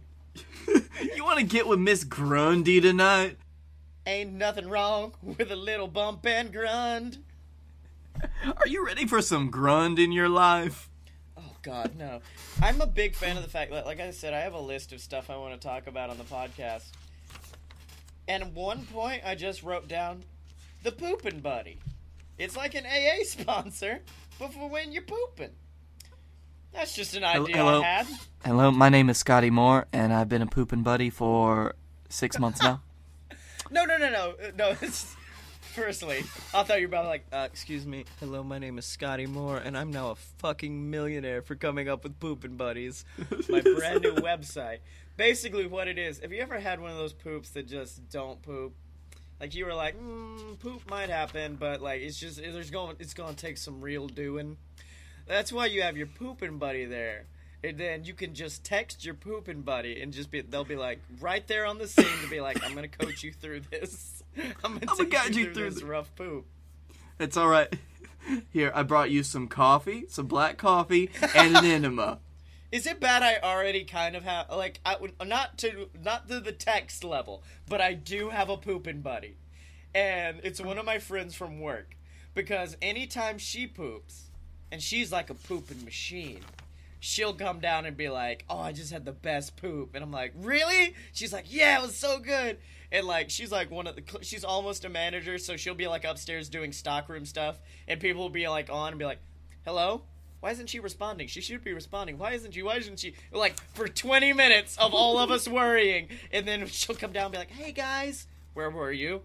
you 1.17 1.25
want 1.25 1.39
to 1.39 1.45
get 1.45 1.67
with 1.69 1.79
Miss 1.81 2.05
Grundy 2.05 2.81
tonight? 2.81 3.37
Ain't 4.07 4.33
nothing 4.33 4.69
wrong 4.69 5.15
with 5.23 5.51
a 5.53 5.57
little 5.57 5.89
bump 5.89 6.27
and 6.27 6.53
grund. 6.53 7.19
Are 8.57 8.67
you 8.67 8.85
ready 8.85 9.07
for 9.07 9.23
some 9.23 9.51
grund 9.51 9.99
in 9.99 10.13
your 10.13 10.29
life? 10.29 10.89
Oh 11.37 11.57
God, 11.63 11.93
no. 11.99 12.21
I'm 12.61 12.81
a 12.81 12.87
big 12.87 13.15
fan 13.15 13.37
of 13.37 13.43
the 13.43 13.49
fact 13.49 13.71
that, 13.73 13.87
like 13.87 14.01
I 14.01 14.11
said, 14.11 14.35
I 14.35 14.41
have 14.41 14.55
a 14.55 14.61
list 14.61 14.93
of 14.93 15.01
stuff 15.01 15.31
I 15.31 15.37
want 15.37 15.61
to 15.61 15.67
talk 15.67 15.87
about 15.87 16.11
on 16.11 16.19
the 16.19 16.25
podcast. 16.25 16.85
And 18.29 18.55
one 18.55 18.87
point, 18.87 19.23
I 19.25 19.35
just 19.35 19.63
wrote 19.63 19.89
down 19.89 20.23
the 20.83 20.93
pooping 20.93 21.41
buddy. 21.41 21.79
It's 22.39 22.57
like 22.57 22.75
an 22.75 22.85
AA 22.87 23.25
sponsor, 23.25 24.01
but 24.39 24.53
for 24.53 24.69
when 24.69 24.93
you're 24.93 25.03
pooping. 25.03 25.51
That's 26.73 26.95
just 26.95 27.15
an 27.15 27.25
idea 27.25 27.57
hello? 27.57 27.83
I 27.83 27.85
had. 27.85 28.07
Hello, 28.45 28.71
my 28.71 28.89
name 28.89 29.11
is 29.11 29.23
Scottye 29.23 29.51
Moore, 29.51 29.87
and 29.93 30.13
I've 30.13 30.29
been 30.29 30.43
a 30.43 30.47
pooping 30.47 30.83
buddy 30.83 31.11
for 31.11 31.75
six 32.09 32.39
months 32.39 32.63
now. 32.63 32.83
No, 33.71 33.87
no, 33.87 33.97
no, 33.97 34.11
no, 34.11 34.31
uh, 34.33 34.51
no. 34.55 34.77
It's, 34.83 35.17
firstly, 35.73 36.19
I 36.53 36.63
thought 36.63 36.81
you 36.81 36.87
were 36.87 36.95
about 36.95 37.03
to 37.03 37.09
like, 37.09 37.25
uh, 37.33 37.49
excuse 37.51 37.87
me. 37.87 38.05
Hello, 38.21 38.43
my 38.43 38.59
name 38.59 38.79
is 38.79 38.85
Scottye 38.85 39.29
Moore, 39.29 39.57
and 39.57 39.77
I'm 39.77 39.91
now 39.91 40.11
a 40.11 40.15
fucking 40.15 40.91
millionaire 40.91 41.43
for 41.43 41.55
coming 41.55 41.89
up 41.89 42.05
with 42.05 42.21
pooping 42.21 42.57
buddies, 42.57 43.05
my 43.49 43.61
brand 43.77 44.03
new 44.03 44.15
website. 44.17 44.79
Basically, 45.17 45.67
what 45.67 45.89
it 45.89 45.99
is. 45.99 46.21
Have 46.21 46.33
you 46.33 46.41
ever 46.43 46.61
had 46.61 46.81
one 46.81 46.91
of 46.91 46.99
those 46.99 47.13
poops 47.13 47.51
that 47.51 47.67
just 47.67 48.09
don't 48.11 48.41
poop? 48.43 48.75
Like 49.41 49.55
you 49.55 49.67
were 49.67 49.75
like, 49.75 50.01
mm, 50.01 50.59
poop 50.61 50.89
might 50.89 51.09
happen, 51.09 51.57
but 51.57 51.81
like 51.81 52.01
it's 52.03 52.19
just 52.19 52.37
there's 52.37 52.71
going 52.71 52.97
it's 53.01 53.15
going 53.15 53.35
to 53.35 53.41
take 53.41 53.59
some 53.59 53.81
real 53.81 54.07
doing. 54.07 54.57
That's 55.27 55.53
why 55.53 55.67
you 55.67 55.83
have 55.83 55.97
your 55.97 56.07
pooping 56.07 56.59
buddy 56.59 56.85
there. 56.85 57.27
And 57.65 57.79
then 57.79 58.05
you 58.05 58.13
can 58.13 58.35
just 58.35 58.65
text 58.65 59.05
your 59.05 59.15
pooping 59.15 59.63
buddy 59.63 60.01
and 60.01 60.13
just 60.13 60.31
be 60.31 60.41
they'll 60.43 60.65
be 60.65 60.77
like 60.77 61.01
right 61.21 61.47
there 61.47 61.67
on 61.67 61.79
the 61.79 61.89
scene 61.89 62.07
to 62.23 62.31
be 62.31 62.41
like, 62.41 62.63
I'm 62.65 62.75
gonna 62.75 62.89
coach 62.89 63.23
you 63.23 63.33
through 63.33 63.63
this. 63.71 64.22
I'm 64.65 64.75
gonna 64.75 64.81
I'm 64.89 64.97
gonna 64.97 65.09
guide 65.09 65.35
you 65.35 65.45
you 65.45 65.45
through, 65.47 65.55
through 65.55 65.71
this 65.71 65.83
rough 65.83 66.15
poop. 66.17 66.47
It's 67.19 67.37
all 67.37 67.49
right. 67.49 67.69
Here, 68.51 68.71
I 68.75 68.83
brought 68.85 69.11
you 69.11 69.23
some 69.25 69.49
coffee, 69.49 70.05
some 70.09 70.27
black 70.27 70.57
coffee, 70.57 71.11
and 71.35 71.57
an 71.57 71.65
enema. 71.65 72.21
Is 72.71 72.87
it 72.87 73.01
bad 73.01 73.23
I 73.23 73.37
already 73.43 73.85
kind 73.85 74.17
of 74.17 74.23
have 74.25 74.49
like 74.51 74.81
I 74.87 74.97
would 74.97 75.13
not 75.27 75.59
to 75.59 75.89
not 76.03 76.29
to 76.29 76.41
the 76.41 76.53
text 76.53 77.05
level, 77.05 77.43
but 77.69 77.81
I 77.81 77.95
do 77.95 78.31
have 78.31 78.49
a 78.49 78.57
pooping 78.57 79.01
buddy. 79.03 79.37
And 79.95 80.41
it's 80.43 80.61
one 80.61 80.79
of 80.79 80.87
my 80.87 80.99
friends 80.99 81.35
from 81.35 81.61
work 81.61 81.97
because 82.35 82.77
anytime 82.81 83.37
she 83.39 83.67
poops, 83.67 84.31
and 84.71 84.81
she's 84.83 85.13
like 85.13 85.29
a 85.31 85.35
pooping 85.35 85.85
machine. 85.85 86.41
she'll 87.05 87.35
come 87.35 87.59
down 87.59 87.85
and 87.85 87.97
be 87.97 88.09
like, 88.09 88.45
"Oh, 88.49 88.59
I 88.61 88.71
just 88.73 88.93
had 88.93 89.05
the 89.05 89.13
best 89.13 89.57
poop," 89.57 89.95
and 89.95 90.05
I'm 90.05 90.13
like, 90.13 90.33
"Really?" 90.37 90.95
She's 91.13 91.33
like, 91.33 91.47
"Yeah, 91.49 91.79
it 91.79 91.83
was 91.83 91.97
so 91.97 92.19
good." 92.21 92.59
And 92.93 93.07
like, 93.07 93.31
she's 93.31 93.51
like 93.51 93.71
one 93.71 93.87
of 93.87 93.97
the, 93.97 94.03
she's 94.21 94.45
almost 94.45 94.85
a 94.85 94.91
manager, 94.91 95.39
so 95.39 95.57
she'll 95.57 95.75
be 95.75 95.89
like 95.89 96.05
upstairs 96.05 96.49
doing 96.49 96.73
stockroom 96.73 97.25
stuff, 97.25 97.59
and 97.89 97.99
people 97.99 98.23
will 98.23 98.29
be 98.29 98.47
like 98.47 98.71
on 98.71 98.91
and 98.91 98.99
be 98.99 99.05
like, 99.05 99.21
"Hello." 99.65 100.03
Why 100.41 100.51
isn't 100.51 100.71
she 100.71 100.81
responding? 100.81 101.29
She 101.29 101.41
should 101.41 101.63
be 101.63 101.73
responding. 101.73 102.19
Why 102.19 102.33
isn't 102.33 102.51
she? 102.51 102.65
Why 102.65 102.75
isn't 102.77 102.99
she? 102.99 103.15
Like 103.31 103.55
for 103.75 103.87
20 103.87 104.33
minutes 104.33 104.77
of 104.77 104.93
all 104.93 105.21
of 105.21 105.31
us 105.31 105.47
worrying, 105.47 106.09
and 106.33 106.47
then 106.47 106.67
she'll 106.67 106.97
come 106.97 107.13
down 107.13 107.27
and 107.27 107.33
be 107.33 107.39
like, 107.39 107.51
"Hey 107.51 107.73
guys, 107.73 108.27
where 108.53 108.69
were 108.69 108.93
you?" 108.93 109.23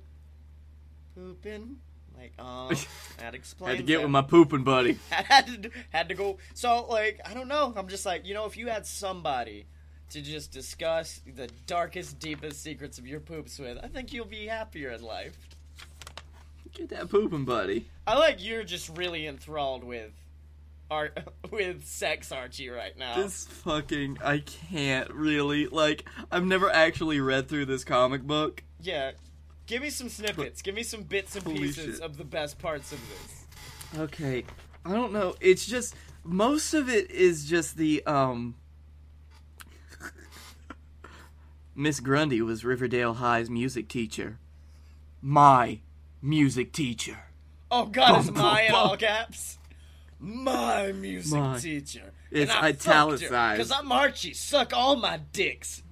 Pooping. 1.15 1.77
Like, 2.15 2.33
oh, 2.39 2.71
that 3.17 3.35
explains. 3.35 3.77
Had 3.77 3.77
to 3.79 3.83
get 3.83 3.99
it 3.99 4.03
with 4.03 4.11
my 4.11 4.21
pooping 4.21 4.63
buddy. 4.63 4.99
had 5.09 5.63
to 5.63 5.71
had 5.89 6.09
to 6.09 6.15
go. 6.15 6.37
So 6.53 6.85
like 6.85 7.19
I 7.25 7.33
don't 7.33 7.47
know. 7.47 7.73
I'm 7.75 7.87
just 7.87 8.05
like 8.05 8.25
you 8.25 8.33
know 8.33 8.45
if 8.45 8.55
you 8.55 8.67
had 8.67 8.85
somebody 8.85 9.65
to 10.11 10.21
just 10.21 10.51
discuss 10.51 11.21
the 11.35 11.49
darkest, 11.65 12.19
deepest 12.19 12.61
secrets 12.61 12.97
of 12.97 13.05
your 13.07 13.19
poops 13.19 13.59
with, 13.59 13.77
I 13.83 13.87
think 13.87 14.13
you'll 14.13 14.25
be 14.25 14.47
happier 14.47 14.91
in 14.91 15.01
life. 15.01 15.37
Get 16.73 16.89
that 16.89 17.09
pooping 17.09 17.45
buddy. 17.45 17.87
I 18.05 18.17
like 18.17 18.43
you're 18.43 18.63
just 18.63 18.95
really 18.97 19.25
enthralled 19.25 19.83
with 19.83 20.11
art 20.91 21.17
with 21.51 21.85
sex 21.85 22.31
Archie 22.31 22.69
right 22.69 22.97
now. 22.97 23.15
This 23.17 23.45
fucking 23.47 24.19
I 24.23 24.39
can't 24.39 25.09
really 25.11 25.67
like 25.67 26.07
I've 26.31 26.45
never 26.45 26.69
actually 26.69 27.19
read 27.19 27.49
through 27.49 27.65
this 27.65 27.83
comic 27.83 28.23
book. 28.23 28.63
yeah. 28.81 29.11
Give 29.65 29.81
me 29.81 29.89
some 29.89 30.07
snippets. 30.07 30.61
Give 30.61 30.73
me 30.73 30.83
some 30.83 31.01
bits 31.01 31.35
and 31.35 31.43
Holy 31.43 31.57
pieces 31.59 31.95
shit. 31.97 32.01
of 32.01 32.15
the 32.15 32.23
best 32.23 32.57
parts 32.57 32.93
of 32.93 32.99
this. 33.09 33.99
Okay. 33.99 34.45
I 34.85 34.93
don't 34.93 35.11
know. 35.11 35.35
It's 35.41 35.65
just 35.65 35.93
most 36.23 36.73
of 36.73 36.87
it 36.87 37.11
is 37.11 37.45
just 37.49 37.75
the 37.75 38.01
um 38.05 38.55
Miss 41.79 41.99
Grundy 41.99 42.41
was 42.41 42.65
Riverdale 42.65 43.13
High's 43.13 43.51
music 43.51 43.87
teacher. 43.87 44.39
My 45.21 45.81
music 46.23 46.73
teacher. 46.73 47.19
Oh 47.69 47.85
God, 47.85 48.21
it's 48.21 48.31
my 48.35 48.61
in 48.63 48.73
all 48.73 48.97
caps. 48.97 49.59
My 50.19 50.91
music 50.91 51.39
My. 51.39 51.59
teacher. 51.59 52.13
It's 52.31 52.49
and 52.49 52.59
I 52.59 52.69
italicized. 52.69 53.57
Because 53.59 53.71
I'm 53.71 53.91
Archie. 53.91 54.33
Suck 54.33 54.73
all 54.73 54.95
my 54.95 55.17
dicks. 55.31 55.83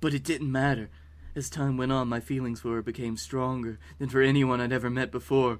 But 0.00 0.14
it 0.14 0.24
didn't 0.24 0.50
matter. 0.50 0.88
As 1.34 1.50
time 1.50 1.76
went 1.76 1.92
on, 1.92 2.08
my 2.08 2.20
feelings 2.20 2.60
for 2.60 2.76
her 2.76 2.82
became 2.82 3.18
stronger 3.18 3.78
than 3.98 4.08
for 4.08 4.22
anyone 4.22 4.62
I'd 4.62 4.72
ever 4.72 4.88
met 4.88 5.12
before. 5.12 5.58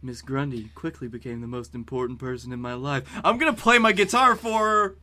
Miss 0.00 0.22
Grundy 0.22 0.70
quickly 0.76 1.08
became 1.08 1.40
the 1.40 1.48
most 1.48 1.74
important 1.74 2.20
person 2.20 2.52
in 2.52 2.60
my 2.60 2.74
life. 2.74 3.02
I'm 3.24 3.38
gonna 3.38 3.54
play 3.54 3.78
my 3.78 3.90
guitar 3.90 4.36
for 4.36 4.68
her. 4.68 4.96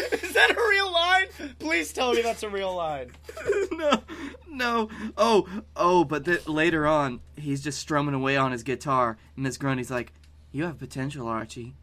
Is 0.22 0.32
that 0.34 0.50
a 0.50 0.68
real 0.70 0.92
line? 0.92 1.26
Please 1.58 1.92
tell 1.92 2.12
me 2.12 2.22
that's 2.22 2.42
a 2.42 2.48
real 2.48 2.74
line. 2.74 3.12
no, 3.72 4.02
no. 4.48 4.88
Oh, 5.16 5.48
oh, 5.76 6.04
but 6.04 6.24
th- 6.24 6.46
later 6.48 6.86
on, 6.86 7.20
he's 7.36 7.62
just 7.62 7.78
strumming 7.78 8.14
away 8.14 8.36
on 8.36 8.52
his 8.52 8.62
guitar, 8.62 9.18
and 9.36 9.42
Miss 9.44 9.56
Grundy's 9.56 9.90
like, 9.90 10.12
You 10.52 10.64
have 10.64 10.78
potential, 10.78 11.26
Archie. 11.26 11.74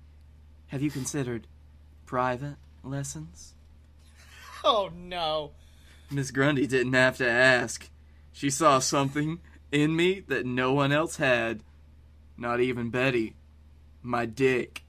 Have 0.68 0.82
you 0.82 0.92
considered 0.92 1.48
private 2.06 2.56
lessons? 2.84 3.54
Oh 4.64 4.90
no. 4.94 5.52
Miss 6.12 6.32
Grundy 6.32 6.66
didn't 6.68 6.94
have 6.94 7.16
to 7.18 7.30
ask. 7.30 7.90
She 8.34 8.50
saw 8.50 8.80
something 8.80 9.40
in 9.72 9.96
me 9.96 10.22
that 10.28 10.46
no 10.46 10.74
one 10.74 10.92
else 10.92 11.18
had. 11.18 11.62
Not 12.38 12.60
even 12.60 12.90
Betty. 12.90 13.36
My 14.02 14.26
dick. 14.26 14.84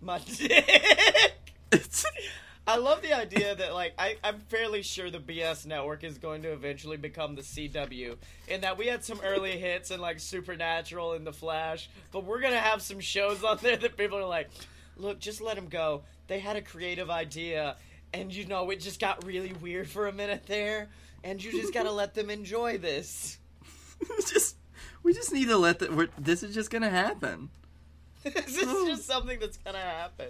My 0.00 0.18
dick. 0.18 1.29
I 2.66 2.76
love 2.76 3.02
the 3.02 3.12
idea 3.12 3.54
that 3.54 3.74
like 3.74 3.94
I, 3.98 4.16
I'm 4.22 4.38
fairly 4.48 4.82
sure 4.82 5.10
the 5.10 5.18
BS 5.18 5.66
network 5.66 6.04
is 6.04 6.18
going 6.18 6.42
to 6.42 6.52
eventually 6.52 6.96
become 6.96 7.34
the 7.34 7.42
CW. 7.42 8.16
In 8.48 8.60
that 8.60 8.78
we 8.78 8.86
had 8.86 9.04
some 9.04 9.20
early 9.24 9.58
hits 9.58 9.90
and 9.90 10.00
like 10.00 10.20
Supernatural 10.20 11.14
and 11.14 11.26
The 11.26 11.32
Flash, 11.32 11.88
but 12.12 12.24
we're 12.24 12.40
gonna 12.40 12.58
have 12.58 12.82
some 12.82 13.00
shows 13.00 13.42
on 13.42 13.58
there 13.60 13.76
that 13.76 13.96
people 13.96 14.18
are 14.18 14.26
like, 14.26 14.50
look, 14.96 15.18
just 15.18 15.40
let 15.40 15.56
them 15.56 15.68
go. 15.68 16.02
They 16.28 16.38
had 16.38 16.56
a 16.56 16.62
creative 16.62 17.10
idea, 17.10 17.76
and 18.12 18.32
you 18.32 18.46
know 18.46 18.70
it 18.70 18.80
just 18.80 19.00
got 19.00 19.24
really 19.24 19.52
weird 19.54 19.88
for 19.88 20.06
a 20.06 20.12
minute 20.12 20.44
there, 20.46 20.90
and 21.24 21.42
you 21.42 21.50
just 21.50 21.74
gotta 21.74 21.90
let 21.90 22.14
them 22.14 22.30
enjoy 22.30 22.78
this. 22.78 23.38
just 24.28 24.56
we 25.02 25.12
just 25.12 25.32
need 25.32 25.48
to 25.48 25.56
let. 25.56 25.92
We're, 25.92 26.08
this 26.18 26.42
is 26.42 26.54
just 26.54 26.70
gonna 26.70 26.90
happen. 26.90 27.50
this 28.22 28.56
is 28.56 28.68
oh. 28.68 28.86
just 28.86 29.06
something 29.06 29.40
that's 29.40 29.56
gonna 29.56 29.78
happen. 29.78 30.28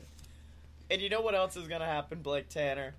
And 0.90 1.00
you 1.00 1.08
know 1.08 1.20
what 1.20 1.34
else 1.34 1.56
is 1.56 1.68
gonna 1.68 1.86
happen, 1.86 2.20
Blake 2.20 2.48
Tanner? 2.48 2.94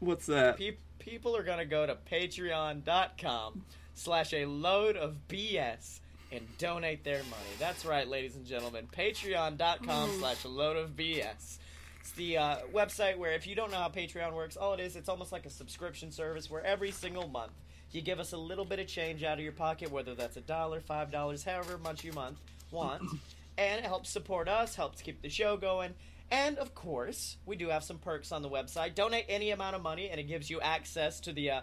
What's 0.00 0.26
that? 0.26 0.58
Pe- 0.58 0.76
people 0.98 1.36
are 1.36 1.42
gonna 1.42 1.64
go 1.64 1.86
to 1.86 1.96
patreon.com 2.10 3.64
slash 3.94 4.32
a 4.32 4.46
load 4.46 4.96
of 4.96 5.16
BS 5.28 6.00
and 6.32 6.46
donate 6.58 7.04
their 7.04 7.22
money. 7.24 7.50
That's 7.58 7.84
right, 7.84 8.06
ladies 8.06 8.36
and 8.36 8.46
gentlemen. 8.46 8.88
Patreon.com 8.96 10.18
slash 10.18 10.44
a 10.44 10.48
load 10.48 10.76
of 10.76 10.90
BS. 10.90 11.58
It's 12.00 12.12
the 12.12 12.38
uh, 12.38 12.56
website 12.72 13.18
where 13.18 13.32
if 13.32 13.46
you 13.46 13.54
don't 13.54 13.70
know 13.70 13.76
how 13.76 13.88
Patreon 13.88 14.34
works, 14.34 14.56
all 14.56 14.74
it 14.74 14.80
is, 14.80 14.96
it's 14.96 15.08
almost 15.08 15.32
like 15.32 15.46
a 15.46 15.50
subscription 15.50 16.10
service 16.10 16.50
where 16.50 16.64
every 16.64 16.90
single 16.90 17.28
month 17.28 17.52
you 17.92 18.00
give 18.00 18.20
us 18.20 18.32
a 18.32 18.36
little 18.36 18.64
bit 18.64 18.78
of 18.78 18.86
change 18.86 19.22
out 19.22 19.38
of 19.38 19.44
your 19.44 19.52
pocket, 19.52 19.90
whether 19.90 20.14
that's 20.14 20.36
a 20.36 20.40
dollar, 20.40 20.80
five 20.80 21.10
dollars, 21.10 21.44
however 21.44 21.78
much 21.78 22.04
you 22.04 22.12
month 22.12 22.38
want, 22.70 23.02
and 23.58 23.80
it 23.80 23.84
helps 23.84 24.10
support 24.10 24.48
us, 24.48 24.74
helps 24.74 25.02
keep 25.02 25.20
the 25.22 25.28
show 25.28 25.56
going. 25.56 25.94
And 26.30 26.58
of 26.58 26.74
course, 26.74 27.36
we 27.44 27.56
do 27.56 27.68
have 27.68 27.82
some 27.82 27.98
perks 27.98 28.30
on 28.30 28.42
the 28.42 28.48
website. 28.48 28.94
Donate 28.94 29.24
any 29.28 29.50
amount 29.50 29.76
of 29.76 29.82
money, 29.82 30.10
and 30.10 30.20
it 30.20 30.24
gives 30.24 30.48
you 30.48 30.60
access 30.60 31.20
to 31.20 31.32
the 31.32 31.50
uh, 31.50 31.60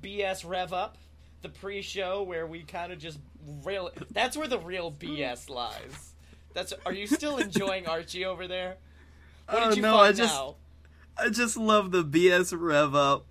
BS 0.00 0.46
Rev 0.46 0.72
Up, 0.72 0.98
the 1.42 1.48
pre-show 1.48 2.22
where 2.22 2.46
we 2.46 2.62
kind 2.62 2.92
of 2.92 2.98
just 2.98 3.18
real. 3.64 3.90
That's 4.10 4.36
where 4.36 4.48
the 4.48 4.58
real 4.58 4.92
BS 4.92 5.48
lies. 5.48 6.12
That's. 6.52 6.74
Are 6.84 6.92
you 6.92 7.06
still 7.06 7.36
enjoying 7.38 7.86
Archie 7.86 8.26
over 8.26 8.46
there? 8.46 8.76
What 9.48 9.62
oh 9.62 9.68
did 9.70 9.76
you 9.76 9.82
no, 9.82 9.92
find 9.92 10.08
I 10.08 10.12
just 10.12 10.34
now? 10.34 10.56
I 11.16 11.28
just 11.30 11.56
love 11.56 11.90
the 11.90 12.04
BS 12.04 12.54
rev 12.58 12.94
up. 12.94 13.26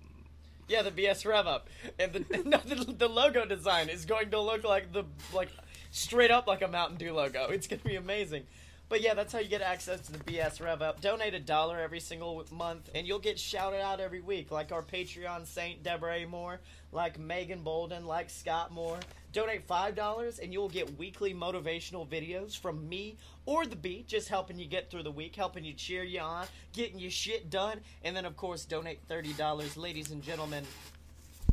Yeah, 0.70 0.82
the 0.82 0.92
BS 0.92 1.26
Rev 1.26 1.48
Up, 1.48 1.68
and 1.98 2.12
the, 2.12 2.42
no, 2.44 2.58
the 2.58 2.92
the 2.92 3.08
logo 3.08 3.44
design 3.44 3.88
is 3.88 4.04
going 4.04 4.30
to 4.30 4.40
look 4.40 4.62
like 4.62 4.92
the 4.92 5.04
like 5.34 5.50
straight 5.90 6.30
up 6.30 6.46
like 6.46 6.62
a 6.62 6.68
Mountain 6.68 6.98
Dew 6.98 7.12
logo. 7.12 7.48
It's 7.48 7.66
gonna 7.66 7.82
be 7.82 7.96
amazing. 7.96 8.44
But 8.90 9.02
yeah, 9.02 9.14
that's 9.14 9.32
how 9.32 9.38
you 9.38 9.48
get 9.48 9.62
access 9.62 10.00
to 10.00 10.12
the 10.12 10.18
BS 10.18 10.60
Rev 10.60 10.82
Up. 10.82 11.00
Donate 11.00 11.32
a 11.32 11.38
dollar 11.38 11.78
every 11.78 12.00
single 12.00 12.44
month, 12.50 12.90
and 12.92 13.06
you'll 13.06 13.20
get 13.20 13.38
shouted 13.38 13.80
out 13.80 14.00
every 14.00 14.20
week, 14.20 14.50
like 14.50 14.72
our 14.72 14.82
Patreon 14.82 15.46
Saint 15.46 15.84
Deborah 15.84 16.26
Moore, 16.26 16.58
like 16.90 17.16
Megan 17.16 17.62
Bolden, 17.62 18.04
like 18.04 18.28
Scott 18.28 18.72
Moore. 18.72 18.98
Donate 19.32 19.62
five 19.62 19.94
dollars, 19.94 20.40
and 20.40 20.52
you'll 20.52 20.68
get 20.68 20.98
weekly 20.98 21.32
motivational 21.32 22.04
videos 22.04 22.58
from 22.58 22.88
me 22.88 23.16
or 23.46 23.64
the 23.64 23.76
beat, 23.76 24.08
just 24.08 24.28
helping 24.28 24.58
you 24.58 24.66
get 24.66 24.90
through 24.90 25.04
the 25.04 25.12
week, 25.12 25.36
helping 25.36 25.64
you 25.64 25.72
cheer 25.72 26.02
you 26.02 26.18
on, 26.18 26.48
getting 26.72 26.98
your 26.98 27.12
shit 27.12 27.48
done, 27.48 27.78
and 28.02 28.16
then 28.16 28.24
of 28.24 28.36
course 28.36 28.64
donate 28.64 28.98
thirty 29.08 29.32
dollars, 29.34 29.76
ladies 29.76 30.10
and 30.10 30.20
gentlemen, 30.20 30.64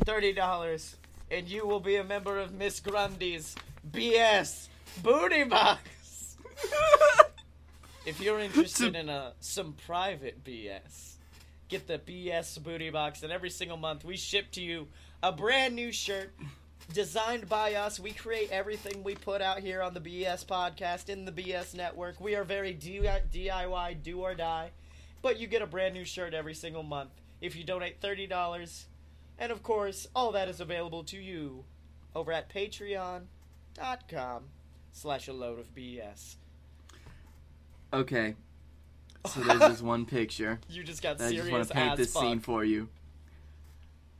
thirty 0.06 0.34
dollars, 0.34 0.95
and 1.30 1.47
you 1.47 1.67
will 1.67 1.80
be 1.80 1.97
a 1.97 2.04
member 2.04 2.39
of 2.39 2.56
Miss 2.56 2.80
Grundy's 2.80 3.54
BS 3.91 4.69
Booty 5.04 5.43
Box. 5.43 5.82
If 8.08 8.22
you're 8.22 8.39
interested 8.39 8.96
in 8.96 9.10
a 9.10 9.34
some 9.41 9.74
private 9.86 10.41
BS, 10.41 11.15
get 11.67 11.88
the 11.88 12.00
BS 12.00 12.63
Booty 12.63 12.89
Box, 12.89 13.22
and 13.22 13.34
every 13.34 13.50
single 13.50 13.76
month 13.76 14.06
we 14.06 14.15
ship 14.15 14.50
to 14.54 14.62
you 14.62 14.88
a 15.22 15.34
brand 15.34 15.76
new 15.76 15.91
shirt 15.91 16.34
designed 16.93 17.50
by 17.50 17.74
us. 17.74 18.00
We 18.00 18.12
create 18.12 18.50
everything 18.50 19.04
we 19.04 19.15
put 19.15 19.41
out 19.41 19.60
here 19.60 19.82
on 19.82 19.93
the 19.93 20.00
BS 20.00 20.46
podcast 20.46 21.10
in 21.10 21.26
the 21.26 21.34
BS 21.34 21.76
network. 21.76 22.22
We 22.22 22.36
are 22.36 22.46
very 22.46 22.74
DIY, 22.74 24.04
do 24.04 24.22
or 24.22 24.34
die, 24.36 24.72
but 25.22 25.38
you 25.38 25.48
get 25.48 25.62
a 25.62 25.67
brand 25.67 25.93
new 25.93 26.06
shirt 26.06 26.34
every 26.34 26.54
single 26.54 26.84
month 26.84 27.12
if 27.41 27.58
you 27.58 27.65
donate 27.65 28.00
thirty 28.00 28.26
dollars, 28.26 28.86
and 29.38 29.52
of 29.52 29.63
course, 29.63 30.08
all 30.15 30.32
that 30.32 30.48
is 30.48 30.62
available 30.62 31.04
to 31.04 31.17
you 31.17 31.65
over 32.15 32.32
at 32.32 32.50
Patreon.com 32.50 34.43
slash 34.93 35.28
a 35.28 35.34
load 35.34 35.60
of 35.60 35.76
BS. 35.76 36.38
Okay. 37.93 38.36
So 39.26 39.41
there's 39.41 39.60
this 39.60 39.82
one 39.82 40.06
picture. 40.06 40.62
You 40.69 40.86
just 40.86 41.02
got 41.02 41.19
I 41.19 41.34
just 41.34 41.52
want 41.52 41.67
to 41.67 41.73
paint 41.73 41.97
this 41.97 42.13
fuck. 42.13 42.21
scene 42.21 42.39
for 42.39 42.63
you. 42.63 42.88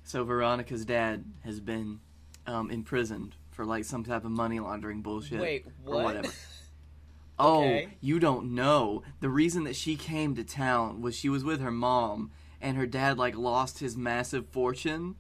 So 0.04 0.26
Veronica's 0.26 0.84
dad 0.84 1.24
has 1.46 1.62
been 1.62 2.02
um, 2.46 2.70
imprisoned 2.70 3.36
for 3.52 3.64
like 3.64 3.86
some 3.86 4.04
type 4.04 4.26
of 4.26 4.32
money 4.32 4.60
laundering 4.60 5.02
bullshit. 5.02 5.40
Wait, 5.40 5.66
Or 5.86 5.96
what? 5.96 6.04
whatever. 6.04 6.34
Oh, 7.40 7.82
you 8.02 8.20
don't 8.20 8.56
know. 8.56 9.04
The 9.20 9.30
reason 9.30 9.64
that 9.66 9.76
she 9.76 9.96
came 9.96 10.36
to 10.36 10.44
town 10.44 11.02
was 11.02 11.16
she 11.16 11.30
was 11.30 11.44
with 11.44 11.62
her 11.62 11.70
mom, 11.72 12.32
and 12.60 12.76
her 12.78 12.88
dad 12.88 13.20
like 13.20 13.38
lost 13.38 13.78
his 13.78 13.96
massive 13.96 14.48
fortune 14.48 15.16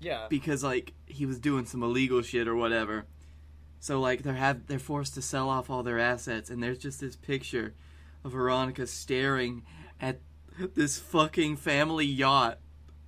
yeah. 0.00 0.26
because 0.28 0.64
like 0.64 0.92
he 1.06 1.24
was 1.24 1.38
doing 1.38 1.64
some 1.64 1.82
illegal 1.82 2.20
shit 2.20 2.48
or 2.48 2.56
whatever. 2.56 3.06
So 3.82 3.98
like 3.98 4.22
they're 4.22 4.34
have 4.34 4.68
they're 4.68 4.78
forced 4.78 5.14
to 5.14 5.22
sell 5.22 5.48
off 5.48 5.68
all 5.68 5.82
their 5.82 5.98
assets, 5.98 6.50
and 6.50 6.62
there's 6.62 6.78
just 6.78 7.00
this 7.00 7.16
picture 7.16 7.74
of 8.22 8.30
Veronica 8.30 8.86
staring 8.86 9.64
at 10.00 10.20
this 10.76 11.00
fucking 11.00 11.56
family 11.56 12.06
yacht 12.06 12.60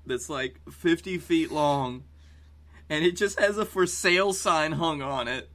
that's 0.04 0.28
like 0.28 0.58
50 0.68 1.18
feet 1.18 1.52
long, 1.52 2.02
and 2.90 3.04
it 3.04 3.12
just 3.16 3.38
has 3.38 3.56
a 3.56 3.64
for 3.64 3.86
sale 3.86 4.32
sign 4.32 4.72
hung 4.72 5.00
on 5.00 5.28
it. 5.28 5.48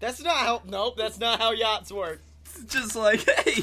That's 0.00 0.20
not 0.20 0.38
how. 0.38 0.62
Nope, 0.66 0.96
that's 0.96 1.20
not 1.20 1.38
how 1.38 1.52
yachts 1.52 1.92
work. 1.92 2.20
It's 2.44 2.64
just 2.64 2.96
like, 2.96 3.20
hey, 3.44 3.62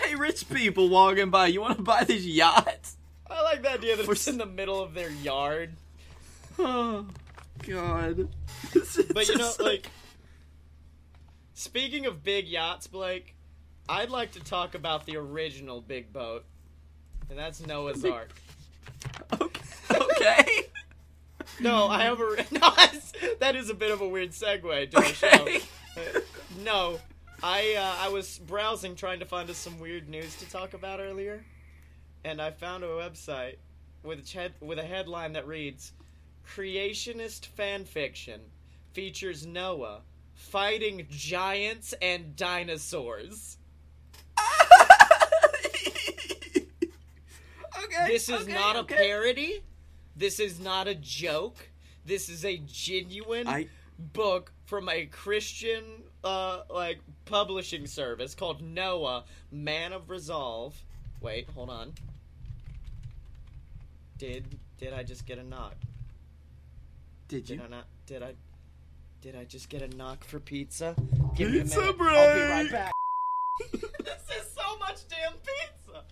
hey, 0.00 0.14
rich 0.16 0.48
people 0.50 0.88
walking 0.88 1.30
by, 1.30 1.46
you 1.46 1.60
want 1.60 1.76
to 1.76 1.84
buy 1.84 2.02
this 2.02 2.24
yacht? 2.24 2.90
I 3.30 3.42
like 3.42 3.62
the 3.62 3.70
idea 3.70 3.94
that 3.94 4.04
For 4.04 4.14
it's 4.14 4.26
in 4.26 4.38
the 4.38 4.46
middle 4.46 4.82
of 4.82 4.94
their 4.94 5.10
yard. 5.10 5.76
Oh, 6.60 7.06
God. 7.64 8.28
But 9.14 9.28
you 9.28 9.36
know, 9.36 9.52
like, 9.60 9.88
speaking 11.58 12.06
of 12.06 12.22
big 12.22 12.46
yachts, 12.46 12.86
Blake, 12.86 13.34
I'd 13.88 14.10
like 14.10 14.32
to 14.32 14.40
talk 14.40 14.74
about 14.74 15.06
the 15.06 15.16
original 15.16 15.80
big 15.80 16.12
boat, 16.12 16.44
and 17.28 17.38
that's 17.38 17.66
Noah's 17.66 18.04
Ark. 18.04 18.30
Okay. 19.40 19.60
okay. 20.00 20.66
No, 21.60 21.88
I 21.88 22.02
have 22.04 22.20
a 22.20 22.46
no. 22.52 22.72
That 23.40 23.56
is 23.56 23.70
a 23.70 23.74
bit 23.74 23.90
of 23.90 24.00
a 24.00 24.08
weird 24.08 24.30
segue 24.30 24.90
to 24.90 24.96
the 24.96 25.02
show. 25.02 25.48
Uh, 25.96 26.20
no, 26.62 27.00
I 27.42 27.74
uh, 27.74 28.04
I 28.04 28.08
was 28.08 28.38
browsing 28.38 28.94
trying 28.94 29.18
to 29.18 29.26
find 29.26 29.50
us 29.50 29.56
some 29.56 29.80
weird 29.80 30.08
news 30.08 30.36
to 30.36 30.48
talk 30.48 30.74
about 30.74 31.00
earlier, 31.00 31.44
and 32.24 32.40
I 32.40 32.52
found 32.52 32.84
a 32.84 32.88
website 32.88 33.56
with 34.04 34.20
a 34.20 34.50
with 34.64 34.78
a 34.78 34.84
headline 34.84 35.32
that 35.32 35.46
reads 35.46 35.92
"Creationist 36.46 37.46
fan 37.46 37.84
fiction 37.84 38.40
features 38.92 39.44
Noah 39.44 40.02
fighting 40.38 41.06
giants 41.10 41.92
and 42.00 42.36
dinosaurs." 42.36 43.58
okay. 47.84 48.06
This 48.06 48.28
is 48.28 48.42
okay, 48.42 48.52
not 48.52 48.76
a 48.76 48.84
parody. 48.84 49.62
This 50.16 50.40
is 50.40 50.60
not 50.60 50.88
a 50.88 50.94
joke. 50.94 51.68
This 52.04 52.28
is 52.28 52.44
a 52.44 52.58
genuine 52.58 53.46
I 53.46 53.68
book 53.98 54.52
from 54.64 54.88
a 54.88 55.06
Christian 55.06 55.82
uh 56.24 56.62
like 56.70 57.00
publishing 57.24 57.86
service 57.86 58.34
called 58.34 58.62
Noah, 58.62 59.24
Man 59.50 59.92
of 59.92 60.08
Resolve. 60.10 60.74
Wait, 61.20 61.48
hold 61.50 61.70
on. 61.70 61.92
Did 64.18 64.58
did 64.78 64.92
I 64.92 65.02
just 65.02 65.26
get 65.26 65.38
a 65.38 65.44
knock? 65.44 65.74
did 67.28 67.48
you? 67.48 67.56
Did 67.56 67.66
I 67.66 67.68
not 67.68 67.84
did 68.06 68.22
I 68.22 68.34
did 69.20 69.36
I 69.36 69.44
just 69.44 69.68
get 69.68 69.82
a 69.82 69.88
knock 69.96 70.24
for 70.24 70.38
pizza? 70.40 70.94
Give 71.36 71.50
me 71.50 71.58
a 71.60 71.62
Pizza 71.62 71.80
minute. 71.80 71.98
break! 71.98 72.16
I'll 72.16 72.34
be 72.34 72.40
right 72.42 72.70
back. 72.70 72.92
this 73.72 73.82
is 73.82 74.46
so 74.56 74.78
much 74.78 75.00
damn 75.08 75.32
pizza. 75.32 76.02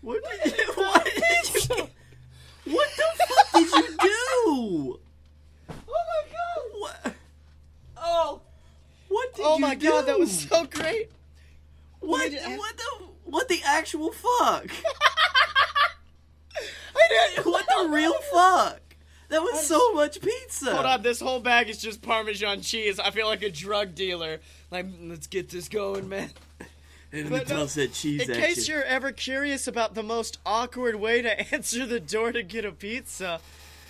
What 0.00 0.22
did 0.42 0.56
you? 0.58 0.64
What 0.74 1.04
did 1.04 1.68
you? 1.68 1.88
What 2.72 2.88
the 2.96 3.24
fuck 3.24 3.52
did 3.52 3.70
you 3.72 3.96
do? 4.00 5.00
Oh 5.86 6.02
my 6.06 6.22
god. 6.30 6.80
What? 7.04 7.14
Oh. 7.96 8.40
What 9.08 9.34
did 9.34 9.44
Oh 9.46 9.54
you 9.54 9.60
my 9.60 9.74
do? 9.74 9.88
god, 9.88 10.06
that 10.06 10.18
was 10.18 10.46
so 10.48 10.64
great. 10.66 11.10
What? 12.00 12.30
did 12.30 12.42
What 12.58 12.76
the? 12.76 13.04
What 13.24 13.48
the 13.48 13.60
actual 13.64 14.12
fuck? 14.12 14.66
I 16.96 17.08
didn't. 17.34 17.46
What 17.50 17.66
the 17.66 17.88
real 17.88 18.14
fuck? 18.32 18.80
That 19.28 19.42
was 19.42 19.66
so 19.66 19.92
much 19.94 20.20
pizza. 20.20 20.72
Hold 20.72 20.86
on, 20.86 21.02
this 21.02 21.20
whole 21.20 21.40
bag 21.40 21.68
is 21.68 21.78
just 21.78 22.02
Parmesan 22.02 22.60
cheese. 22.60 23.00
I 23.00 23.10
feel 23.10 23.26
like 23.26 23.42
a 23.42 23.50
drug 23.50 23.94
dealer. 23.94 24.40
Like, 24.70 24.86
let's 25.02 25.26
get 25.26 25.48
this 25.48 25.68
going, 25.68 26.08
man. 26.08 26.30
And 27.12 27.30
But 27.30 27.48
no, 27.48 27.64
that 27.64 27.92
cheese 27.92 28.28
In 28.28 28.34
case 28.34 28.66
you. 28.68 28.74
you're 28.74 28.84
ever 28.84 29.12
curious 29.12 29.66
about 29.66 29.94
the 29.94 30.02
most 30.02 30.38
awkward 30.44 30.96
way 30.96 31.22
to 31.22 31.54
answer 31.54 31.86
the 31.86 32.00
door 32.00 32.32
to 32.32 32.42
get 32.42 32.64
a 32.64 32.72
pizza, 32.72 33.40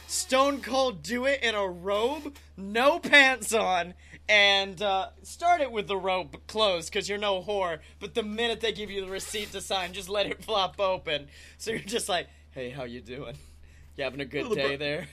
Stone 0.07 0.61
Cold 0.61 1.03
do 1.03 1.25
it 1.25 1.43
in 1.43 1.55
a 1.55 1.67
robe, 1.67 2.37
no 2.57 2.99
pants 2.99 3.53
on, 3.55 3.95
and 4.29 4.81
uh, 4.83 5.09
start 5.23 5.61
it 5.63 5.73
with 5.73 5.89
the 5.89 5.97
robe 5.97 6.39
closed 6.47 6.93
because 6.93 7.09
you're 7.09 7.19
no 7.19 7.43
whore. 7.43 7.79
But 7.99 8.15
the 8.15 8.23
minute 8.23 8.61
they 8.61 8.73
give 8.73 8.91
you 8.91 9.01
the 9.01 9.11
receipt 9.11 9.53
to 9.53 9.61
sign, 9.61 9.95
just 9.95 10.09
let 10.09 10.27
it 10.27 10.45
flop 10.45 10.79
open. 10.79 11.29
So 11.57 11.71
you're 11.71 11.81
just 11.81 12.09
like, 12.09 12.29
hey, 12.51 12.71
how 12.71 12.85
you 12.85 13.01
doing? 13.01 13.37
You 13.97 14.05
having 14.05 14.21
a 14.21 14.25
good 14.27 14.51
day 14.55 14.77
there? 14.77 15.07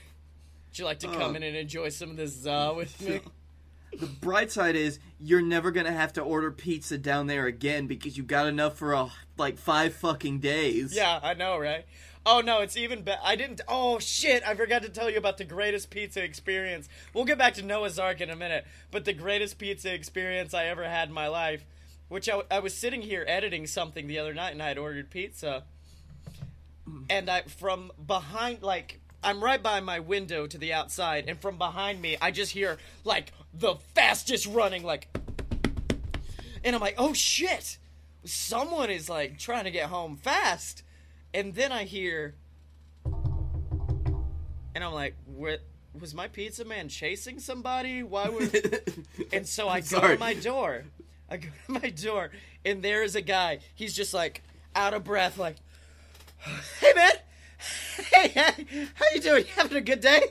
Would 0.72 0.78
you 0.78 0.84
like 0.86 1.00
to 1.00 1.08
come 1.08 1.32
Uh. 1.32 1.36
in 1.36 1.42
and 1.42 1.54
enjoy 1.54 1.90
some 1.90 2.08
of 2.12 2.16
this 2.16 2.32
za 2.32 2.72
with 2.74 2.98
me? 3.02 3.20
The 3.94 4.06
bright 4.06 4.50
side 4.50 4.74
is 4.74 4.98
you're 5.20 5.42
never 5.42 5.70
gonna 5.70 5.92
have 5.92 6.14
to 6.14 6.22
order 6.22 6.50
pizza 6.50 6.96
down 6.96 7.26
there 7.26 7.44
again 7.44 7.86
because 7.86 8.16
you 8.16 8.22
got 8.22 8.46
enough 8.46 8.78
for 8.78 8.94
a, 8.94 9.10
like 9.36 9.58
five 9.58 9.92
fucking 9.94 10.38
days. 10.38 10.96
Yeah, 10.96 11.20
I 11.22 11.34
know, 11.34 11.58
right? 11.58 11.84
Oh 12.24 12.40
no, 12.40 12.62
it's 12.62 12.74
even 12.78 13.02
better. 13.02 13.20
I 13.22 13.36
didn't. 13.36 13.60
Oh 13.68 13.98
shit! 13.98 14.42
I 14.48 14.54
forgot 14.54 14.80
to 14.84 14.88
tell 14.88 15.10
you 15.10 15.18
about 15.18 15.36
the 15.36 15.44
greatest 15.44 15.90
pizza 15.90 16.24
experience. 16.24 16.88
We'll 17.12 17.26
get 17.26 17.36
back 17.36 17.52
to 17.54 17.62
Noah's 17.62 17.98
Ark 17.98 18.22
in 18.22 18.30
a 18.30 18.36
minute, 18.36 18.64
but 18.90 19.04
the 19.04 19.12
greatest 19.12 19.58
pizza 19.58 19.92
experience 19.92 20.54
I 20.54 20.64
ever 20.68 20.84
had 20.88 21.08
in 21.08 21.14
my 21.14 21.28
life, 21.28 21.66
which 22.08 22.30
I, 22.30 22.40
I 22.50 22.60
was 22.60 22.72
sitting 22.72 23.02
here 23.02 23.26
editing 23.28 23.66
something 23.66 24.06
the 24.06 24.18
other 24.18 24.32
night 24.32 24.52
and 24.52 24.62
I 24.62 24.68
had 24.68 24.78
ordered 24.78 25.10
pizza, 25.10 25.64
and 27.10 27.28
I 27.28 27.42
from 27.42 27.92
behind 28.06 28.62
like. 28.62 29.00
I'm 29.24 29.42
right 29.42 29.62
by 29.62 29.80
my 29.80 30.00
window 30.00 30.46
to 30.46 30.58
the 30.58 30.72
outside, 30.72 31.24
and 31.28 31.40
from 31.40 31.56
behind 31.56 32.02
me, 32.02 32.16
I 32.20 32.30
just 32.32 32.52
hear 32.52 32.78
like 33.04 33.32
the 33.54 33.76
fastest 33.94 34.46
running, 34.46 34.82
like, 34.82 35.08
and 36.64 36.74
I'm 36.74 36.80
like, 36.80 36.96
"Oh 36.98 37.12
shit!" 37.12 37.78
Someone 38.24 38.90
is 38.90 39.08
like 39.08 39.38
trying 39.38 39.64
to 39.64 39.70
get 39.70 39.88
home 39.88 40.16
fast. 40.16 40.82
And 41.34 41.54
then 41.54 41.72
I 41.72 41.84
hear, 41.84 42.34
and 43.04 44.84
I'm 44.84 44.92
like, 44.92 45.14
"What 45.24 45.60
was 45.98 46.14
my 46.14 46.28
pizza 46.28 46.64
man 46.64 46.88
chasing 46.88 47.38
somebody? 47.38 48.02
Why 48.02 48.28
would?" 48.28 49.06
and 49.32 49.46
so 49.46 49.68
I 49.68 49.80
go 49.80 49.86
Sorry. 49.86 50.14
to 50.16 50.20
my 50.20 50.34
door. 50.34 50.84
I 51.30 51.36
go 51.38 51.48
to 51.66 51.72
my 51.72 51.90
door, 51.90 52.30
and 52.64 52.82
there 52.82 53.02
is 53.02 53.14
a 53.14 53.22
guy. 53.22 53.60
He's 53.74 53.94
just 53.94 54.12
like 54.12 54.42
out 54.74 54.94
of 54.94 55.04
breath, 55.04 55.38
like, 55.38 55.56
"Hey 56.80 56.92
man, 56.94 57.12
hey, 58.12 58.28
how 58.94 59.04
you 59.14 59.20
doing? 59.20 59.44
You 59.44 59.52
having 59.56 59.76
a 59.76 59.80
good 59.80 60.00
day?" 60.00 60.22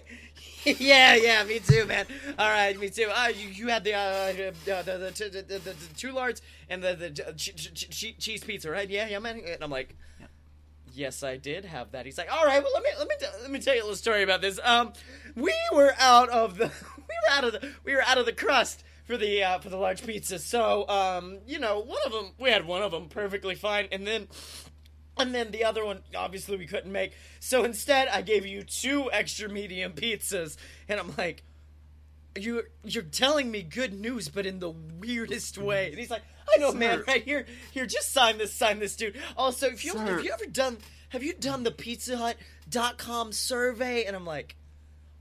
yeah, 0.65 1.15
yeah, 1.15 1.43
me 1.43 1.59
too, 1.59 1.85
man. 1.85 2.05
All 2.37 2.49
right, 2.49 2.79
me 2.79 2.89
too. 2.89 3.09
Uh, 3.11 3.29
you, 3.29 3.49
you 3.49 3.67
had 3.69 3.83
the 3.83 3.95
uh, 3.95 3.97
uh, 3.97 4.33
the, 4.33 4.83
the, 4.85 5.45
the, 5.47 5.59
the, 5.59 5.75
two 5.97 6.11
lards 6.11 6.41
and 6.69 6.83
the 6.83 6.93
the 6.93 7.33
che- 7.35 7.53
che- 7.53 7.87
che- 7.89 8.15
cheese 8.19 8.43
pizza, 8.43 8.69
right? 8.69 8.87
Yeah, 8.87 9.07
yeah, 9.07 9.17
man. 9.17 9.41
And 9.43 9.63
I'm 9.63 9.71
like, 9.71 9.95
yes, 10.93 11.23
I 11.23 11.37
did 11.37 11.65
have 11.65 11.91
that. 11.93 12.05
He's 12.05 12.17
like, 12.17 12.31
all 12.31 12.45
right, 12.45 12.61
well, 12.61 12.71
let 12.73 12.83
me 12.83 12.89
let 12.99 13.07
me 13.07 13.15
let 13.41 13.51
me 13.51 13.59
tell 13.59 13.73
you 13.73 13.81
a 13.81 13.83
little 13.83 13.95
story 13.95 14.21
about 14.21 14.41
this. 14.41 14.59
Um, 14.63 14.93
we 15.35 15.53
were 15.73 15.95
out 15.99 16.29
of 16.29 16.57
the 16.57 16.65
we 16.97 17.15
were 17.23 17.31
out 17.31 17.43
of 17.43 17.53
the 17.53 17.71
we 17.83 17.95
were 17.95 18.03
out 18.03 18.19
of 18.19 18.27
the 18.27 18.33
crust 18.33 18.83
for 19.05 19.17
the 19.17 19.43
uh, 19.43 19.59
for 19.59 19.69
the 19.69 19.77
large 19.77 20.05
pizza. 20.05 20.37
So, 20.37 20.87
um, 20.87 21.39
you 21.47 21.57
know, 21.57 21.79
one 21.79 22.01
of 22.05 22.11
them 22.11 22.33
we 22.37 22.51
had 22.51 22.67
one 22.67 22.83
of 22.83 22.91
them 22.91 23.07
perfectly 23.07 23.55
fine, 23.55 23.87
and 23.91 24.05
then. 24.05 24.27
And 25.17 25.35
then 25.35 25.51
the 25.51 25.65
other 25.65 25.85
one, 25.85 25.99
obviously, 26.15 26.57
we 26.57 26.65
couldn't 26.65 26.91
make. 26.91 27.13
So 27.39 27.63
instead, 27.63 28.07
I 28.07 28.21
gave 28.21 28.45
you 28.45 28.63
two 28.63 29.09
extra 29.11 29.49
medium 29.49 29.91
pizzas, 29.93 30.57
and 30.87 30.99
I'm 30.99 31.13
like, 31.17 31.43
you're, 32.37 32.63
you're 32.85 33.03
telling 33.03 33.51
me 33.51 33.61
good 33.61 33.93
news, 33.93 34.29
but 34.29 34.45
in 34.45 34.59
the 34.59 34.69
weirdest 34.71 35.57
way." 35.57 35.89
And 35.89 35.99
he's 35.99 36.09
like, 36.09 36.23
"I 36.51 36.57
know, 36.59 36.71
man. 36.71 37.03
Right 37.07 37.23
here, 37.23 37.45
here, 37.71 37.85
just 37.85 38.13
sign 38.13 38.37
this, 38.37 38.53
sign 38.53 38.79
this, 38.79 38.95
dude." 38.95 39.17
Also, 39.37 39.67
if 39.67 39.83
you 39.83 39.91
Sir. 39.91 39.99
have 39.99 40.23
you 40.23 40.31
ever 40.31 40.45
done, 40.45 40.77
have 41.09 41.23
you 41.23 41.33
done 41.33 41.63
the 41.63 41.71
Pizza 41.71 42.17
Hut.com 42.17 43.33
survey? 43.33 44.05
And 44.05 44.15
I'm 44.15 44.25
like, 44.25 44.55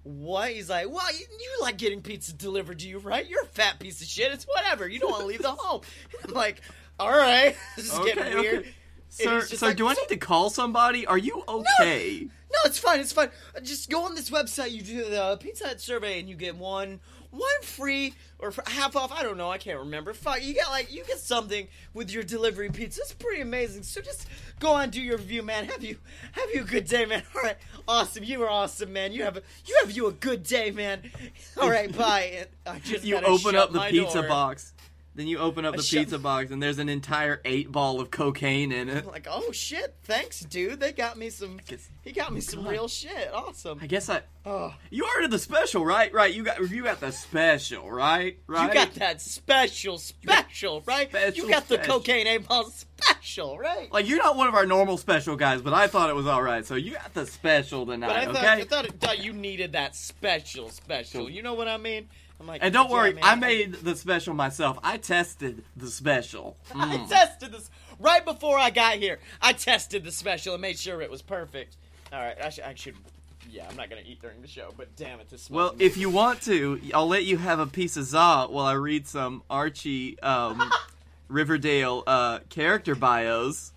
"What?" 0.05 0.51
He's 0.53 0.71
like, 0.71 0.89
"Well, 0.89 1.13
you, 1.13 1.27
you 1.41 1.51
like 1.61 1.79
getting 1.79 2.01
pizza 2.01 2.33
delivered 2.33 2.79
to 2.79 2.89
you, 2.89 2.99
right? 3.01 3.29
You're 3.29 3.43
a 3.43 3.47
fat 3.47 3.81
piece 3.81 4.01
of 4.01 4.07
shit. 4.07 4.31
It's 4.33 4.45
whatever. 4.45 4.89
You 4.89 5.01
don't 5.01 5.11
want 5.11 5.23
to 5.23 5.27
leave 5.27 5.43
the 5.43 5.51
home." 5.51 5.81
I'm 6.25 6.33
like, 6.33 6.61
"All 6.99 7.11
right, 7.11 7.57
this 7.77 7.87
is 7.87 7.99
Okay, 7.99 8.15
getting 8.15 8.39
weird." 8.39 8.59
okay. 8.61 8.75
Sir, 9.11 9.41
sir, 9.43 9.67
like, 9.67 9.77
do 9.77 9.87
I 9.89 9.95
need 9.95 10.09
to 10.09 10.17
call 10.17 10.51
somebody? 10.51 11.07
Are 11.07 11.19
you 11.19 11.43
okay? 11.49 12.21
no, 12.53 12.59
it's 12.65 12.79
fine. 12.79 13.01
It's 13.01 13.13
fine. 13.13 13.31
Uh, 13.57 13.61
Just 13.61 13.91
go 13.91 14.05
on 14.05 14.15
this 14.15 14.31
website. 14.31 14.71
You 14.71 14.83
do 14.83 15.05
the 15.11 15.37
Pizza 15.41 15.67
Hut 15.67 15.81
survey, 15.81 16.21
and 16.21 16.29
you 16.29 16.37
get 16.37 16.57
one 16.57 17.01
one 17.33 17.63
free 17.63 18.15
or 18.41 18.53
half 18.67 18.97
off. 18.97 19.13
I 19.13 19.23
don't 19.23 19.37
know. 19.37 19.51
I 19.51 19.59
can't 19.59 19.79
remember. 19.81 20.13
Fuck, 20.15 20.43
you 20.45 20.55
get 20.55 20.69
like 20.69 20.93
you 20.93 21.05
get 21.05 21.19
something 21.19 21.69
with 21.95 22.11
your 22.11 22.23
delivery 22.23 22.71
pizza. 22.71 23.01
It's 23.03 23.13
pretty 23.13 23.41
amazing. 23.43 23.83
So 23.83 24.01
just 24.01 24.27
go 24.59 24.73
on, 24.73 24.91
do 24.91 25.01
your 25.01 25.17
review, 25.17 25.43
man. 25.43 25.67
Have 25.67 25.83
you 25.85 25.97
have 26.33 26.51
you 26.55 26.63
a 26.63 26.65
good 26.65 26.87
day, 26.87 27.05
man. 27.05 27.23
All 27.35 27.43
right, 27.43 27.57
awesome. 27.89 28.25
You 28.25 28.43
are 28.45 28.49
awesome, 28.51 28.93
man. 28.93 29.13
You 29.13 29.25
have 29.25 29.37
a, 29.37 29.43
you 29.67 29.77
have 29.81 29.91
you 29.93 30.07
a 30.07 30.13
good 30.13 30.43
day, 30.45 30.71
man. 30.71 31.03
All 31.61 31.71
right, 31.71 31.95
bye. 31.97 32.33
And 32.39 32.49
I 32.67 32.79
just 32.79 33.05
You 33.05 33.17
open 33.17 33.55
up 33.57 33.73
the 33.73 33.81
pizza 33.91 34.21
door. 34.21 34.29
box, 34.29 34.73
Then 35.13 35.27
you 35.27 35.39
open 35.39 35.65
up 35.65 35.75
the 35.77 35.83
shut- 35.83 36.01
pizza 36.05 36.19
box 36.21 36.53
and 36.53 36.63
there's 36.63 36.79
an 36.79 36.89
entire 36.89 37.41
eight 37.45 37.71
ball 37.71 38.01
of 38.01 38.13
cocaine 38.13 38.71
in 38.71 38.89
it. 38.89 39.05
I'm 39.05 39.11
like, 39.11 39.27
oh 39.29 39.51
shit, 39.51 39.97
thanks, 40.05 40.41
dude. 40.41 40.79
They 40.79 40.93
got 40.93 41.19
me 41.19 41.31
some. 41.31 41.59
guess- 41.67 41.91
He 42.03 42.13
got 42.13 42.33
me 42.33 42.41
some 42.41 42.67
real 42.67 42.87
shit. 42.87 43.29
Awesome. 43.35 43.81
I 43.83 43.87
guess 43.89 44.09
I. 44.09 44.23
Oh, 44.47 44.73
You 44.89 45.05
ordered 45.17 45.33
the 45.33 45.39
special, 45.39 45.85
right? 45.85 46.13
Right. 46.15 46.33
You 46.33 46.45
got 46.45 46.61
you 46.71 46.85
got 46.85 47.01
the 47.01 47.11
special, 47.11 47.91
right? 47.91 48.39
Right. 48.47 48.69
you 48.69 48.73
got 48.73 48.95
that 48.95 49.21
special, 49.21 49.99
special, 49.99 50.83
right? 50.87 51.11
special, 51.11 51.45
you 51.45 51.51
got 51.51 51.69
the 51.69 51.75
special. 51.75 51.95
cocaine 51.99 52.27
eight 52.29 52.47
ball 52.49 52.71
special, 52.71 53.59
right? 53.59 53.93
Like 53.93 54.09
you're 54.09 54.19
not 54.19 54.37
one 54.37 54.47
of 54.49 54.55
our 54.55 54.65
normal 54.65 54.97
special 54.97 55.35
guys, 55.37 55.61
but 55.61 55.73
I 55.75 55.89
thought 55.89 56.09
it 56.09 56.17
was 56.17 56.27
all 56.27 56.43
right. 56.43 56.65
So 56.65 56.77
you 56.77 56.93
got 56.93 57.13
the 57.15 57.27
special 57.27 57.85
tonight, 57.85 58.07
But 58.07 58.17
I 58.17 58.25
thought, 58.27 58.37
okay? 58.37 58.49
I 58.49 58.65
thought, 58.65 58.85
it, 58.87 59.01
thought 59.01 59.23
you 59.25 59.33
needed 59.33 59.73
that 59.73 59.97
special, 59.97 60.71
special. 60.71 61.29
You 61.29 61.43
know 61.43 61.55
what 61.55 61.69
I 61.69 61.77
mean? 61.77 62.09
Like, 62.47 62.61
and 62.65 62.73
don't 62.73 62.91
worry, 62.91 63.17
I 63.23 63.35
made 63.35 63.75
the 63.75 63.95
special 63.95 64.35
myself. 64.35 64.79
I 64.83 64.97
tested 64.97 65.63
the 65.77 65.89
special. 65.89 66.57
I 66.75 66.97
Mm. 66.97 67.09
tested 67.09 67.53
this 67.53 67.71
right 67.99 68.25
before 68.25 68.59
I 68.59 68.71
got 68.71 68.95
here. 68.95 69.19
I 69.43 69.53
tested 69.53 70.05
the 70.05 70.11
special 70.13 70.55
and 70.55 70.63
made 70.63 70.79
sure 70.79 71.01
it 71.03 71.11
was 71.11 71.21
perfect. 71.23 71.77
All 72.13 72.19
right, 72.21 72.37
I 72.43 72.49
should. 72.49 72.65
I 72.65 72.75
should 72.75 72.97
yeah, 73.51 73.67
I'm 73.69 73.77
not 73.77 73.91
gonna 73.91 74.03
eat 74.07 74.21
during 74.23 74.41
the 74.43 74.49
show, 74.49 74.73
but 74.77 74.95
damn 74.97 75.19
it, 75.21 75.29
this 75.29 75.43
smells. 75.43 75.57
Well, 75.57 75.69
amazing. 75.71 75.87
if 75.87 75.97
you 75.97 76.09
want 76.11 76.41
to, 76.43 76.81
I'll 76.95 77.09
let 77.09 77.25
you 77.25 77.37
have 77.37 77.59
a 77.59 77.67
piece 77.67 77.97
of 77.97 78.05
za 78.05 78.47
while 78.49 78.65
I 78.67 78.73
read 78.75 79.07
some 79.09 79.43
Archie 79.51 80.19
um, 80.21 80.71
Riverdale 81.29 82.03
uh, 82.07 82.39
character 82.49 82.95
bios. 82.95 83.73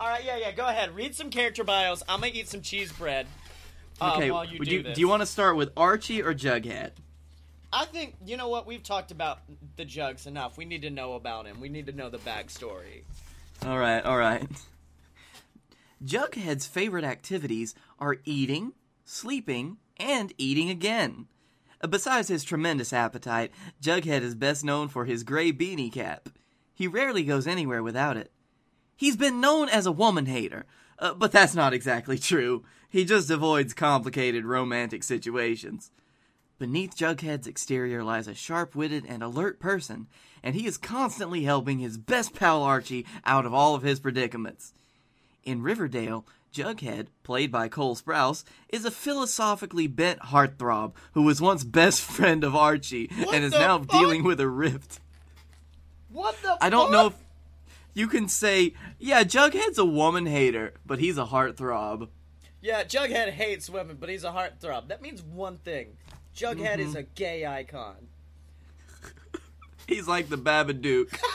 all 0.00 0.08
right, 0.08 0.24
yeah, 0.24 0.36
yeah, 0.36 0.52
go 0.52 0.66
ahead. 0.66 0.94
Read 0.94 1.14
some 1.14 1.30
character 1.30 1.64
bios. 1.64 2.02
I'm 2.08 2.20
gonna 2.20 2.32
eat 2.34 2.48
some 2.48 2.62
cheese 2.62 2.92
bread. 2.92 3.26
Uh, 4.00 4.14
Okay, 4.16 4.30
while 4.30 4.44
you 4.44 4.58
would 4.58 4.68
do 4.68 4.74
you 4.76 4.82
do 4.82 5.00
you 5.00 5.08
want 5.08 5.22
to 5.22 5.26
start 5.26 5.56
with 5.56 5.70
Archie 5.76 6.22
or 6.22 6.32
Jughead? 6.34 6.92
I 7.72 7.84
think 7.84 8.14
you 8.24 8.36
know 8.36 8.48
what 8.48 8.66
we've 8.66 8.82
talked 8.82 9.10
about 9.10 9.40
the 9.76 9.84
Jugs 9.84 10.26
enough. 10.26 10.56
We 10.56 10.64
need 10.64 10.82
to 10.82 10.90
know 10.90 11.14
about 11.14 11.46
him. 11.46 11.60
We 11.60 11.68
need 11.68 11.86
to 11.86 11.92
know 11.92 12.08
the 12.08 12.18
backstory. 12.18 13.02
All 13.64 13.78
right, 13.78 14.04
all 14.04 14.18
right. 14.18 14.46
Jughead's 16.04 16.66
favorite 16.66 17.04
activities 17.04 17.74
are 17.98 18.18
eating, 18.24 18.72
sleeping, 19.04 19.78
and 19.96 20.32
eating 20.38 20.70
again. 20.70 21.26
Besides 21.88 22.28
his 22.28 22.44
tremendous 22.44 22.92
appetite, 22.92 23.50
Jughead 23.82 24.22
is 24.22 24.34
best 24.34 24.64
known 24.64 24.88
for 24.88 25.04
his 25.04 25.22
gray 25.22 25.52
beanie 25.52 25.92
cap. 25.92 26.28
He 26.74 26.86
rarely 26.86 27.24
goes 27.24 27.46
anywhere 27.46 27.82
without 27.82 28.16
it. 28.16 28.30
He's 28.96 29.16
been 29.16 29.40
known 29.40 29.68
as 29.68 29.86
a 29.86 29.92
woman 29.92 30.26
hater, 30.26 30.66
uh, 30.98 31.14
but 31.14 31.32
that's 31.32 31.54
not 31.54 31.72
exactly 31.72 32.18
true. 32.18 32.64
He 32.88 33.04
just 33.04 33.30
avoids 33.30 33.74
complicated 33.74 34.44
romantic 34.44 35.02
situations. 35.02 35.90
Beneath 36.58 36.96
Jughead's 36.96 37.46
exterior 37.46 38.02
lies 38.02 38.26
a 38.26 38.34
sharp 38.34 38.74
witted 38.74 39.04
and 39.06 39.22
alert 39.22 39.60
person, 39.60 40.06
and 40.42 40.54
he 40.54 40.66
is 40.66 40.78
constantly 40.78 41.42
helping 41.44 41.78
his 41.80 41.98
best 41.98 42.34
pal 42.34 42.62
Archie 42.62 43.04
out 43.26 43.44
of 43.44 43.52
all 43.52 43.74
of 43.74 43.82
his 43.82 44.00
predicaments. 44.00 44.72
In 45.44 45.60
Riverdale, 45.62 46.24
Jughead, 46.54 47.08
played 47.22 47.52
by 47.52 47.68
Cole 47.68 47.94
Sprouse, 47.94 48.42
is 48.70 48.86
a 48.86 48.90
philosophically 48.90 49.86
bent 49.86 50.20
heartthrob 50.20 50.94
who 51.12 51.22
was 51.22 51.42
once 51.42 51.62
best 51.62 52.00
friend 52.10 52.42
of 52.42 52.56
Archie 52.56 53.10
What 53.18 53.34
and 53.34 53.44
is 53.44 53.52
now 53.52 53.78
fuck? 53.80 53.90
dealing 53.90 54.24
with 54.24 54.40
a 54.40 54.48
rift. 54.48 55.00
What 56.10 56.40
the? 56.40 56.56
I 56.62 56.70
don't 56.70 56.90
know 56.90 57.08
if 57.08 57.14
you 57.92 58.06
can 58.08 58.28
say, 58.28 58.72
yeah, 58.98 59.24
Jughead's 59.24 59.76
a 59.76 59.84
woman 59.84 60.24
hater, 60.24 60.72
but 60.86 60.98
he's 61.00 61.18
a 61.18 61.26
heartthrob. 61.26 62.08
Yeah, 62.62 62.84
Jughead 62.84 63.30
hates 63.32 63.68
women, 63.68 63.98
but 64.00 64.08
he's 64.08 64.24
a 64.24 64.30
heartthrob. 64.30 64.88
That 64.88 65.02
means 65.02 65.22
one 65.22 65.58
thing: 65.58 65.98
Jughead 66.36 66.78
is 66.78 66.88
Mm-hmm. 66.88 66.96
a 66.98 67.02
gay 67.02 67.46
icon. 67.46 67.96
He's 69.88 70.06
like 70.06 70.28
the 70.28 70.38
Babadook. 70.38 71.16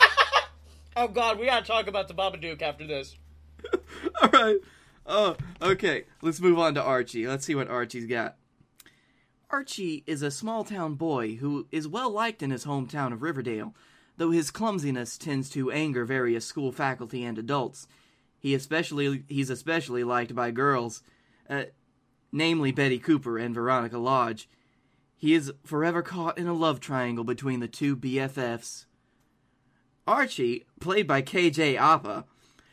Oh 0.94 1.08
God, 1.08 1.40
we 1.40 1.46
gotta 1.46 1.66
talk 1.66 1.88
about 1.88 2.10
the 2.10 2.14
Babadook 2.14 2.62
after 2.62 2.86
this. 2.86 3.16
All 4.22 4.28
right. 4.30 4.58
Oh, 5.06 5.38
okay. 5.62 6.04
Let's 6.22 6.42
move 6.42 6.60
on 6.60 6.76
to 6.76 6.82
Archie. 6.84 7.26
Let's 7.26 7.46
see 7.46 7.56
what 7.56 7.70
Archie's 7.70 8.08
got. 8.08 8.36
Archie 9.50 10.04
is 10.06 10.22
a 10.22 10.30
small 10.30 10.66
town 10.66 10.96
boy 10.96 11.36
who 11.36 11.66
is 11.72 11.88
well 11.88 12.10
liked 12.10 12.44
in 12.44 12.52
his 12.52 12.66
hometown 12.66 13.14
of 13.14 13.22
Riverdale, 13.22 13.74
though 14.18 14.32
his 14.32 14.52
clumsiness 14.52 15.18
tends 15.18 15.50
to 15.52 15.72
anger 15.72 16.04
various 16.04 16.46
school 16.46 16.74
faculty 16.74 17.24
and 17.24 17.38
adults. 17.38 17.88
He 18.38 18.54
especially 18.54 19.24
he's 19.30 19.50
especially 19.50 20.04
liked 20.04 20.36
by 20.36 20.52
girls, 20.52 21.04
uh, 21.50 21.64
namely 22.34 22.74
Betty 22.74 23.00
Cooper 23.00 23.38
and 23.38 23.56
Veronica 23.56 23.98
Lodge. 23.98 24.50
He 25.22 25.36
is 25.36 25.54
forever 25.64 26.02
caught 26.02 26.40
in 26.40 26.48
a 26.48 26.54
love 26.54 26.80
triangle 26.80 27.24
between 27.24 27.60
the 27.60 27.68
two 27.68 27.96
BFFs. 27.96 28.86
Archie, 30.08 30.66
played 30.80 31.06
by 31.06 31.22
KJ 31.22 31.78
Apa, 31.78 32.26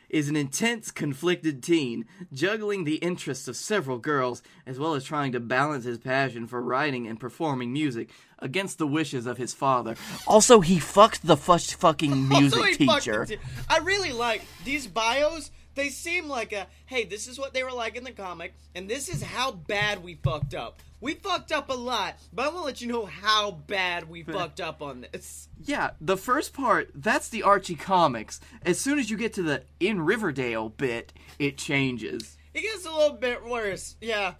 is 0.09 0.29
an 0.29 0.35
intense, 0.35 0.89
conflicted 0.89 1.61
teen, 1.61 2.05
juggling 2.33 2.85
the 2.85 2.95
interests 2.95 3.47
of 3.47 3.55
several 3.55 3.99
girls, 3.99 4.41
as 4.65 4.79
well 4.79 4.95
as 4.95 5.03
trying 5.03 5.31
to 5.33 5.39
balance 5.39 5.85
his 5.85 5.99
passion 5.99 6.47
for 6.47 6.59
writing 6.59 7.05
and 7.05 7.19
performing 7.19 7.71
music 7.71 8.09
against 8.39 8.79
the 8.79 8.87
wishes 8.87 9.27
of 9.27 9.37
his 9.37 9.53
father. 9.53 9.95
Also, 10.25 10.61
he 10.61 10.79
fucked 10.79 11.27
the 11.27 11.37
fush 11.37 11.75
fucking 11.75 12.27
music 12.29 12.59
Also, 12.59 12.85
fucked 12.85 13.03
teacher. 13.03 13.25
te- 13.27 13.37
I 13.69 13.77
really 13.77 14.11
like 14.11 14.41
these 14.65 14.87
bios. 14.87 15.51
They 15.75 15.89
seem 15.89 16.27
like 16.27 16.53
a 16.53 16.67
hey, 16.85 17.05
this 17.05 17.27
is 17.27 17.39
what 17.39 17.53
they 17.53 17.63
were 17.63 17.71
like 17.71 17.95
in 17.95 18.03
the 18.03 18.11
comic, 18.11 18.53
and 18.75 18.89
this 18.89 19.09
is 19.09 19.21
how 19.21 19.51
bad 19.51 20.03
we 20.03 20.15
fucked 20.15 20.53
up. 20.53 20.81
We 21.01 21.13
fucked 21.13 21.51
up 21.51 21.69
a 21.69 21.73
lot, 21.73 22.15
but 22.33 22.45
I 22.45 22.47
want 22.49 22.59
to 22.59 22.65
let 22.65 22.81
you 22.81 22.87
know 22.87 23.05
how 23.05 23.51
bad 23.51 24.09
we 24.09 24.23
fucked 24.23 24.59
up 24.59 24.81
on 24.81 25.05
this. 25.11 25.47
Yeah, 25.63 25.91
the 26.01 26.17
first 26.17 26.53
part, 26.53 26.91
that's 26.93 27.29
the 27.29 27.43
Archie 27.43 27.75
comics. 27.75 28.41
As 28.65 28.79
soon 28.79 28.99
as 28.99 29.09
you 29.09 29.15
get 29.15 29.33
to 29.35 29.43
the 29.43 29.63
in 29.79 30.01
Riverdale 30.01 30.69
bit, 30.69 31.13
it 31.37 31.57
changes. 31.57 32.37
It 32.53 32.61
gets 32.61 32.85
a 32.85 32.91
little 32.91 33.15
bit 33.15 33.45
worse. 33.45 33.95
Yeah. 34.01 34.33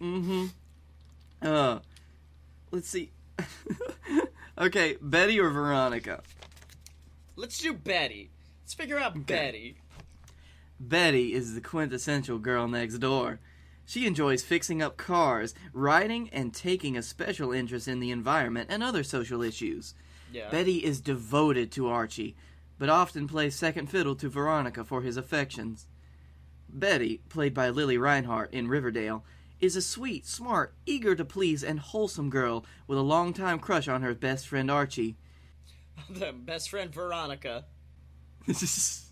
Mm 0.00 0.24
hmm. 0.24 0.46
Uh, 1.46 1.78
let's 2.70 2.88
see. 2.88 3.10
okay, 4.58 4.96
Betty 5.00 5.40
or 5.40 5.50
Veronica? 5.50 6.22
Let's 7.36 7.58
do 7.58 7.72
Betty. 7.72 8.30
Let's 8.62 8.74
figure 8.74 8.98
out 8.98 9.26
Betty. 9.26 9.76
Betty 10.82 11.32
is 11.32 11.54
the 11.54 11.60
quintessential 11.60 12.38
girl 12.38 12.66
next 12.66 12.98
door. 12.98 13.38
She 13.86 14.04
enjoys 14.04 14.42
fixing 14.42 14.82
up 14.82 14.96
cars, 14.96 15.54
writing, 15.72 16.28
and 16.32 16.52
taking 16.52 16.96
a 16.96 17.02
special 17.02 17.52
interest 17.52 17.86
in 17.86 18.00
the 18.00 18.10
environment 18.10 18.68
and 18.68 18.82
other 18.82 19.04
social 19.04 19.42
issues. 19.42 19.94
Yeah. 20.32 20.50
Betty 20.50 20.84
is 20.84 21.00
devoted 21.00 21.70
to 21.72 21.86
Archie, 21.86 22.34
but 22.80 22.88
often 22.88 23.28
plays 23.28 23.54
second 23.54 23.90
fiddle 23.90 24.16
to 24.16 24.28
Veronica 24.28 24.84
for 24.84 25.02
his 25.02 25.16
affections. 25.16 25.86
Betty, 26.68 27.20
played 27.28 27.54
by 27.54 27.68
Lili 27.68 27.96
Reinhart 27.96 28.52
in 28.52 28.66
Riverdale, 28.66 29.24
is 29.60 29.76
a 29.76 29.82
sweet, 29.82 30.26
smart, 30.26 30.74
eager 30.84 31.14
to 31.14 31.24
please, 31.24 31.62
and 31.62 31.78
wholesome 31.78 32.28
girl 32.28 32.64
with 32.88 32.98
a 32.98 33.02
long-time 33.02 33.60
crush 33.60 33.86
on 33.86 34.02
her 34.02 34.14
best 34.14 34.48
friend 34.48 34.68
Archie. 34.68 35.16
the 36.10 36.32
best 36.36 36.70
friend 36.70 36.92
Veronica. 36.92 37.66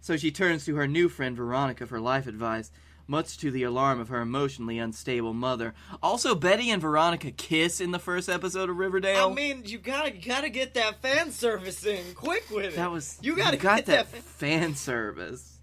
so 0.00 0.16
she 0.16 0.30
turns 0.30 0.64
to 0.66 0.76
her 0.76 0.86
new 0.86 1.08
friend 1.08 1.36
Veronica 1.36 1.86
for 1.86 2.00
life 2.00 2.26
advice, 2.26 2.70
much 3.06 3.38
to 3.38 3.50
the 3.50 3.62
alarm 3.62 4.00
of 4.00 4.08
her 4.08 4.20
emotionally 4.20 4.78
unstable 4.78 5.32
mother. 5.32 5.74
Also, 6.02 6.34
Betty 6.34 6.70
and 6.70 6.80
Veronica 6.82 7.30
kiss 7.30 7.80
in 7.80 7.90
the 7.90 7.98
first 7.98 8.28
episode 8.28 8.68
of 8.70 8.76
Riverdale. 8.76 9.30
I 9.30 9.32
mean, 9.34 9.62
you 9.64 9.78
gotta 9.78 10.10
gotta 10.10 10.48
get 10.50 10.74
that 10.74 11.00
fan 11.02 11.30
service 11.32 11.84
in 11.86 12.14
quick 12.14 12.44
with 12.50 12.64
it. 12.66 12.76
that 12.76 12.90
was 12.90 13.18
you 13.22 13.36
gotta 13.36 13.56
got 13.56 13.76
get 13.78 13.86
that 13.86 14.12
that. 14.12 14.22
fan 14.22 14.74
service. 14.74 15.54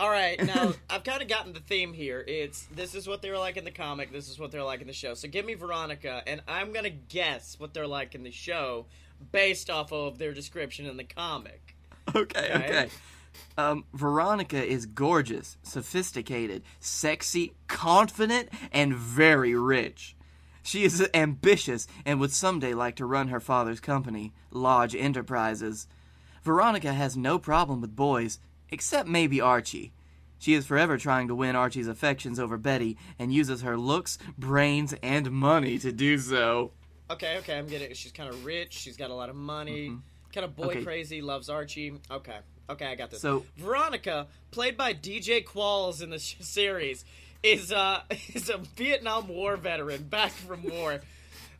All 0.00 0.10
right, 0.10 0.42
now 0.44 0.72
I've 0.90 1.04
kind 1.04 1.22
of 1.22 1.28
gotten 1.28 1.52
the 1.52 1.60
theme 1.60 1.92
here. 1.92 2.24
It's 2.26 2.66
this 2.74 2.94
is 2.96 3.06
what 3.06 3.22
they 3.22 3.30
were 3.30 3.38
like 3.38 3.56
in 3.56 3.64
the 3.64 3.70
comic. 3.70 4.12
This 4.12 4.28
is 4.28 4.38
what 4.38 4.50
they're 4.50 4.62
like 4.64 4.80
in 4.80 4.86
the 4.88 4.92
show. 4.92 5.14
So 5.14 5.28
give 5.28 5.44
me 5.44 5.54
Veronica, 5.54 6.22
and 6.26 6.42
I'm 6.48 6.72
gonna 6.72 6.90
guess 6.90 7.56
what 7.58 7.74
they're 7.74 7.86
like 7.86 8.14
in 8.14 8.22
the 8.24 8.32
show 8.32 8.86
based 9.32 9.70
off 9.70 9.92
of 9.92 10.18
their 10.18 10.32
description 10.32 10.86
in 10.86 10.96
the 10.96 11.04
comic. 11.04 11.76
Okay, 12.14 12.38
Okay. 12.38 12.54
okay. 12.54 12.88
Um, 13.56 13.84
Veronica 13.92 14.62
is 14.64 14.86
gorgeous, 14.86 15.56
sophisticated, 15.62 16.62
sexy, 16.80 17.54
confident, 17.68 18.48
and 18.72 18.94
very 18.94 19.54
rich. 19.54 20.16
She 20.62 20.84
is 20.84 21.06
ambitious 21.12 21.86
and 22.06 22.18
would 22.20 22.32
someday 22.32 22.72
like 22.74 22.96
to 22.96 23.06
run 23.06 23.28
her 23.28 23.40
father's 23.40 23.80
company, 23.80 24.32
Lodge 24.50 24.94
Enterprises. 24.94 25.86
Veronica 26.42 26.92
has 26.92 27.16
no 27.16 27.38
problem 27.38 27.80
with 27.80 27.94
boys, 27.94 28.38
except 28.70 29.08
maybe 29.08 29.40
Archie. 29.40 29.92
She 30.38 30.54
is 30.54 30.66
forever 30.66 30.98
trying 30.98 31.28
to 31.28 31.34
win 31.34 31.56
Archie's 31.56 31.88
affections 31.88 32.38
over 32.38 32.58
Betty 32.58 32.98
and 33.18 33.32
uses 33.32 33.62
her 33.62 33.76
looks, 33.78 34.18
brains, 34.36 34.94
and 35.02 35.30
money 35.30 35.78
to 35.78 35.92
do 35.92 36.18
so. 36.18 36.72
Okay, 37.10 37.38
okay, 37.38 37.58
I'm 37.58 37.66
getting 37.66 37.90
it. 37.90 37.96
She's 37.96 38.12
kind 38.12 38.28
of 38.28 38.44
rich. 38.44 38.72
She's 38.72 38.96
got 38.96 39.10
a 39.10 39.14
lot 39.14 39.28
of 39.30 39.36
money. 39.36 39.96
Kind 40.32 40.44
of 40.44 40.56
boy 40.56 40.64
Okay. 40.66 40.82
crazy. 40.84 41.22
Loves 41.22 41.48
Archie. 41.48 41.94
Okay, 42.10 42.38
okay, 42.70 42.86
I 42.86 42.94
got 42.94 43.10
this. 43.10 43.20
So- 43.20 43.44
Veronica, 43.56 44.26
played 44.50 44.76
by 44.76 44.94
DJ 44.94 45.44
Qualls 45.44 46.02
in 46.02 46.10
the 46.10 46.18
sh- 46.18 46.36
series, 46.40 47.04
is 47.42 47.72
uh 47.72 48.00
is 48.34 48.48
a 48.50 48.58
Vietnam 48.76 49.28
War 49.28 49.56
veteran 49.56 50.04
back 50.04 50.32
from 50.32 50.62
war. 50.62 51.00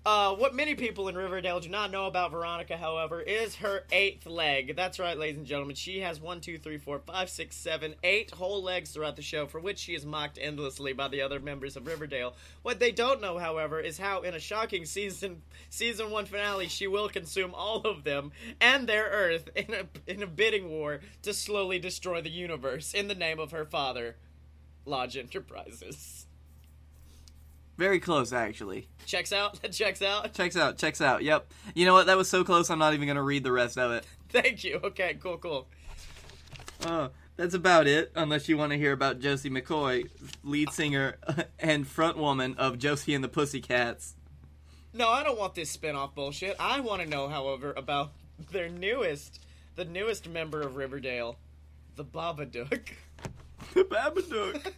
Uh, 0.07 0.35
what 0.35 0.55
many 0.55 0.75
people 0.75 1.09
in 1.09 1.17
Riverdale 1.17 1.61
do 1.61 1.71
not 1.71 1.91
know 1.91 2.05
about 2.05 2.31
Veronica, 2.31 2.77
however, 2.77 3.23
is 3.23 3.55
her 3.57 3.85
eighth 3.91 4.27
leg. 4.27 4.77
That's 4.77 4.99
right, 4.99 5.17
ladies 5.17 5.39
and 5.39 5.47
gentlemen. 5.47 5.77
She 5.77 6.01
has 6.01 6.21
one, 6.21 6.43
two, 6.43 6.59
three, 6.59 6.77
four, 6.77 6.99
five, 6.99 7.31
six, 7.31 7.57
seven, 7.57 7.95
eight 8.03 8.31
whole 8.31 8.63
legs 8.63 8.91
throughout 8.91 9.17
the 9.17 9.23
show, 9.23 9.47
for 9.47 9.61
which 9.61 9.79
she 9.79 9.95
is 9.95 10.05
mocked 10.05 10.39
endlessly 10.39 10.93
by 10.93 11.09
the 11.09 11.23
other 11.23 11.41
members 11.41 11.75
of 11.75 11.87
Riverdale. 11.87 12.35
What 12.61 12.81
they 12.81 12.93
don't 12.93 13.23
know, 13.23 13.39
however, 13.39 13.81
is 13.81 13.97
how 13.97 14.21
in 14.21 14.35
a 14.35 14.41
shocking 14.41 14.85
season 14.85 15.41
season 15.71 16.11
one 16.11 16.27
finale, 16.27 16.69
she 16.69 16.87
will 16.87 17.09
consume 17.09 17.55
all 17.55 17.81
of 17.81 18.05
them 18.05 18.33
and 18.61 18.87
their 18.87 19.05
Earth 19.05 19.49
in 19.57 19.73
a 19.73 19.87
in 20.07 20.23
a 20.23 20.27
bidding 20.27 20.69
war 20.69 21.01
to 21.23 21.33
slowly 21.33 21.79
destroy 21.79 22.21
the 22.21 22.29
universe 22.29 22.93
in 22.93 23.09
the 23.09 23.15
name 23.15 23.39
of 23.39 23.53
her 23.53 23.65
father, 23.65 24.17
Lodge 24.85 25.17
Enterprises. 25.17 26.27
Very 27.77 27.99
close, 27.99 28.33
actually. 28.33 28.89
Checks 29.07 29.33
out. 29.33 29.61
That 29.63 29.73
checks 29.73 30.01
out. 30.03 30.33
Checks 30.33 30.57
out, 30.57 30.79
checks 30.79 31.01
out. 31.01 31.23
Yep. 31.23 31.51
You 31.75 31.85
know 31.87 31.95
what? 31.95 32.07
That 32.07 32.17
was 32.17 32.29
so 32.29 32.45
close. 32.45 32.71
I'm 32.71 32.79
not 32.79 32.95
even 32.95 33.09
gonna 33.09 33.23
read 33.23 33.43
the 33.45 33.53
rest 33.53 33.79
of 33.79 33.91
it. 33.93 34.07
Thank 34.31 34.65
you. 34.65 34.81
Okay, 34.83 35.17
cool, 35.21 35.39
cool. 35.39 35.67
Uh, 36.85 37.09
that's 37.37 37.55
about 37.55 37.87
it. 37.87 38.13
Unless 38.15 38.49
you 38.49 38.57
want 38.57 38.73
to 38.73 38.79
hear 38.79 38.93
about 38.93 39.19
Josie 39.21 39.51
McCoy, 39.51 40.09
lead 40.43 40.71
singer 40.71 41.17
and 41.59 41.85
frontwoman 41.87 42.57
of 42.57 42.79
Josie 42.79 43.15
and 43.15 43.25
the 43.25 43.29
Pussycats. 43.29 44.15
No, 44.93 45.09
I 45.09 45.25
don't 45.25 45.39
want 45.39 45.55
this 45.57 45.71
spin-off 45.71 46.15
bullshit. 46.15 46.55
I 46.61 46.79
want 46.81 47.03
to 47.03 47.09
know, 47.09 47.29
however, 47.29 47.73
about 47.77 48.13
their 48.53 48.69
newest, 48.69 49.41
the 49.75 49.85
newest 49.85 50.29
member 50.29 50.61
of 50.63 50.77
Riverdale, 50.77 51.37
the 51.97 52.05
Babadook. 52.05 52.91
The 53.73 53.85
Babadook. 53.85 54.73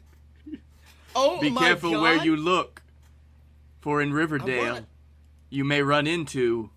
Oh 1.15 1.41
Be 1.41 1.51
my 1.51 1.61
careful 1.63 1.93
God. 1.93 2.03
where 2.03 2.25
you 2.25 2.37
look, 2.37 2.83
for 3.87 4.03
in 4.03 4.13
Riverdale, 4.13 4.73
wanna- 4.73 4.87
you 5.49 5.65
may 5.65 5.81
run 5.81 6.09
into 6.09 6.71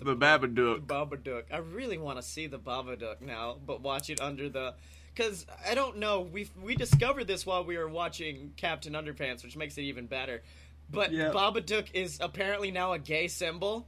the 0.00 0.16
Babadook. 0.16 0.80
Babadook. 0.84 1.44
I 1.52 1.58
really 1.58 1.96
want 1.96 2.18
to 2.18 2.24
see 2.24 2.48
the 2.48 2.58
Babadook 2.58 3.20
now, 3.20 3.56
but 3.64 3.82
watch 3.82 4.10
it 4.10 4.20
under 4.20 4.48
the. 4.48 4.74
Because 5.14 5.46
I 5.64 5.76
don't 5.76 5.98
know, 5.98 6.22
we 6.22 6.50
we 6.60 6.74
discovered 6.74 7.28
this 7.28 7.46
while 7.46 7.64
we 7.64 7.78
were 7.78 7.88
watching 7.88 8.52
Captain 8.56 8.94
Underpants, 8.94 9.44
which 9.44 9.56
makes 9.56 9.78
it 9.78 9.82
even 9.82 10.06
better. 10.06 10.42
But. 10.90 11.12
Babadook 11.12 11.86
is 11.94 12.18
apparently 12.20 12.72
now 12.72 12.94
a 12.94 12.98
gay 12.98 13.28
symbol. 13.28 13.86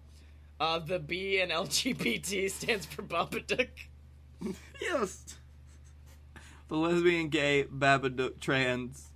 Uh, 0.61 0.79
the 0.79 1.01
B 1.01 1.41
in 1.41 1.49
LGBT 1.51 2.49
stands 2.59 2.87
for 2.87 3.03
Babadook. 3.03 3.71
Yes. 4.81 5.35
The 6.69 6.77
lesbian, 6.77 7.29
gay, 7.29 7.65
Babadook, 7.65 8.39
trans. 8.39 9.09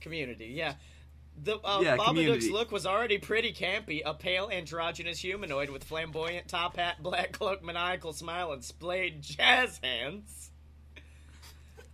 Community, 0.00 0.46
yeah. 0.46 0.76
The 1.44 1.58
uh, 1.64 1.80
Yeah, 1.82 1.96
Babadook's 1.96 2.50
look 2.50 2.70
was 2.70 2.86
already 2.86 3.18
pretty 3.18 3.52
campy. 3.52 4.02
A 4.04 4.14
pale 4.14 4.48
androgynous 4.50 5.18
humanoid 5.18 5.70
with 5.70 5.84
flamboyant 5.84 6.48
top 6.48 6.76
hat, 6.76 6.96
black 7.02 7.32
cloak, 7.32 7.64
maniacal 7.64 8.12
smile, 8.12 8.52
and 8.52 8.64
splayed 8.64 9.22
jazz 9.22 9.80
hands. 9.82 10.50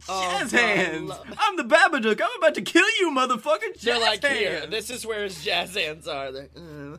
Oh, 0.09 0.39
Jazz 0.39 0.55
I 0.55 0.59
hands! 0.59 1.13
I'm 1.39 1.57
the 1.57 1.65
Babadook! 1.65 2.21
I'm 2.23 2.39
about 2.39 2.55
to 2.55 2.63
kill 2.63 2.87
you, 2.99 3.11
motherfucker! 3.11 3.75
Jazz 3.75 3.83
They're 3.83 4.01
like 4.01 4.23
hands! 4.25 4.39
here. 4.39 4.67
This 4.67 4.89
is 4.91 5.05
where 5.05 5.25
his 5.25 5.43
jazz 5.45 5.75
hands 5.75 6.09
are. 6.09 6.29
"Mm." 6.31 6.99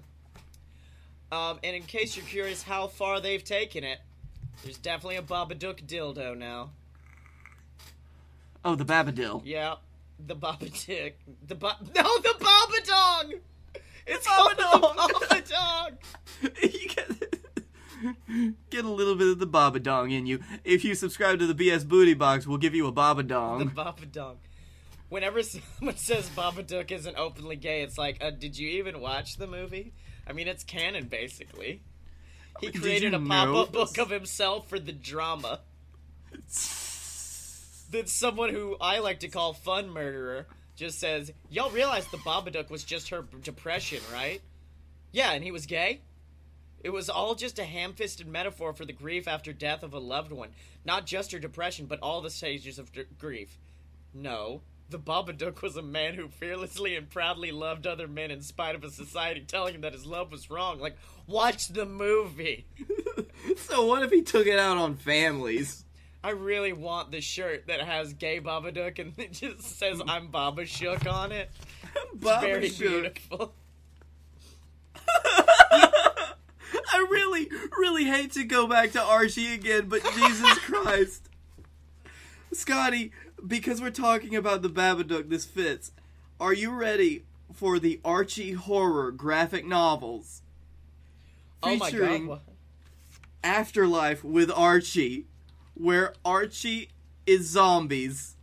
Um, 1.31 1.59
and 1.63 1.75
in 1.75 1.83
case 1.83 2.15
you're 2.15 2.25
curious 2.25 2.61
how 2.61 2.87
far 2.87 3.19
they've 3.19 3.43
taken 3.43 3.83
it, 3.83 3.99
there's 4.63 4.77
definitely 4.77 5.15
a 5.15 5.21
Babadook 5.23 5.85
dildo 5.87 6.37
now. 6.37 6.71
Oh, 8.65 8.75
the 8.75 8.85
Babadil. 8.85 9.41
Yeah, 9.45 9.75
the 10.25 10.35
Babadook. 10.35 11.13
The 11.47 11.55
ba- 11.55 11.77
no, 11.95 12.17
the 12.19 12.35
Babadong. 12.39 13.39
It's 14.05 14.27
called 14.27 14.57
the 14.57 14.63
Babadong. 14.63 15.97
you 16.73 16.89
get, 16.89 18.69
get 18.69 18.85
a 18.85 18.89
little 18.89 19.15
bit 19.15 19.27
of 19.27 19.39
the 19.39 19.47
Babadong 19.47 20.11
in 20.11 20.25
you. 20.25 20.39
If 20.63 20.83
you 20.83 20.95
subscribe 20.95 21.39
to 21.39 21.47
the 21.47 21.53
BS 21.53 21.87
Booty 21.87 22.13
Box, 22.13 22.47
we'll 22.47 22.57
give 22.57 22.75
you 22.75 22.87
a 22.87 22.91
Babadong. 22.91 23.59
The 23.59 23.81
Babadong. 23.81 24.37
Whenever 25.09 25.41
someone 25.43 25.97
says 25.97 26.29
Babadook 26.29 26.91
isn't 26.91 27.17
openly 27.17 27.55
gay, 27.55 27.81
it's 27.81 27.97
like, 27.97 28.17
uh, 28.21 28.31
did 28.31 28.57
you 28.57 28.69
even 28.79 28.99
watch 28.99 29.37
the 29.37 29.47
movie? 29.47 29.93
I 30.27 30.33
mean, 30.33 30.47
it's 30.47 30.63
canon 30.63 31.07
basically. 31.07 31.81
He 32.59 32.71
created 32.71 33.13
a 33.13 33.19
pop-up 33.19 33.71
book 33.71 33.97
of 33.97 34.09
himself 34.09 34.67
for 34.67 34.79
the 34.79 34.91
drama. 34.91 35.61
That 37.91 38.09
someone 38.09 38.49
who 38.49 38.77
I 38.79 38.99
like 38.99 39.19
to 39.21 39.27
call 39.27 39.53
fun 39.53 39.89
murderer 39.89 40.45
just 40.75 40.99
says, 40.99 41.31
"Y'all 41.49 41.71
realize 41.71 42.07
the 42.07 42.17
Babadook 42.17 42.69
was 42.69 42.83
just 42.83 43.09
her 43.09 43.23
depression, 43.41 44.01
right? 44.13 44.41
Yeah, 45.11 45.31
and 45.31 45.43
he 45.43 45.51
was 45.51 45.65
gay. 45.65 46.01
It 46.81 46.91
was 46.91 47.09
all 47.09 47.35
just 47.35 47.59
a 47.59 47.65
ham-fisted 47.65 48.27
metaphor 48.27 48.73
for 48.73 48.85
the 48.85 48.93
grief 48.93 49.27
after 49.27 49.51
death 49.51 49.83
of 49.83 49.93
a 49.93 49.99
loved 49.99 50.31
one, 50.31 50.49
not 50.85 51.05
just 51.05 51.31
her 51.31 51.39
depression, 51.39 51.87
but 51.87 51.99
all 52.01 52.21
the 52.21 52.29
stages 52.29 52.79
of 52.79 52.91
grief. 53.17 53.57
No." 54.13 54.61
The 54.89 54.97
Babadook 54.97 55.61
was 55.61 55.75
a 55.75 55.83
man 55.83 56.15
who 56.15 56.29
fearlessly 56.29 56.95
and 56.95 57.07
proudly 57.07 57.51
loved 57.51 57.85
other 57.85 58.07
men 58.07 58.31
in 58.31 58.41
spite 58.41 58.73
of 58.73 58.83
a 58.83 58.89
society 58.89 59.41
telling 59.41 59.75
him 59.75 59.81
that 59.81 59.93
his 59.93 60.05
love 60.07 60.31
was 60.31 60.49
wrong. 60.49 60.79
Like, 60.79 60.97
watch 61.27 61.67
the 61.67 61.85
movie. 61.85 62.65
so 63.57 63.85
what 63.85 64.01
if 64.01 64.09
he 64.09 64.23
took 64.23 64.47
it 64.47 64.57
out 64.57 64.77
on 64.77 64.95
families? 64.95 65.85
I 66.23 66.31
really 66.31 66.73
want 66.73 67.11
the 67.11 67.21
shirt 67.21 67.67
that 67.67 67.81
has 67.81 68.13
gay 68.13 68.41
Babadook 68.41 68.99
and 68.99 69.13
it 69.17 69.33
just 69.33 69.77
says 69.77 70.01
I'm 70.07 70.27
Baba 70.27 70.65
Shook 70.65 71.05
on 71.07 71.31
it. 71.31 71.49
It's 72.13 72.41
very 72.41 72.69
beautiful. 72.69 73.53
I 76.91 77.05
really, 77.09 77.49
really 77.77 78.05
hate 78.05 78.33
to 78.33 78.43
go 78.43 78.67
back 78.67 78.91
to 78.91 79.01
Archie 79.01 79.53
again, 79.53 79.87
but 79.87 80.03
Jesus 80.03 80.57
Christ. 80.59 81.29
Scottye, 82.53 83.11
because 83.45 83.81
we're 83.81 83.89
talking 83.91 84.35
about 84.35 84.61
the 84.61 84.69
Babadook, 84.69 85.29
this 85.29 85.45
fits. 85.45 85.91
Are 86.39 86.53
you 86.53 86.71
ready 86.71 87.23
for 87.53 87.79
the 87.79 87.99
Archie 88.03 88.53
horror 88.53 89.11
graphic 89.11 89.65
novels? 89.65 90.41
Oh 91.63 91.75
my 91.75 91.77
god. 91.77 91.91
Featuring 91.91 92.27
what- 92.27 92.43
Afterlife 93.43 94.23
with 94.23 94.51
Archie, 94.51 95.25
where 95.79 96.13
Archie 96.25 96.89
is 97.25 97.47
zombies. 97.49 98.35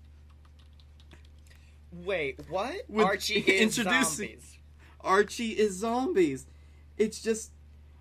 Wait, 1.93 2.41
what? 2.49 2.75
With- 2.89 3.05
Archie 3.07 3.35
is 3.47 3.79
introducing- 3.79 4.29
zombies. 4.29 4.59
Archie 5.01 5.51
is 5.53 5.77
zombies. 5.77 6.47
It's 6.97 7.21
just 7.23 7.53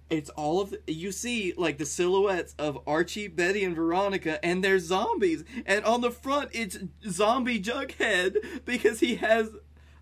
it's 0.10 0.30
all 0.32 0.62
of 0.62 0.70
the, 0.72 0.82
you 0.88 1.12
see 1.12 1.54
like 1.58 1.78
the 1.78 1.86
silhouettes 1.86 2.54
of 2.60 2.80
Archie, 2.88 3.28
Betty, 3.28 3.64
and 3.64 3.76
Veronica, 3.76 4.44
and 4.46 4.64
they're 4.64 4.80
zombies. 4.80 5.44
And 5.66 5.84
on 5.86 6.02
the 6.02 6.12
front, 6.12 6.50
it's 6.54 6.78
zombie 7.10 7.60
Jughead 7.60 8.64
because 8.66 9.00
he 9.00 9.16
has 9.16 9.50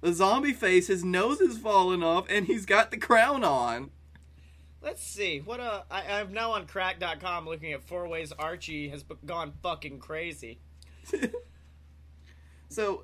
a 0.02 0.14
zombie 0.14 0.54
face. 0.54 0.88
His 0.88 1.04
nose 1.04 1.40
is 1.42 1.58
fallen 1.58 2.04
off, 2.04 2.26
and 2.30 2.46
he's 2.48 2.66
got 2.66 2.92
the 2.92 2.98
crown 2.98 3.44
on. 3.44 3.92
Let's 4.84 5.02
see. 5.02 5.40
What 5.40 5.60
uh 5.62 5.84
I, 5.90 6.20
I'm 6.20 6.34
now 6.34 6.52
on 6.52 6.68
crack.com 6.68 7.46
looking 7.46 7.72
at 7.74 7.84
four 7.84 8.08
ways 8.08 8.32
Archie 8.38 8.90
has 8.90 9.04
gone 9.26 9.54
fucking 9.64 10.00
crazy. 10.00 10.60
So, 12.70 13.04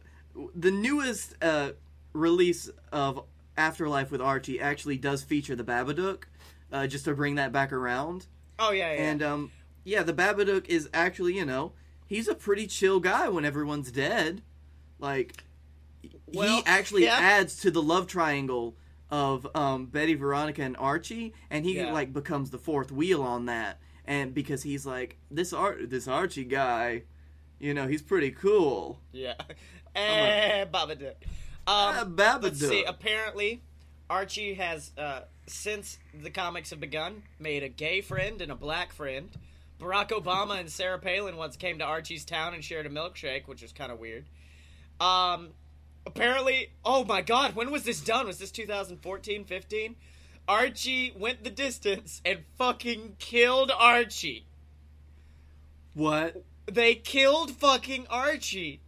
the 0.56 0.72
newest 0.72 1.36
uh, 1.44 1.74
release 2.14 2.72
of 2.92 3.24
Afterlife 3.56 4.10
with 4.10 4.20
Archie 4.20 4.60
actually 4.60 4.98
does 4.98 5.22
feature 5.22 5.56
the 5.56 5.64
Babadook, 5.64 6.24
uh, 6.72 6.88
just 6.88 7.06
to 7.06 7.14
bring 7.14 7.36
that 7.36 7.52
back 7.52 7.72
around. 7.72 8.26
Oh 8.58 8.72
yeah, 8.72 8.92
yeah. 8.94 9.04
And 9.12 9.22
um, 9.22 9.52
yeah, 9.84 10.02
the 10.02 10.14
Babadook 10.14 10.66
is 10.68 10.90
actually, 10.92 11.36
you 11.38 11.46
know, 11.46 11.74
he's 12.08 12.28
a 12.28 12.34
pretty 12.34 12.66
chill 12.66 13.00
guy 13.00 13.30
when 13.30 13.46
everyone's 13.46 13.92
dead. 13.92 14.42
Like, 14.98 15.44
Well, 16.34 16.48
he 16.48 16.64
actually 16.66 17.04
yeah. 17.04 17.18
adds 17.20 17.56
to 17.62 17.70
the 17.70 17.82
love 17.84 18.08
triangle 18.08 18.76
of 19.12 19.48
um, 19.56 19.88
Betty, 19.88 20.14
Veronica, 20.14 20.62
and 20.62 20.78
Archie, 20.78 21.34
and 21.50 21.66
he 21.66 21.78
Yeah. 21.78 21.92
like 21.92 22.14
becomes 22.14 22.50
the 22.52 22.58
fourth 22.60 22.92
wheel 22.92 23.22
on 23.24 23.46
that. 23.48 23.80
And 24.06 24.34
because 24.34 24.64
he's 24.64 24.86
like 24.86 25.18
this 25.32 25.54
Ar- 25.54 25.78
this 25.86 26.08
Archie 26.08 26.44
guy, 26.46 27.04
you 27.60 27.74
know, 27.74 27.88
he's 27.88 28.02
pretty 28.02 28.32
cool. 28.32 29.00
yeah. 29.12 29.34
Eh, 29.96 30.66
Babadook. 30.66 31.16
Ah, 31.66 32.02
Um, 32.04 32.16
Babadook. 32.16 32.44
Let's 32.44 32.60
see. 32.70 32.84
Apparently, 32.84 33.64
Archie 34.08 34.54
has, 34.54 34.92
uh, 34.98 35.22
since 35.48 35.98
the 36.14 36.30
comics 36.30 36.70
have 36.70 36.80
begun, 36.80 37.24
made 37.40 37.64
a 37.64 37.70
gay 37.70 38.02
friend 38.02 38.40
and 38.40 38.52
a 38.52 38.56
black 38.56 38.94
friend. 38.94 39.30
Barack 39.80 40.10
Obama 40.10 40.60
and 40.60 40.70
Sarah 40.72 41.00
Palin 41.00 41.38
once 41.38 41.56
came 41.58 41.80
to 41.80 41.86
Archie's 41.86 42.24
town 42.24 42.54
and 42.54 42.64
shared 42.64 42.86
a 42.86 42.90
milkshake, 42.90 43.48
which 43.48 43.62
was 43.64 43.72
kind 43.72 43.92
of 43.92 44.00
weird. 44.00 44.26
Um, 45.00 45.50
apparently, 46.10 46.72
oh 46.84 47.04
my 47.06 47.22
god, 47.22 47.56
when 47.56 47.72
was 47.72 47.84
this 47.84 48.02
done? 48.02 48.26
Was 48.26 48.40
this 48.40 48.52
2014, 48.52 49.46
15? 49.46 49.96
Archie 50.48 51.14
went 51.16 51.44
the 51.44 51.50
distance 51.52 52.22
and 52.26 52.40
fucking 52.58 53.16
killed 53.20 53.72
Archie. 53.78 54.46
What? 55.94 56.44
They 56.66 56.96
killed 56.96 57.52
fucking 57.52 58.08
Archie. 58.10 58.82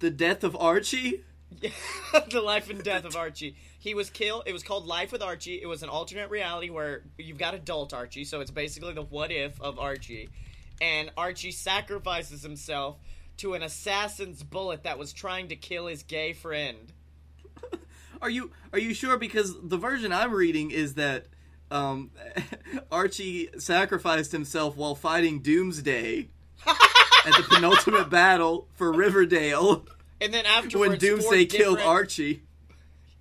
The 0.00 0.10
death 0.10 0.42
of 0.42 0.56
Archie? 0.56 1.22
the 2.30 2.40
life 2.40 2.68
and 2.68 2.82
death 2.82 3.04
of 3.04 3.14
Archie. 3.14 3.54
He 3.78 3.94
was 3.94 4.10
killed. 4.10 4.44
It 4.46 4.52
was 4.52 4.64
called 4.64 4.86
Life 4.86 5.12
with 5.12 5.22
Archie. 5.22 5.60
It 5.62 5.66
was 5.66 5.84
an 5.84 5.88
alternate 5.88 6.30
reality 6.30 6.70
where 6.70 7.02
you've 7.18 7.38
got 7.38 7.54
adult 7.54 7.92
Archie, 7.92 8.24
so 8.24 8.40
it's 8.40 8.50
basically 8.50 8.94
the 8.94 9.02
what 9.02 9.30
if 9.30 9.60
of 9.60 9.78
Archie. 9.78 10.30
And 10.80 11.12
Archie 11.16 11.52
sacrifices 11.52 12.42
himself 12.42 12.96
to 13.38 13.54
an 13.54 13.62
assassin's 13.62 14.42
bullet 14.42 14.84
that 14.84 14.98
was 14.98 15.12
trying 15.12 15.48
to 15.48 15.56
kill 15.56 15.86
his 15.86 16.02
gay 16.02 16.32
friend. 16.32 16.92
Are 18.22 18.30
you 18.30 18.52
are 18.72 18.78
you 18.78 18.94
sure? 18.94 19.16
Because 19.18 19.54
the 19.60 19.76
version 19.76 20.12
I'm 20.12 20.32
reading 20.32 20.70
is 20.70 20.94
that 20.94 21.26
um, 21.72 22.10
Archie 22.92 23.48
sacrificed 23.58 24.30
himself 24.30 24.76
while 24.76 24.94
fighting 24.94 25.40
Doomsday 25.40 26.28
at 26.66 27.36
the 27.36 27.44
penultimate 27.50 28.10
battle 28.10 28.68
for 28.74 28.92
Riverdale 28.92 29.84
And 30.20 30.32
then 30.32 30.46
afterwards, 30.46 30.90
when 30.90 30.98
Doomsday 30.98 31.46
killed 31.46 31.78
different- 31.78 31.88
Archie. 31.88 32.42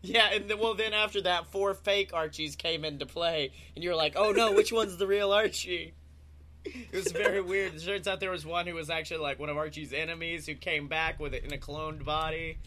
Yeah, 0.04 0.30
and 0.34 0.50
then, 0.50 0.58
well, 0.58 0.74
then 0.74 0.94
after 0.94 1.22
that, 1.22 1.46
four 1.48 1.76
fake 1.76 2.12
Archies 2.12 2.56
came 2.56 2.84
into 2.84 3.06
play, 3.06 3.52
and 3.76 3.84
you're 3.84 3.96
like, 3.96 4.14
oh 4.16 4.32
no, 4.32 4.52
which 4.52 4.72
one's 4.74 4.98
the 4.98 5.06
real 5.06 5.32
Archie? 5.32 5.94
It 6.64 6.94
was 6.94 7.12
very 7.12 7.42
weird. 7.42 7.76
It 7.76 7.84
turns 7.84 8.08
out 8.08 8.20
there 8.20 8.32
was 8.32 8.46
one 8.46 8.68
who 8.68 8.76
was 8.76 8.90
actually 8.90 9.22
like 9.22 9.40
one 9.40 9.50
of 9.50 9.58
Archie's 9.58 9.94
enemies 9.94 10.46
who 10.46 10.54
came 10.56 10.88
back 10.88 11.20
with 11.20 11.34
it 11.34 11.44
in 11.44 11.54
a 11.54 11.58
cloned 11.58 12.06
body. 12.06 12.58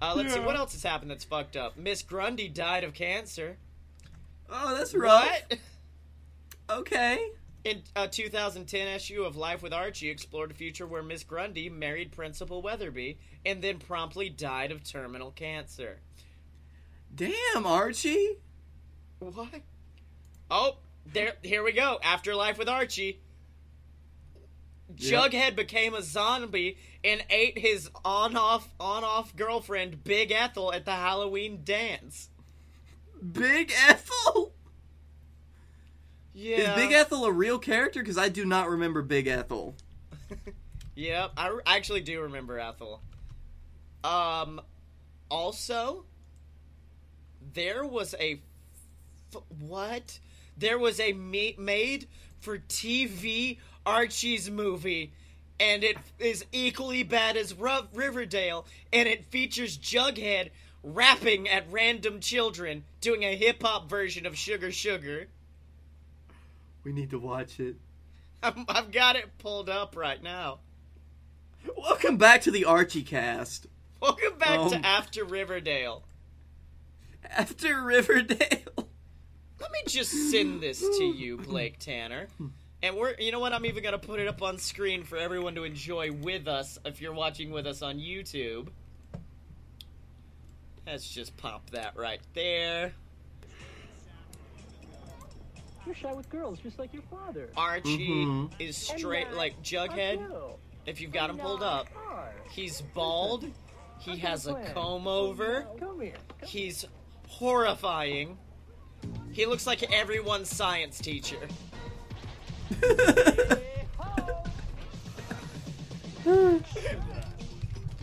Uh, 0.00 0.14
let's 0.16 0.32
see 0.32 0.40
what 0.40 0.56
else 0.56 0.72
has 0.72 0.82
happened 0.82 1.10
that's 1.10 1.24
fucked 1.24 1.56
up. 1.56 1.76
Miss 1.76 2.02
Grundy 2.02 2.48
died 2.48 2.84
of 2.84 2.94
cancer. 2.94 3.56
Oh, 4.50 4.76
that's 4.76 4.94
right. 4.94 5.42
Okay. 6.70 7.30
In 7.64 7.82
a 7.96 8.06
2010 8.06 8.88
issue 8.88 9.22
of 9.24 9.36
Life 9.36 9.62
with 9.62 9.72
Archie 9.72 10.10
explored 10.10 10.50
a 10.50 10.54
future 10.54 10.86
where 10.86 11.02
Miss 11.02 11.24
Grundy 11.24 11.68
married 11.68 12.12
Principal 12.12 12.62
Weatherby 12.62 13.18
and 13.44 13.62
then 13.62 13.78
promptly 13.78 14.28
died 14.28 14.70
of 14.70 14.84
terminal 14.84 15.30
cancer. 15.32 15.98
Damn, 17.14 17.66
Archie. 17.66 18.36
What? 19.18 19.62
Oh, 20.50 20.76
there. 21.06 21.34
Here 21.42 21.64
we 21.64 21.72
go. 21.72 21.98
Afterlife 22.02 22.58
with 22.58 22.68
Archie. 22.68 23.20
Yep. 24.96 25.32
Jughead 25.32 25.56
became 25.56 25.94
a 25.94 26.02
zombie 26.02 26.78
and 27.04 27.24
ate 27.30 27.58
his 27.58 27.90
on-off 28.04 28.68
on-off 28.80 29.36
girlfriend 29.36 30.02
Big 30.02 30.32
Ethel 30.32 30.72
at 30.72 30.84
the 30.84 30.92
Halloween 30.92 31.60
dance. 31.64 32.30
Big 33.32 33.72
Ethel. 33.86 34.54
Yeah. 36.32 36.74
Is 36.74 36.76
Big 36.76 36.92
Ethel 36.92 37.24
a 37.26 37.32
real 37.32 37.58
character? 37.58 38.00
Because 38.00 38.18
I 38.18 38.28
do 38.28 38.44
not 38.44 38.68
remember 38.70 39.02
Big 39.02 39.26
Ethel. 39.26 39.76
Yep, 40.94 41.30
I 41.36 41.48
re- 41.50 41.62
actually 41.64 42.00
do 42.00 42.22
remember 42.22 42.58
Ethel. 42.58 43.00
Um, 44.02 44.60
also, 45.30 46.06
there 47.54 47.86
was 47.86 48.16
a 48.18 48.40
f- 49.32 49.42
what? 49.60 50.18
There 50.56 50.76
was 50.76 50.98
a 50.98 51.12
ma- 51.12 51.56
made 51.56 52.08
for 52.40 52.58
TV 52.58 53.58
Archie's 53.86 54.50
movie, 54.50 55.12
and 55.60 55.82
it 55.84 55.96
is 56.18 56.44
equally 56.52 57.02
bad 57.02 57.36
as 57.36 57.54
Ru- 57.54 57.88
Riverdale, 57.94 58.66
and 58.92 59.08
it 59.08 59.24
features 59.26 59.76
Jughead 59.78 60.50
rapping 60.82 61.48
at 61.48 61.70
random 61.70 62.20
children 62.20 62.84
doing 63.00 63.24
a 63.24 63.36
hip 63.36 63.62
hop 63.62 63.88
version 63.90 64.26
of 64.26 64.36
Sugar 64.36 64.70
Sugar. 64.70 65.26
We 66.84 66.92
need 66.92 67.10
to 67.10 67.18
watch 67.18 67.58
it. 67.60 67.76
I'm, 68.42 68.64
I've 68.68 68.92
got 68.92 69.16
it 69.16 69.38
pulled 69.38 69.68
up 69.68 69.96
right 69.96 70.22
now. 70.22 70.58
Welcome 71.76 72.16
back 72.18 72.42
to 72.42 72.50
the 72.50 72.64
Archie 72.64 73.02
cast. 73.02 73.66
Welcome 74.00 74.38
back 74.38 74.58
Um, 74.58 74.70
to 74.70 74.86
After 74.86 75.24
Riverdale. 75.24 76.04
After 77.28 77.82
Riverdale. 77.82 78.88
Let 79.60 79.72
me 79.72 79.80
just 79.88 80.12
send 80.30 80.60
this 80.60 80.78
to 80.80 81.04
you, 81.04 81.36
Blake 81.36 81.78
Tanner. 81.80 82.28
And 82.82 82.96
we're 82.96 83.14
you 83.18 83.32
know 83.32 83.40
what, 83.40 83.52
I'm 83.52 83.66
even 83.66 83.82
gonna 83.82 83.98
put 83.98 84.20
it 84.20 84.28
up 84.28 84.42
on 84.42 84.58
screen 84.58 85.02
for 85.04 85.16
everyone 85.16 85.54
to 85.56 85.64
enjoy 85.64 86.12
with 86.12 86.46
us 86.46 86.78
if 86.84 87.00
you're 87.00 87.12
watching 87.12 87.50
with 87.50 87.66
us 87.66 87.82
on 87.82 87.98
YouTube. 87.98 88.68
Let's 90.86 91.08
just 91.10 91.36
pop 91.36 91.68
that 91.70 91.96
right 91.96 92.20
there. 92.34 92.92
You're 95.84 95.94
shy 95.94 96.12
with 96.12 96.28
girls, 96.28 96.58
just 96.60 96.78
like 96.78 96.92
your 96.92 97.02
father. 97.10 97.50
Archie 97.56 98.24
Mhm. 98.24 98.50
is 98.58 98.76
straight 98.76 99.32
like 99.32 99.62
Jughead. 99.62 100.56
If 100.86 101.00
you've 101.00 101.12
got 101.12 101.30
him 101.30 101.38
pulled 101.38 101.62
up, 101.62 101.88
he's 102.50 102.80
bald. 102.80 103.50
He 103.98 104.16
has 104.18 104.46
a 104.46 104.54
comb 104.74 105.06
over. 105.06 105.66
Come 105.78 106.00
here. 106.00 106.14
He's 106.46 106.84
horrifying. 107.26 108.38
He 109.32 109.46
looks 109.46 109.66
like 109.66 109.82
everyone's 109.92 110.48
science 110.54 110.98
teacher. 110.98 111.48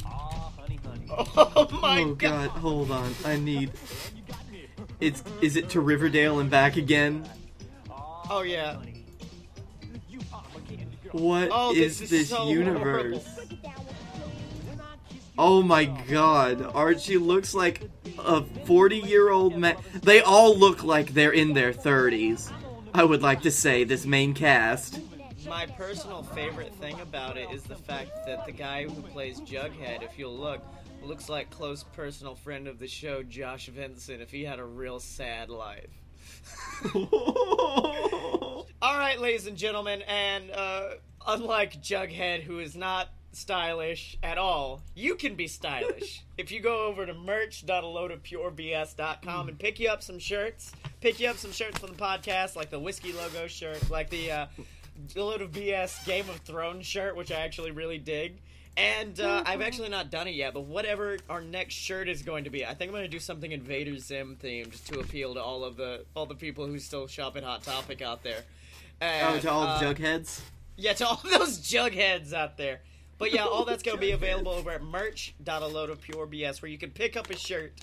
Aw, 0.05 0.51
honey, 0.57 0.79
honey. 0.85 1.07
Oh 1.09 1.67
my 1.81 2.01
oh 2.01 2.13
god. 2.15 2.17
god, 2.17 2.49
hold 2.49 2.91
on. 2.91 3.13
I 3.23 3.37
need 3.37 3.71
It's 4.99 5.23
is 5.41 5.55
it 5.55 5.69
to 5.69 5.81
Riverdale 5.81 6.39
and 6.39 6.49
back 6.49 6.77
again? 6.77 7.27
Oh 8.29 8.41
yeah. 8.41 8.77
You 10.09 10.19
are 10.33 10.43
my 10.53 10.59
candy 10.61 10.97
girl. 11.03 11.21
What 11.21 11.43
is 11.43 11.51
Oh, 11.53 11.73
this 11.73 12.01
is 12.01 12.09
this 12.09 12.29
so 12.29 12.49
universe? 12.49 13.23
horrible. 13.23 13.23
Oh 15.37 15.61
my 15.61 15.83
god, 15.85 16.61
Archie 16.73 17.17
looks 17.17 17.53
like 17.53 17.81
a 18.17 18.41
40 18.65 18.97
year 18.99 19.29
old 19.31 19.57
man. 19.57 19.75
They 20.01 20.21
all 20.21 20.57
look 20.57 20.83
like 20.83 21.13
they're 21.13 21.33
in 21.33 21.53
their 21.53 21.73
30s. 21.73 22.51
I 22.97 23.03
would 23.03 23.21
like 23.21 23.41
to 23.41 23.51
say, 23.51 23.83
this 23.83 24.05
main 24.05 24.33
cast. 24.33 25.01
My 25.49 25.65
personal 25.65 26.23
favorite 26.23 26.73
thing 26.75 26.97
about 27.01 27.37
it 27.37 27.51
is 27.51 27.63
the 27.63 27.75
fact 27.75 28.25
that 28.25 28.45
the 28.45 28.53
guy 28.53 28.85
who 28.85 29.01
plays 29.01 29.41
Jughead, 29.41 30.01
if 30.01 30.17
you'll 30.17 30.37
look, 30.37 30.61
looks 31.03 31.27
like 31.27 31.49
close 31.49 31.83
personal 31.83 32.35
friend 32.35 32.69
of 32.69 32.79
the 32.79 32.87
show, 32.87 33.21
Josh 33.21 33.67
Vincent, 33.67 34.21
if 34.21 34.31
he 34.31 34.45
had 34.45 34.59
a 34.59 34.63
real 34.63 35.01
sad 35.01 35.49
life. 35.49 35.89
All 36.95 38.65
right, 38.81 39.19
ladies 39.19 39.45
and 39.45 39.57
gentlemen, 39.57 40.01
and 40.03 40.49
uh, 40.51 40.91
unlike 41.27 41.81
Jughead, 41.81 42.43
who 42.43 42.59
is 42.59 42.77
not 42.77 43.09
stylish 43.35 44.17
at 44.23 44.37
all, 44.37 44.81
you 44.93 45.15
can 45.15 45.35
be 45.35 45.47
stylish 45.47 46.23
if 46.37 46.51
you 46.51 46.59
go 46.59 46.85
over 46.85 47.05
to 47.05 47.13
merch.aloadofpurebs.com 47.13 49.47
and 49.47 49.59
pick 49.59 49.79
you 49.79 49.89
up 49.89 50.01
some 50.01 50.19
shirts. 50.19 50.71
Pick 51.01 51.19
you 51.19 51.27
up 51.27 51.37
some 51.37 51.51
shirts 51.51 51.79
for 51.79 51.87
the 51.87 51.93
podcast, 51.93 52.55
like 52.55 52.69
the 52.69 52.79
whiskey 52.79 53.13
logo 53.13 53.47
shirt, 53.47 53.89
like 53.89 54.09
the 54.09 54.31
uh, 54.31 54.45
a 55.15 55.19
load 55.19 55.41
of 55.41 55.51
BS 55.51 56.05
Game 56.05 56.29
of 56.29 56.37
Thrones 56.37 56.85
shirt, 56.85 57.15
which 57.15 57.31
I 57.31 57.41
actually 57.41 57.71
really 57.71 57.97
dig. 57.97 58.41
And 58.77 59.19
uh, 59.19 59.43
I've 59.45 59.61
actually 59.65 59.89
not 59.89 60.09
done 60.09 60.27
it 60.27 60.35
yet, 60.35 60.53
but 60.53 60.65
whatever 60.65 61.17
our 61.29 61.41
next 61.41 61.75
shirt 61.75 62.09
is 62.09 62.23
going 62.23 62.45
to 62.45 62.49
be, 62.49 62.65
I 62.65 62.73
think 62.73 62.89
I'm 62.89 62.93
going 62.93 63.03
to 63.03 63.09
do 63.09 63.19
something 63.19 63.51
Invader 63.51 63.97
Zim 63.97 64.37
themed 64.41 64.83
to 64.85 64.99
appeal 64.99 65.33
to 65.35 65.41
all 65.41 65.63
of 65.63 65.77
the 65.77 66.05
all 66.15 66.25
the 66.25 66.35
people 66.35 66.65
who 66.65 66.79
still 66.79 67.07
shop 67.07 67.37
at 67.37 67.43
Hot 67.43 67.63
Topic 67.63 68.01
out 68.01 68.23
there. 68.23 68.43
Oh, 69.01 69.37
to 69.39 69.51
all 69.51 69.63
uh, 69.63 69.79
the 69.79 69.93
Jugheads? 69.93 70.41
yeah, 70.77 70.93
to 70.93 71.07
all 71.07 71.21
those 71.23 71.59
jugheads 71.59 72.33
out 72.33 72.57
there. 72.57 72.81
But 73.17 73.33
yeah, 73.33 73.45
all 73.45 73.63
that's 73.65 73.83
going 73.83 73.97
to 73.97 74.01
be 74.01 74.11
available 74.11 74.51
over 74.51 74.71
at 74.71 74.83
merch.aloadofpurebs, 74.83 76.61
where 76.61 76.69
you 76.69 76.77
can 76.77 76.91
pick 76.91 77.15
up 77.15 77.29
a 77.29 77.37
shirt 77.37 77.73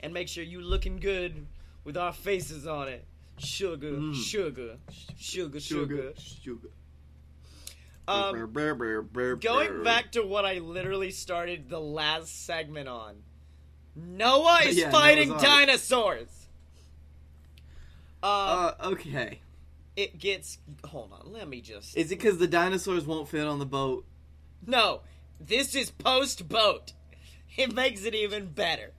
and 0.00 0.12
make 0.12 0.28
sure 0.28 0.44
you 0.44 0.60
looking 0.60 0.98
good 0.98 1.46
with 1.84 1.96
our 1.96 2.12
faces 2.12 2.66
on 2.66 2.88
it. 2.88 3.04
Sugar, 3.38 4.12
sugar, 4.12 4.76
sugar, 5.16 5.58
sugar. 5.60 6.12
Sugar. 6.18 6.68
Um, 8.06 8.52
going 8.52 9.82
back 9.82 10.12
to 10.12 10.22
what 10.22 10.44
I 10.44 10.58
literally 10.58 11.10
started 11.10 11.70
the 11.70 11.80
last 11.80 12.44
segment 12.44 12.88
on. 12.88 13.16
Noah 13.96 14.60
is 14.64 14.76
Yeah, 14.78 14.90
fighting 14.90 15.30
Noah's 15.30 15.42
dinosaurs. 15.42 16.28
Um, 18.22 18.30
Uh, 18.30 18.72
okay. 18.84 19.40
it 19.96 20.18
gets. 20.18 20.58
Hold 20.86 21.12
on, 21.12 21.32
let 21.32 21.48
me 21.48 21.60
just. 21.60 21.96
Is 21.96 22.12
it 22.12 22.18
because 22.18 22.38
the 22.38 22.46
dinosaurs 22.46 23.06
won't 23.06 23.28
fit 23.28 23.46
on 23.46 23.58
the 23.58 23.66
boat? 23.66 24.04
No, 24.66 25.00
this 25.40 25.74
is 25.74 25.90
post 25.90 26.48
boat. 26.48 26.92
It 27.56 27.72
makes 27.74 28.04
it 28.04 28.14
even 28.14 28.46
better. 28.46 28.92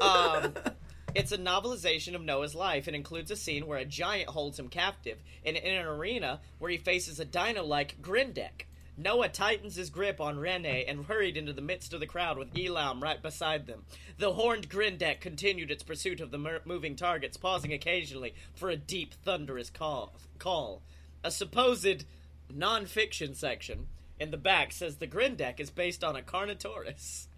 Um, 0.00 0.54
it's 1.14 1.32
a 1.32 1.38
novelization 1.38 2.14
of 2.14 2.22
Noah's 2.22 2.54
life. 2.54 2.88
It 2.88 2.94
includes 2.94 3.30
a 3.30 3.36
scene 3.36 3.66
where 3.66 3.78
a 3.78 3.84
giant 3.84 4.30
holds 4.30 4.58
him 4.58 4.68
captive 4.68 5.18
and 5.44 5.56
in 5.56 5.74
an 5.74 5.86
arena 5.86 6.40
where 6.58 6.70
he 6.70 6.78
faces 6.78 7.20
a 7.20 7.24
dino 7.24 7.62
like 7.64 8.00
Grindeck. 8.00 8.66
Noah 8.96 9.28
tightens 9.28 9.76
his 9.76 9.90
grip 9.90 10.20
on 10.20 10.38
Rene 10.38 10.84
and 10.84 11.06
hurried 11.06 11.36
into 11.36 11.52
the 11.52 11.62
midst 11.62 11.94
of 11.94 12.00
the 12.00 12.06
crowd 12.06 12.36
with 12.36 12.56
Elam 12.56 13.02
right 13.02 13.22
beside 13.22 13.66
them. 13.66 13.84
The 14.18 14.32
horned 14.32 14.68
Grindeck 14.68 15.20
continued 15.20 15.70
its 15.70 15.82
pursuit 15.82 16.20
of 16.20 16.30
the 16.30 16.38
mer- 16.38 16.60
moving 16.64 16.94
targets, 16.94 17.36
pausing 17.36 17.72
occasionally 17.72 18.34
for 18.54 18.68
a 18.68 18.76
deep, 18.76 19.14
thunderous 19.24 19.70
call. 19.70 20.14
call. 20.38 20.82
A 21.24 21.30
supposed 21.30 22.04
non-fiction 22.52 23.34
section 23.34 23.86
in 24.18 24.30
the 24.30 24.36
back 24.36 24.72
says 24.72 24.96
the 24.96 25.06
Grindeck 25.06 25.60
is 25.60 25.70
based 25.70 26.04
on 26.04 26.16
a 26.16 26.22
Carnotaurus. 26.22 27.28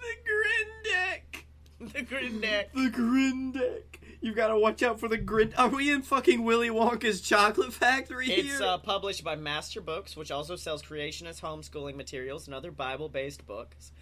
The 0.00 0.16
Grindeck! 0.26 1.44
the 1.92 2.02
Grindeck. 2.02 2.72
The 2.74 2.90
Grindeck. 2.90 3.82
You've 4.20 4.36
gotta 4.36 4.58
watch 4.58 4.82
out 4.82 5.00
for 5.00 5.08
the 5.08 5.16
Grin. 5.16 5.54
Are 5.56 5.68
we 5.68 5.90
in 5.90 6.02
fucking 6.02 6.44
Willy 6.44 6.68
Wonka's 6.68 7.22
chocolate 7.22 7.72
factory 7.72 8.26
It's 8.30 8.58
here? 8.58 8.66
uh, 8.66 8.76
published 8.78 9.24
by 9.24 9.34
Master 9.36 9.80
Books, 9.80 10.14
which 10.14 10.30
also 10.30 10.56
sells 10.56 10.82
creationist 10.82 11.40
homeschooling 11.40 11.96
materials 11.96 12.46
and 12.46 12.54
other 12.54 12.70
Bible-based 12.70 13.46
books. 13.46 13.92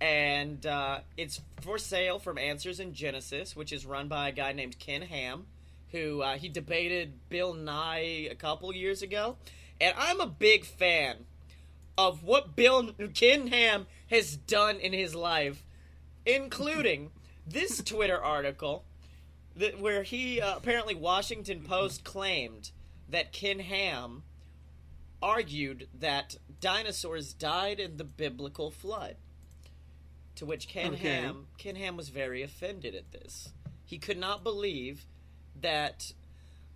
And 0.00 0.64
uh, 0.64 1.00
it's 1.16 1.40
for 1.60 1.78
sale 1.78 2.18
from 2.20 2.38
Answers 2.38 2.78
in 2.78 2.94
Genesis, 2.94 3.56
which 3.56 3.72
is 3.72 3.84
run 3.84 4.06
by 4.06 4.28
a 4.28 4.32
guy 4.32 4.52
named 4.52 4.78
Ken 4.78 5.02
Ham, 5.02 5.46
who 5.90 6.20
uh, 6.22 6.36
he 6.36 6.48
debated 6.48 7.14
Bill 7.28 7.54
Nye 7.54 8.28
a 8.30 8.34
couple 8.34 8.72
years 8.74 9.02
ago. 9.02 9.36
And 9.80 9.94
I'm 9.98 10.20
a 10.20 10.26
big 10.26 10.64
fan 10.64 11.24
of 11.96 12.22
what 12.22 12.56
Bill 12.56 12.92
Ken 13.14 13.48
Ham 13.48 13.86
has 14.10 14.36
done 14.36 14.76
in 14.76 14.92
his 14.92 15.14
life, 15.14 15.64
including 16.26 17.10
this 17.46 17.82
Twitter 17.82 18.20
article 18.20 18.84
that, 19.56 19.80
where 19.80 20.02
he 20.02 20.40
uh, 20.40 20.56
apparently 20.56 20.94
Washington 20.94 21.62
Post 21.62 22.04
claimed 22.04 22.70
that 23.08 23.32
Ken 23.32 23.60
Ham 23.60 24.22
argued 25.22 25.88
that 25.98 26.36
dinosaurs 26.60 27.32
died 27.32 27.80
in 27.80 27.96
the 27.96 28.04
biblical 28.04 28.70
flood. 28.70 29.16
To 30.36 30.46
which 30.46 30.68
Ken 30.68 30.94
Okay. 30.94 31.08
Ham 31.08 31.46
Ken 31.58 31.76
Ham 31.76 31.96
was 31.96 32.08
very 32.08 32.42
offended 32.42 32.94
at 32.94 33.12
this. 33.12 33.52
He 33.84 33.98
could 33.98 34.18
not 34.18 34.42
believe 34.42 35.06
that 35.60 36.12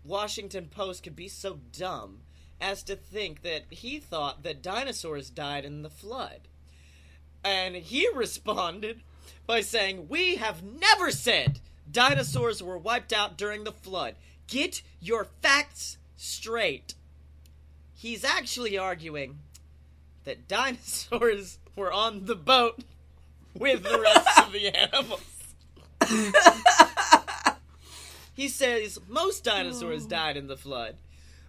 Washington 0.04 0.66
Post 0.66 1.02
could 1.02 1.16
be 1.16 1.28
so 1.28 1.58
dumb 1.72 2.20
as 2.60 2.82
to 2.84 2.96
think 2.96 3.42
that 3.42 3.64
he 3.70 3.98
thought 3.98 4.42
that 4.42 4.62
dinosaurs 4.62 5.30
died 5.30 5.64
in 5.64 5.82
the 5.82 5.90
flood. 5.90 6.40
And 7.44 7.76
he 7.76 8.08
responded 8.14 9.02
by 9.46 9.60
saying, 9.60 10.08
We 10.08 10.36
have 10.36 10.62
never 10.62 11.10
said 11.10 11.60
dinosaurs 11.90 12.62
were 12.62 12.78
wiped 12.78 13.12
out 13.12 13.36
during 13.36 13.64
the 13.64 13.72
flood. 13.72 14.14
Get 14.46 14.82
your 15.00 15.26
facts 15.42 15.98
straight. 16.16 16.94
He's 17.94 18.24
actually 18.24 18.78
arguing 18.78 19.38
that 20.24 20.48
dinosaurs 20.48 21.58
were 21.76 21.92
on 21.92 22.26
the 22.26 22.34
boat 22.34 22.80
with 23.54 23.82
the 23.82 24.00
rest 24.00 24.38
of 24.38 24.52
the 24.52 24.68
animals. 24.76 25.20
he 28.34 28.48
says 28.48 28.98
most 29.08 29.44
dinosaurs 29.44 30.04
oh. 30.06 30.08
died 30.08 30.36
in 30.36 30.46
the 30.46 30.56
flood, 30.56 30.96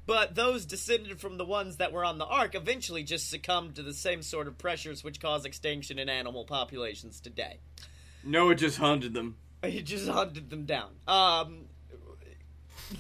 but 0.10 0.34
those 0.34 0.66
descended 0.66 1.20
from 1.20 1.38
the 1.38 1.46
ones 1.46 1.78
that 1.78 1.92
were 1.92 2.04
on 2.04 2.18
the 2.18 2.26
ark 2.26 2.56
eventually 2.56 3.04
just 3.04 3.30
succumbed 3.30 3.76
to 3.76 3.84
the 3.84 3.94
same 3.94 4.24
sort 4.24 4.48
of 4.48 4.58
pressures 4.58 5.04
which 5.04 5.20
cause 5.22 5.46
extinction 5.46 6.00
in 6.00 6.10
animal 6.10 6.46
populations 6.46 7.20
today. 7.20 7.60
Noah 8.24 8.56
just 8.56 8.80
hunted 8.80 9.14
them. 9.14 9.38
He 9.64 9.84
just 9.84 10.08
hunted 10.10 10.50
them 10.50 10.66
down. 10.66 10.90
Um, 11.08 11.66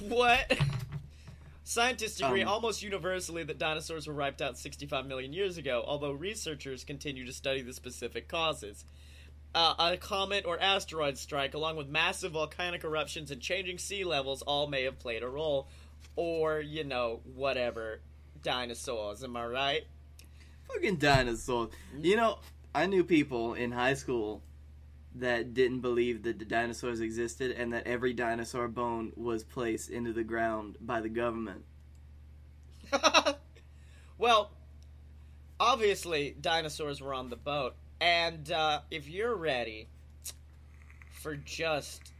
what? 0.01 0.55
Scientists 1.63 2.21
agree 2.21 2.43
Um. 2.43 2.47
almost 2.47 2.83
universally 2.83 3.41
that 3.43 3.57
dinosaurs 3.57 4.05
were 4.05 4.13
wiped 4.13 4.43
out 4.43 4.59
65 4.59 5.07
million 5.07 5.33
years 5.33 5.57
ago, 5.57 5.83
although 5.87 6.11
researchers 6.11 6.83
continue 6.83 7.25
to 7.25 7.33
study 7.33 7.63
the 7.63 7.73
specific 7.73 8.27
causes. 8.27 8.85
Uh, 9.55 9.73
a 9.79 9.97
comet 9.97 10.45
or 10.45 10.59
asteroid 10.59 11.17
strike, 11.17 11.55
along 11.55 11.75
with 11.75 11.87
massive 11.87 12.33
volcanic 12.33 12.83
eruptions 12.83 13.31
and 13.31 13.41
changing 13.41 13.79
sea 13.79 14.03
levels, 14.03 14.43
all 14.43 14.67
may 14.67 14.83
have 14.83 14.99
played 14.99 15.23
a 15.23 15.27
role. 15.27 15.67
Or, 16.15 16.59
you 16.59 16.83
know, 16.83 17.21
whatever. 17.35 18.01
Dinosaurs, 18.41 19.23
am 19.23 19.35
I 19.35 19.45
right? 19.45 19.81
Fucking 20.67 20.97
dinosaurs. 20.97 21.71
You 21.99 22.15
know, 22.15 22.39
I 22.73 22.85
knew 22.85 23.03
people 23.03 23.53
in 23.53 23.71
high 23.71 23.95
school 23.95 24.41
that 25.15 25.53
didn't 25.53 25.81
believe 25.81 26.23
that 26.23 26.39
the 26.39 26.45
dinosaurs 26.45 27.01
existed 27.01 27.51
and 27.51 27.73
that 27.73 27.87
every 27.87 28.13
dinosaur 28.13 28.67
bone 28.67 29.11
was 29.15 29.43
placed 29.43 29.89
into 29.89 30.13
the 30.13 30.23
ground 30.23 30.77
by 30.79 31.01
the 31.01 31.09
government. 31.09 31.63
well, 34.17 34.51
obviously, 35.59 36.35
dinosaurs 36.39 37.01
were 37.01 37.13
on 37.13 37.29
the 37.29 37.35
boat. 37.35 37.75
And 37.99 38.51
uh, 38.51 38.81
if 38.91 39.09
you're 39.09 39.35
ready 39.35 39.89
for 41.11 41.35
just 41.35 42.13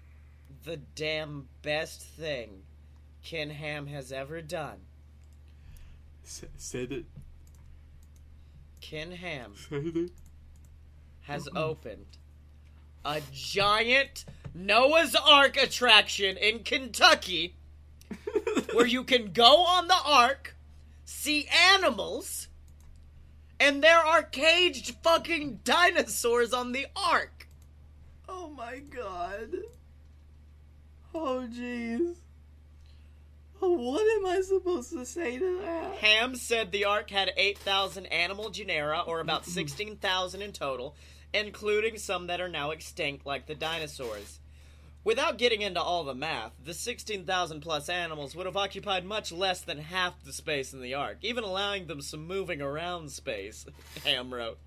the 0.63 0.77
damn 0.95 1.47
best 1.61 2.01
thing 2.01 2.63
Ken 3.23 3.49
Ham 3.49 3.87
has 3.87 4.11
ever 4.11 4.41
done, 4.41 4.79
Said 6.57 6.91
it. 6.91 7.05
Ken 8.81 9.11
Ham 9.11 9.53
has 11.21 11.45
mm-hmm. 11.45 11.57
opened 11.57 12.17
a 13.03 13.21
giant 13.31 14.25
Noah's 14.53 15.15
Ark 15.15 15.57
attraction 15.57 16.37
in 16.37 16.59
Kentucky 16.59 17.55
where 18.73 18.85
you 18.87 19.03
can 19.03 19.31
go 19.31 19.63
on 19.63 19.87
the 19.87 19.97
ark, 20.05 20.55
see 21.05 21.47
animals, 21.73 22.47
and 23.59 23.83
there 23.83 23.99
are 23.99 24.23
caged 24.23 24.95
fucking 25.03 25.59
dinosaurs 25.63 26.53
on 26.53 26.71
the 26.71 26.87
ark. 26.95 27.47
Oh 28.27 28.49
my 28.49 28.79
god. 28.79 29.55
Oh 31.13 31.47
jeez. 31.51 32.15
What 33.59 34.01
am 34.01 34.25
I 34.25 34.41
supposed 34.41 34.91
to 34.93 35.05
say 35.05 35.37
to 35.37 35.61
that? 35.61 35.95
Ham 35.95 36.35
said 36.35 36.71
the 36.71 36.85
ark 36.85 37.09
had 37.09 37.31
8,000 37.35 38.05
animal 38.07 38.49
genera, 38.49 39.01
or 39.05 39.19
about 39.19 39.41
mm-hmm. 39.41 39.51
16,000 39.51 40.41
in 40.41 40.51
total, 40.51 40.95
including 41.33 41.97
some 41.97 42.27
that 42.27 42.41
are 42.41 42.49
now 42.49 42.71
extinct, 42.71 43.25
like 43.25 43.47
the 43.47 43.55
dinosaurs. 43.55 44.39
Without 45.03 45.37
getting 45.37 45.61
into 45.61 45.81
all 45.81 46.03
the 46.03 46.13
math, 46.13 46.51
the 46.63 46.73
16,000 46.73 47.61
plus 47.61 47.89
animals 47.89 48.35
would 48.35 48.45
have 48.45 48.57
occupied 48.57 49.05
much 49.05 49.31
less 49.31 49.61
than 49.61 49.77
half 49.77 50.23
the 50.23 50.33
space 50.33 50.73
in 50.73 50.81
the 50.81 50.93
ark, 50.93 51.17
even 51.21 51.43
allowing 51.43 51.87
them 51.87 52.01
some 52.01 52.27
moving 52.27 52.61
around 52.61 53.11
space, 53.11 53.65
Ham 54.05 54.33
wrote. 54.33 54.57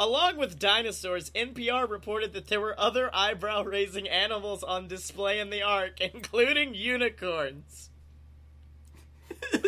Along 0.00 0.36
with 0.36 0.58
dinosaurs, 0.60 1.30
NPR 1.30 1.88
reported 1.90 2.32
that 2.34 2.46
there 2.46 2.60
were 2.60 2.78
other 2.78 3.10
eyebrow 3.12 3.64
raising 3.64 4.08
animals 4.08 4.62
on 4.62 4.86
display 4.86 5.40
in 5.40 5.50
the 5.50 5.62
ark, 5.62 6.00
including 6.14 6.74
unicorns. 6.74 7.90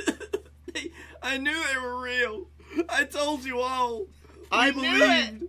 I 1.22 1.36
knew 1.38 1.62
they 1.72 1.78
were 1.80 2.00
real. 2.00 2.46
I 2.88 3.04
told 3.04 3.44
you 3.44 3.60
all. 3.60 4.06
I 4.52 4.70
We 4.70 4.80
knew 4.82 4.98
believed. 4.98 5.44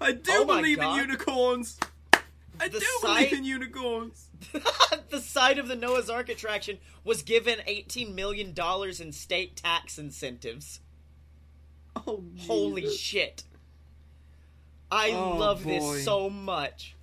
I 0.00 0.12
do 0.12 0.30
Oh 0.32 0.44
believe 0.46 0.78
God. 0.78 0.98
in 0.98 1.08
unicorns. 1.10 1.78
I 2.58 2.68
The 2.68 2.80
do 2.80 2.86
sight- 3.00 3.30
believe 3.30 3.32
in 3.40 3.44
unicorns. 3.44 4.26
the 5.10 5.20
site 5.20 5.58
of 5.58 5.68
the 5.68 5.76
Noah's 5.76 6.08
Ark 6.10 6.30
attraction 6.30 6.78
was 7.04 7.22
given 7.22 7.58
$18 7.68 8.14
million 8.14 8.54
in 9.00 9.12
state 9.12 9.56
tax 9.56 9.98
incentives. 9.98 10.80
Oh, 11.94 12.24
Holy 12.40 12.88
shit. 12.90 13.42
I 14.90 15.10
Oh, 15.12 15.36
love 15.36 15.64
boy. 15.64 15.70
this 15.70 16.04
so 16.04 16.28
much. 16.30 16.96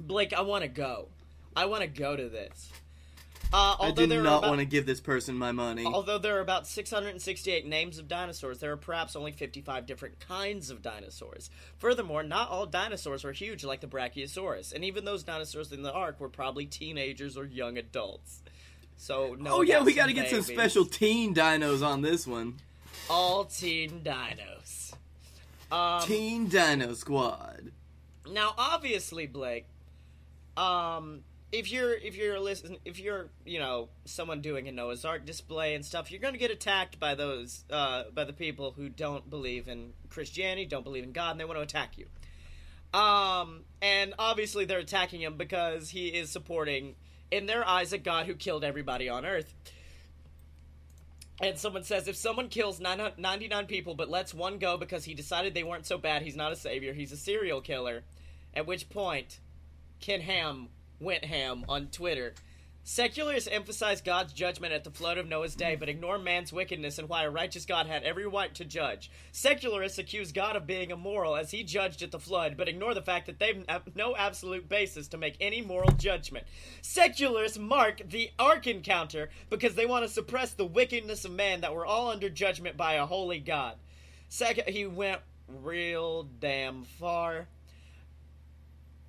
Blake, 0.00 0.32
I 0.32 0.40
want 0.42 0.62
to 0.62 0.68
go. 0.68 1.08
I 1.56 1.66
want 1.66 1.82
to 1.82 1.86
go 1.88 2.16
to 2.16 2.28
this. 2.28 2.70
Uh, 3.52 3.76
I 3.78 3.92
do 3.92 4.08
not 4.20 4.42
want 4.42 4.58
to 4.58 4.64
give 4.64 4.84
this 4.84 5.00
person 5.00 5.36
my 5.38 5.52
money. 5.52 5.84
Although 5.86 6.18
there 6.18 6.36
are 6.36 6.40
about 6.40 6.66
668 6.66 7.64
names 7.64 7.98
of 7.98 8.08
dinosaurs, 8.08 8.58
there 8.58 8.72
are 8.72 8.76
perhaps 8.76 9.14
only 9.14 9.30
55 9.30 9.86
different 9.86 10.18
kinds 10.18 10.70
of 10.70 10.82
dinosaurs. 10.82 11.50
Furthermore, 11.78 12.24
not 12.24 12.48
all 12.48 12.66
dinosaurs 12.66 13.22
were 13.22 13.30
huge 13.30 13.62
like 13.62 13.80
the 13.80 13.86
Brachiosaurus, 13.86 14.72
and 14.72 14.84
even 14.84 15.04
those 15.04 15.22
dinosaurs 15.22 15.70
in 15.70 15.82
the 15.82 15.92
ark 15.92 16.18
were 16.18 16.28
probably 16.28 16.66
teenagers 16.66 17.36
or 17.36 17.44
young 17.44 17.78
adults. 17.78 18.42
So 18.96 19.36
no. 19.38 19.58
oh 19.58 19.60
yeah, 19.62 19.82
we 19.84 19.94
got 19.94 20.06
to 20.06 20.12
get 20.12 20.30
some 20.30 20.42
special 20.42 20.84
teen 20.84 21.32
dinos 21.32 21.86
on 21.86 22.02
this 22.02 22.26
one. 22.26 22.56
all 23.08 23.44
teen 23.44 24.00
dinos. 24.02 24.94
Um, 25.74 26.02
teen 26.02 26.46
Dino 26.46 26.94
Squad. 26.94 27.72
Now, 28.30 28.54
obviously, 28.56 29.26
Blake, 29.26 29.66
um, 30.56 31.22
if 31.52 31.70
you're 31.70 31.94
if 31.94 32.16
you're 32.16 32.40
listen 32.40 32.78
if 32.84 32.98
you're 32.98 33.28
you 33.44 33.58
know 33.58 33.88
someone 34.04 34.40
doing 34.40 34.68
a 34.68 34.72
Noah's 34.72 35.04
Ark 35.04 35.24
display 35.24 35.74
and 35.74 35.84
stuff, 35.84 36.10
you're 36.10 36.20
going 36.20 36.34
to 36.34 36.38
get 36.38 36.50
attacked 36.50 36.98
by 36.98 37.14
those 37.14 37.64
uh, 37.70 38.04
by 38.12 38.24
the 38.24 38.32
people 38.32 38.72
who 38.72 38.88
don't 38.88 39.28
believe 39.28 39.68
in 39.68 39.92
Christianity, 40.10 40.66
don't 40.66 40.84
believe 40.84 41.04
in 41.04 41.12
God, 41.12 41.32
and 41.32 41.40
they 41.40 41.44
want 41.44 41.58
to 41.58 41.62
attack 41.62 41.98
you. 41.98 42.06
Um, 42.98 43.64
and 43.82 44.14
obviously 44.18 44.64
they're 44.64 44.78
attacking 44.78 45.20
him 45.20 45.36
because 45.36 45.90
he 45.90 46.08
is 46.08 46.30
supporting, 46.30 46.94
in 47.32 47.46
their 47.46 47.66
eyes, 47.66 47.92
a 47.92 47.98
God 47.98 48.26
who 48.26 48.34
killed 48.34 48.62
everybody 48.62 49.08
on 49.08 49.26
Earth. 49.26 49.52
And 51.40 51.58
someone 51.58 51.82
says 51.82 52.06
if 52.06 52.16
someone 52.16 52.48
kills 52.48 52.80
900 52.80 53.18
99 53.18 53.66
people 53.66 53.94
but 53.94 54.08
lets 54.08 54.32
one 54.32 54.58
go 54.58 54.76
because 54.76 55.04
he 55.04 55.14
decided 55.14 55.52
they 55.52 55.64
weren't 55.64 55.86
so 55.86 55.98
bad, 55.98 56.22
he's 56.22 56.36
not 56.36 56.52
a 56.52 56.56
savior, 56.56 56.92
he's 56.92 57.12
a 57.12 57.16
serial 57.16 57.60
killer. 57.60 58.02
At 58.54 58.66
which 58.66 58.88
point, 58.88 59.40
Ken 60.00 60.20
Ham 60.20 60.68
went 61.00 61.24
ham 61.24 61.64
on 61.68 61.88
Twitter 61.88 62.34
Secularists 62.86 63.48
emphasize 63.50 64.02
God's 64.02 64.34
judgment 64.34 64.74
at 64.74 64.84
the 64.84 64.90
flood 64.90 65.16
of 65.16 65.26
Noah's 65.26 65.54
day, 65.54 65.74
but 65.74 65.88
ignore 65.88 66.18
man's 66.18 66.52
wickedness 66.52 66.98
and 66.98 67.08
why 67.08 67.24
a 67.24 67.30
righteous 67.30 67.64
God 67.64 67.86
had 67.86 68.02
every 68.02 68.26
right 68.26 68.54
to 68.56 68.64
judge. 68.66 69.10
Secularists 69.32 69.96
accuse 69.96 70.32
God 70.32 70.54
of 70.54 70.66
being 70.66 70.90
immoral 70.90 71.34
as 71.34 71.50
he 71.50 71.62
judged 71.62 72.02
at 72.02 72.10
the 72.10 72.18
flood, 72.18 72.58
but 72.58 72.68
ignore 72.68 72.92
the 72.92 73.00
fact 73.00 73.24
that 73.24 73.38
they 73.38 73.64
have 73.70 73.96
no 73.96 74.14
absolute 74.14 74.68
basis 74.68 75.08
to 75.08 75.16
make 75.16 75.36
any 75.40 75.62
moral 75.62 75.92
judgment. 75.92 76.44
Secularists 76.82 77.56
mark 77.56 78.02
the 78.06 78.30
ark 78.38 78.66
encounter 78.66 79.30
because 79.48 79.74
they 79.76 79.86
want 79.86 80.04
to 80.04 80.12
suppress 80.12 80.52
the 80.52 80.66
wickedness 80.66 81.24
of 81.24 81.32
man 81.32 81.62
that 81.62 81.74
we're 81.74 81.86
all 81.86 82.10
under 82.10 82.28
judgment 82.28 82.76
by 82.76 82.94
a 82.94 83.06
holy 83.06 83.40
God. 83.40 83.76
Second, 84.28 84.68
he 84.68 84.86
went 84.86 85.22
real 85.48 86.24
damn 86.38 86.84
far. 86.84 87.46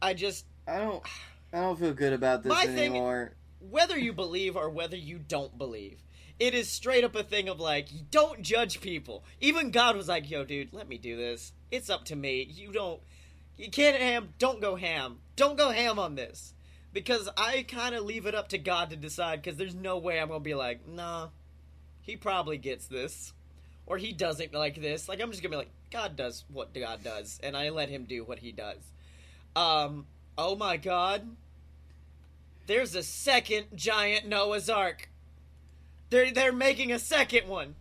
I 0.02 0.14
just 0.14 0.46
I 0.66 0.78
don't. 0.78 1.04
I 1.52 1.60
don't 1.60 1.78
feel 1.80 1.94
good 1.94 2.14
about 2.14 2.42
this 2.44 2.52
My 2.54 2.66
thing- 2.66 2.78
anymore. 2.78 3.34
Whether 3.70 3.98
you 3.98 4.14
believe 4.14 4.56
or 4.56 4.70
whether 4.70 4.98
you 4.98 5.20
don't 5.20 5.58
believe, 5.58 6.04
it 6.40 6.54
is 6.54 6.70
straight 6.70 7.04
up 7.04 7.16
a 7.16 7.24
thing 7.24 7.48
of 7.48 7.60
like, 7.60 7.88
don't 8.12 8.42
judge 8.42 8.82
people. 8.82 9.24
Even 9.40 9.72
God 9.72 9.96
was 9.96 10.08
like, 10.08 10.30
yo, 10.30 10.44
dude, 10.44 10.74
let 10.74 10.90
me 10.90 10.98
do 10.98 11.16
this. 11.16 11.54
It's 11.72 11.90
up 11.90 12.06
to 12.06 12.16
me. 12.16 12.44
You 12.44 12.72
don't, 12.72 13.00
you 13.58 13.70
can't 13.70 14.02
ham, 14.02 14.34
don't 14.38 14.62
go 14.62 14.76
ham. 14.76 15.20
Don't 15.36 15.58
go 15.58 15.72
ham 15.72 15.98
on 15.98 16.16
this. 16.16 16.54
Because 16.92 17.30
I 17.38 17.66
kind 17.68 17.96
of 17.96 18.06
leave 18.06 18.26
it 18.26 18.36
up 18.36 18.50
to 18.50 18.58
God 18.58 18.90
to 18.90 18.96
decide, 18.96 19.42
because 19.42 19.58
there's 19.58 19.76
no 19.76 19.98
way 19.98 20.20
I'm 20.20 20.30
going 20.30 20.40
to 20.40 20.44
be 20.44 20.56
like, 20.56 20.88
nah, 20.88 21.30
he 22.02 22.16
probably 22.16 22.58
gets 22.58 22.88
this. 22.88 23.34
Or 23.86 23.98
he 23.98 24.14
doesn't 24.14 24.54
like 24.54 24.82
this. 24.82 25.08
Like, 25.08 25.22
I'm 25.22 25.30
just 25.30 25.44
going 25.44 25.52
to 25.52 25.58
be 25.58 25.64
like, 25.64 25.72
God 25.92 26.16
does 26.16 26.44
what 26.52 26.74
God 26.74 27.04
does, 27.04 27.40
and 27.44 27.56
I 27.56 27.70
let 27.70 27.90
him 27.90 28.06
do 28.06 28.24
what 28.24 28.40
he 28.40 28.52
does. 28.52 28.80
Um, 29.56 30.08
oh 30.38 30.56
my 30.56 30.78
God. 30.78 31.26
There's 32.68 32.96
a 32.96 33.04
second 33.04 33.68
giant 33.76 34.28
Noah's 34.28 34.70
Ark. 34.70 35.10
They're 36.10 36.32
they're 36.32 36.52
making 36.54 36.92
a 36.92 37.00
second 37.00 37.48
one. 37.48 37.76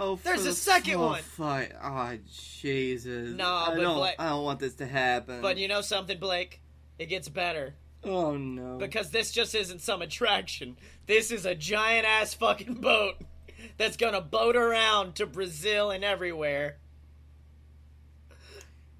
Oh, 0.00 0.14
There's 0.22 0.46
a 0.46 0.54
second 0.54 0.94
oh, 0.94 1.06
one. 1.06 1.22
Fight. 1.22 1.72
Oh, 1.82 2.16
Jesus. 2.32 3.34
Nah, 3.36 3.64
I 3.66 3.74
but 3.74 3.80
don't. 3.80 3.96
Blake- 3.96 4.14
I 4.20 4.28
don't 4.28 4.44
want 4.44 4.60
this 4.60 4.74
to 4.76 4.86
happen. 4.86 5.42
But 5.42 5.58
you 5.58 5.66
know 5.66 5.80
something, 5.80 6.18
Blake? 6.20 6.60
It 7.00 7.06
gets 7.06 7.28
better. 7.28 7.74
oh 8.04 8.36
no. 8.36 8.78
Because 8.78 9.10
this 9.10 9.32
just 9.32 9.54
isn't 9.56 9.80
some 9.80 10.00
attraction. 10.02 10.76
This 11.06 11.32
is 11.32 11.44
a 11.46 11.54
giant 11.56 12.06
ass 12.06 12.32
fucking 12.34 12.74
boat 12.74 13.16
that's 13.76 13.96
gonna 13.96 14.20
boat 14.20 14.54
around 14.56 15.16
to 15.16 15.26
Brazil 15.26 15.90
and 15.90 16.04
everywhere. 16.04 16.78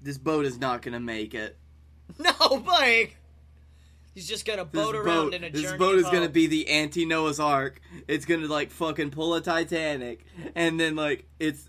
this 0.01 0.17
boat 0.17 0.45
is 0.45 0.57
not 0.59 0.81
gonna 0.81 0.99
make 0.99 1.33
it. 1.33 1.57
No, 2.17 2.57
Blake! 2.59 3.15
He's 4.19 4.27
just 4.27 4.43
gonna 4.45 4.65
This 4.65 4.83
boat 4.83 4.95
around 4.97 5.27
boat, 5.27 5.33
in 5.33 5.45
a 5.45 5.49
this 5.49 5.61
journey 5.61 5.77
boat 5.77 5.95
is 5.95 6.03
home. 6.03 6.13
gonna 6.15 6.27
be 6.27 6.45
the 6.47 6.67
anti 6.67 7.05
Noah's 7.05 7.39
Ark. 7.39 7.79
It's 8.05 8.25
gonna 8.25 8.47
like 8.47 8.69
fucking 8.69 9.11
pull 9.11 9.33
a 9.33 9.39
Titanic, 9.39 10.25
and 10.55 10.77
then 10.77 10.97
like 10.97 11.23
it's 11.39 11.65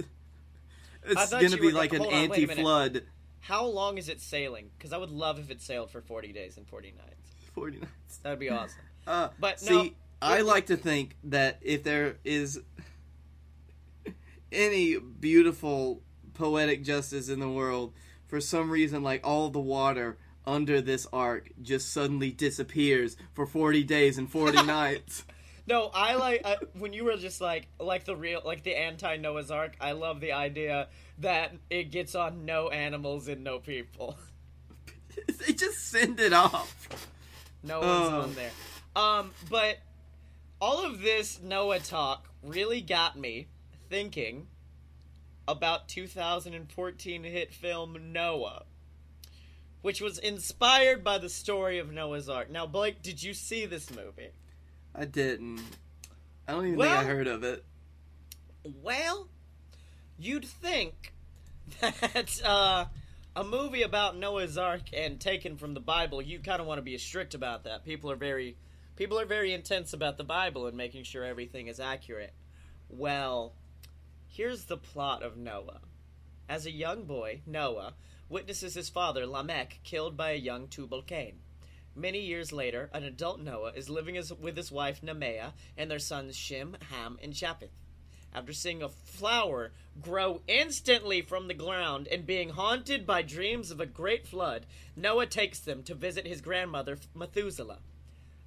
it's 1.04 1.30
gonna 1.30 1.56
be 1.58 1.70
like 1.70 1.92
gonna- 1.92 2.02
an 2.02 2.10
hold 2.10 2.22
on, 2.24 2.28
wait 2.30 2.38
a 2.38 2.40
minute. 2.40 2.50
anti-flood. 2.50 3.02
How 3.38 3.66
long 3.66 3.98
is 3.98 4.08
it 4.08 4.20
sailing? 4.20 4.70
Because 4.76 4.92
I 4.92 4.96
would 4.98 5.12
love 5.12 5.38
if 5.38 5.48
it 5.48 5.62
sailed 5.62 5.92
for 5.92 6.00
40 6.00 6.32
days 6.32 6.56
and 6.56 6.66
40 6.66 6.92
nights. 6.98 7.30
Forty 7.54 7.78
nights. 7.78 8.16
That'd 8.24 8.40
be 8.40 8.50
awesome. 8.50 8.78
Uh, 9.06 9.28
But 9.38 9.60
see, 9.60 9.70
no, 9.72 9.90
I 10.20 10.40
like 10.40 10.66
to 10.66 10.76
think 10.76 11.14
that 11.22 11.58
if 11.62 11.84
there 11.84 12.16
is 12.24 12.60
any 14.50 14.98
beautiful 14.98 16.02
poetic 16.34 16.82
justice 16.82 17.28
in 17.28 17.38
the 17.38 17.48
world, 17.48 17.92
for 18.26 18.40
some 18.40 18.70
reason, 18.70 19.04
like 19.04 19.20
all 19.24 19.50
the 19.50 19.60
water 19.60 20.18
under 20.50 20.80
this 20.80 21.06
ark 21.12 21.48
just 21.62 21.92
suddenly 21.92 22.30
disappears 22.32 23.16
for 23.32 23.46
40 23.46 23.84
days 23.84 24.18
and 24.18 24.30
40 24.30 24.62
nights. 24.66 25.24
No, 25.66 25.90
I 25.94 26.16
like 26.16 26.44
when 26.74 26.92
you 26.92 27.04
were 27.04 27.16
just 27.16 27.40
like 27.40 27.68
like 27.78 28.04
the 28.04 28.16
real 28.16 28.42
like 28.44 28.64
the 28.64 28.76
anti 28.76 29.16
Noah's 29.18 29.50
Ark. 29.52 29.76
I 29.80 29.92
love 29.92 30.20
the 30.20 30.32
idea 30.32 30.88
that 31.18 31.52
it 31.68 31.92
gets 31.92 32.14
on 32.16 32.44
no 32.44 32.68
animals 32.70 33.28
and 33.28 33.44
no 33.44 33.60
people. 33.60 34.16
they 35.46 35.52
just 35.52 35.88
send 35.90 36.18
it 36.18 36.32
off. 36.32 36.88
No 37.62 37.78
one's 37.80 37.90
Oh. 38.12 38.20
on 38.22 38.34
there. 38.34 38.50
Um, 38.96 39.30
but 39.48 39.78
all 40.60 40.84
of 40.84 41.00
this 41.02 41.40
Noah 41.40 41.78
talk 41.78 42.26
really 42.42 42.80
got 42.80 43.16
me 43.16 43.46
thinking 43.88 44.48
about 45.46 45.88
2014 45.88 47.22
hit 47.24 47.52
film 47.54 48.12
Noah, 48.12 48.64
which 49.82 50.00
was 50.00 50.18
inspired 50.18 51.02
by 51.02 51.18
the 51.18 51.28
story 51.28 51.78
of 51.78 51.92
Noah's 51.92 52.28
Ark. 52.28 52.50
Now, 52.50 52.66
Blake, 52.66 53.02
did 53.02 53.22
you 53.22 53.34
see 53.34 53.66
this 53.66 53.90
movie? 53.90 54.30
I 54.94 55.04
didn't. 55.04 55.60
I 56.46 56.52
don't 56.52 56.66
even 56.66 56.78
Well- 56.78 56.98
think 56.98 57.00
I 57.10 57.14
heard 57.14 57.26
of 57.26 57.44
it. 57.44 57.64
Well, 58.82 59.28
you'd 60.18 60.44
think 60.44 61.14
that 61.80 62.42
uh, 62.44 62.86
a 63.34 63.44
movie 63.44 63.82
about 63.82 64.16
Noah's 64.18 64.58
Ark 64.58 64.82
and 64.92 65.18
taken 65.20 65.56
from 65.56 65.72
the 65.74 65.80
Bible, 65.80 66.20
you 66.20 66.40
kind 66.40 66.60
of 66.60 66.66
want 66.66 66.78
to 66.78 66.82
be 66.82 66.96
strict 66.98 67.34
about 67.34 67.64
that. 67.64 67.84
People 67.84 68.10
are 68.10 68.16
very, 68.16 68.56
people 68.96 69.18
are 69.18 69.24
very 69.24 69.54
intense 69.54 69.92
about 69.94 70.18
the 70.18 70.24
Bible 70.24 70.66
and 70.66 70.76
making 70.76 71.04
sure 71.04 71.24
everything 71.24 71.68
is 71.68 71.80
accurate. 71.80 72.34
Well, 72.90 73.54
here's 74.28 74.64
the 74.64 74.76
plot 74.76 75.22
of 75.22 75.36
Noah. 75.38 75.80
As 76.48 76.66
a 76.66 76.70
young 76.72 77.04
boy, 77.04 77.40
Noah 77.46 77.94
witnesses 78.30 78.74
his 78.74 78.88
father 78.88 79.26
Lamech 79.26 79.80
killed 79.84 80.16
by 80.16 80.30
a 80.30 80.36
young 80.36 80.68
Tubal 80.68 81.02
Cain. 81.02 81.40
Many 81.94 82.20
years 82.20 82.52
later, 82.52 82.88
an 82.94 83.02
adult 83.02 83.40
Noah 83.40 83.72
is 83.72 83.90
living 83.90 84.14
with 84.40 84.56
his 84.56 84.70
wife 84.70 85.02
Naameh 85.02 85.52
and 85.76 85.90
their 85.90 85.98
sons 85.98 86.36
Shem, 86.36 86.76
Ham, 86.90 87.18
and 87.22 87.34
Japheth. 87.34 87.72
After 88.32 88.52
seeing 88.52 88.80
a 88.80 88.88
flower 88.88 89.72
grow 90.00 90.40
instantly 90.46 91.20
from 91.20 91.48
the 91.48 91.54
ground 91.54 92.06
and 92.06 92.24
being 92.24 92.50
haunted 92.50 93.04
by 93.04 93.22
dreams 93.22 93.72
of 93.72 93.80
a 93.80 93.86
great 93.86 94.24
flood, 94.28 94.66
Noah 94.94 95.26
takes 95.26 95.58
them 95.58 95.82
to 95.82 95.94
visit 95.96 96.28
his 96.28 96.40
grandmother 96.40 96.96
Methuselah. 97.12 97.80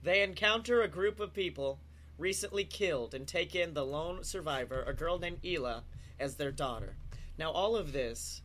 They 0.02 0.24
encounter 0.24 0.82
a 0.82 0.88
group 0.88 1.20
of 1.20 1.34
people 1.34 1.80
recently 2.18 2.64
killed 2.64 3.14
and 3.14 3.28
take 3.28 3.56
in 3.56 3.74
the 3.74 3.86
lone 3.86 4.24
survivor, 4.24 4.84
a 4.84 4.94
girl 4.94 5.20
named 5.20 5.46
Elah, 5.46 5.84
as 6.18 6.36
their 6.36 6.52
daughter. 6.52 6.96
Now, 7.38 7.52
all 7.52 7.76
of 7.76 7.92
this, 7.92 8.42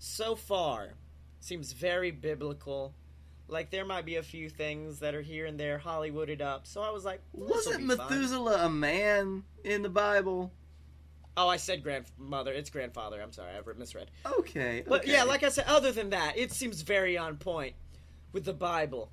so 0.00 0.34
far, 0.34 0.94
seems 1.40 1.72
very 1.72 2.10
biblical. 2.10 2.94
Like 3.48 3.70
there 3.70 3.84
might 3.84 4.06
be 4.06 4.16
a 4.16 4.22
few 4.22 4.48
things 4.48 5.00
that 5.00 5.14
are 5.14 5.20
here 5.20 5.44
and 5.46 5.60
there 5.60 5.78
Hollywooded 5.78 6.40
up. 6.40 6.66
So 6.66 6.80
I 6.80 6.90
was 6.90 7.04
like, 7.04 7.20
Wasn't. 7.32 7.84
Methuselah 7.84 8.64
a 8.64 8.70
man 8.70 9.44
in 9.62 9.82
the 9.82 9.90
Bible? 9.90 10.52
Oh, 11.36 11.48
I 11.48 11.58
said 11.58 11.82
grandmother. 11.82 12.52
It's 12.52 12.70
grandfather. 12.70 13.20
I'm 13.22 13.32
sorry, 13.32 13.50
I 13.52 13.60
misread. 13.76 14.10
Okay. 14.38 14.82
But 14.86 15.02
okay. 15.02 15.12
yeah, 15.12 15.24
like 15.24 15.42
I 15.42 15.50
said, 15.50 15.64
other 15.66 15.92
than 15.92 16.08
that, 16.10 16.36
it 16.36 16.52
seems 16.52 16.82
very 16.82 17.18
on 17.18 17.36
point 17.36 17.74
with 18.32 18.44
the 18.44 18.54
Bible. 18.54 19.10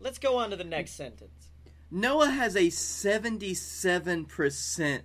Let's 0.00 0.18
go 0.18 0.38
on 0.38 0.50
to 0.50 0.56
the 0.56 0.64
next 0.64 0.92
sentence. 0.92 1.50
Noah 1.90 2.30
has 2.30 2.54
a 2.56 2.68
77% 2.68 5.02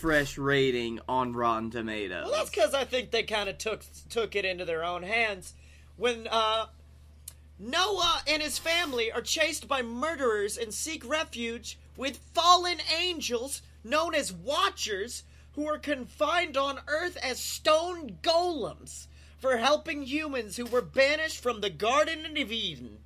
fresh 0.00 0.38
rating 0.38 0.98
on 1.08 1.32
Rotten 1.34 1.70
Tomatoes. 1.70 2.24
Well, 2.24 2.32
that's 2.38 2.50
because 2.50 2.74
I 2.74 2.84
think 2.84 3.10
they 3.10 3.22
kind 3.22 3.48
of 3.48 3.58
took 3.58 3.82
took 4.08 4.34
it 4.34 4.44
into 4.44 4.64
their 4.64 4.82
own 4.82 5.02
hands 5.02 5.54
when 5.96 6.26
uh, 6.30 6.66
Noah 7.58 8.22
and 8.26 8.42
his 8.42 8.58
family 8.58 9.12
are 9.12 9.20
chased 9.20 9.68
by 9.68 9.82
murderers 9.82 10.56
and 10.56 10.72
seek 10.72 11.06
refuge 11.08 11.78
with 11.96 12.16
fallen 12.32 12.78
angels 12.98 13.60
known 13.84 14.14
as 14.14 14.32
Watchers, 14.32 15.24
who 15.52 15.66
are 15.66 15.78
confined 15.78 16.56
on 16.56 16.80
Earth 16.86 17.18
as 17.22 17.38
stone 17.38 18.18
golems 18.22 19.06
for 19.38 19.56
helping 19.58 20.02
humans 20.02 20.56
who 20.56 20.66
were 20.66 20.82
banished 20.82 21.42
from 21.42 21.60
the 21.60 21.70
Garden 21.70 22.24
of 22.36 22.52
Eden. 22.52 22.98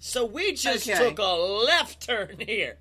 So 0.00 0.24
we 0.26 0.52
just 0.52 0.88
Okay. 0.88 0.98
took 0.98 1.18
a 1.18 1.32
left 1.32 2.06
turn 2.06 2.36
here. 2.40 2.76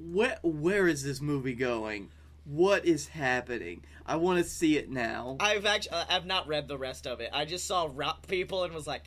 Where, 0.00 0.38
where 0.42 0.86
is 0.86 1.02
this 1.02 1.20
movie 1.20 1.54
going? 1.54 2.10
What 2.44 2.86
is 2.86 3.08
happening? 3.08 3.84
I 4.06 4.16
want 4.16 4.38
to 4.38 4.44
see 4.44 4.78
it 4.78 4.90
now. 4.90 5.36
I've 5.38 5.66
actually 5.66 5.92
uh, 5.92 6.04
I've 6.08 6.24
not 6.24 6.48
read 6.48 6.66
the 6.66 6.78
rest 6.78 7.06
of 7.06 7.20
it. 7.20 7.30
I 7.32 7.44
just 7.44 7.66
saw 7.66 7.90
rap 7.92 8.26
people 8.26 8.64
and 8.64 8.72
was 8.72 8.86
like, 8.86 9.04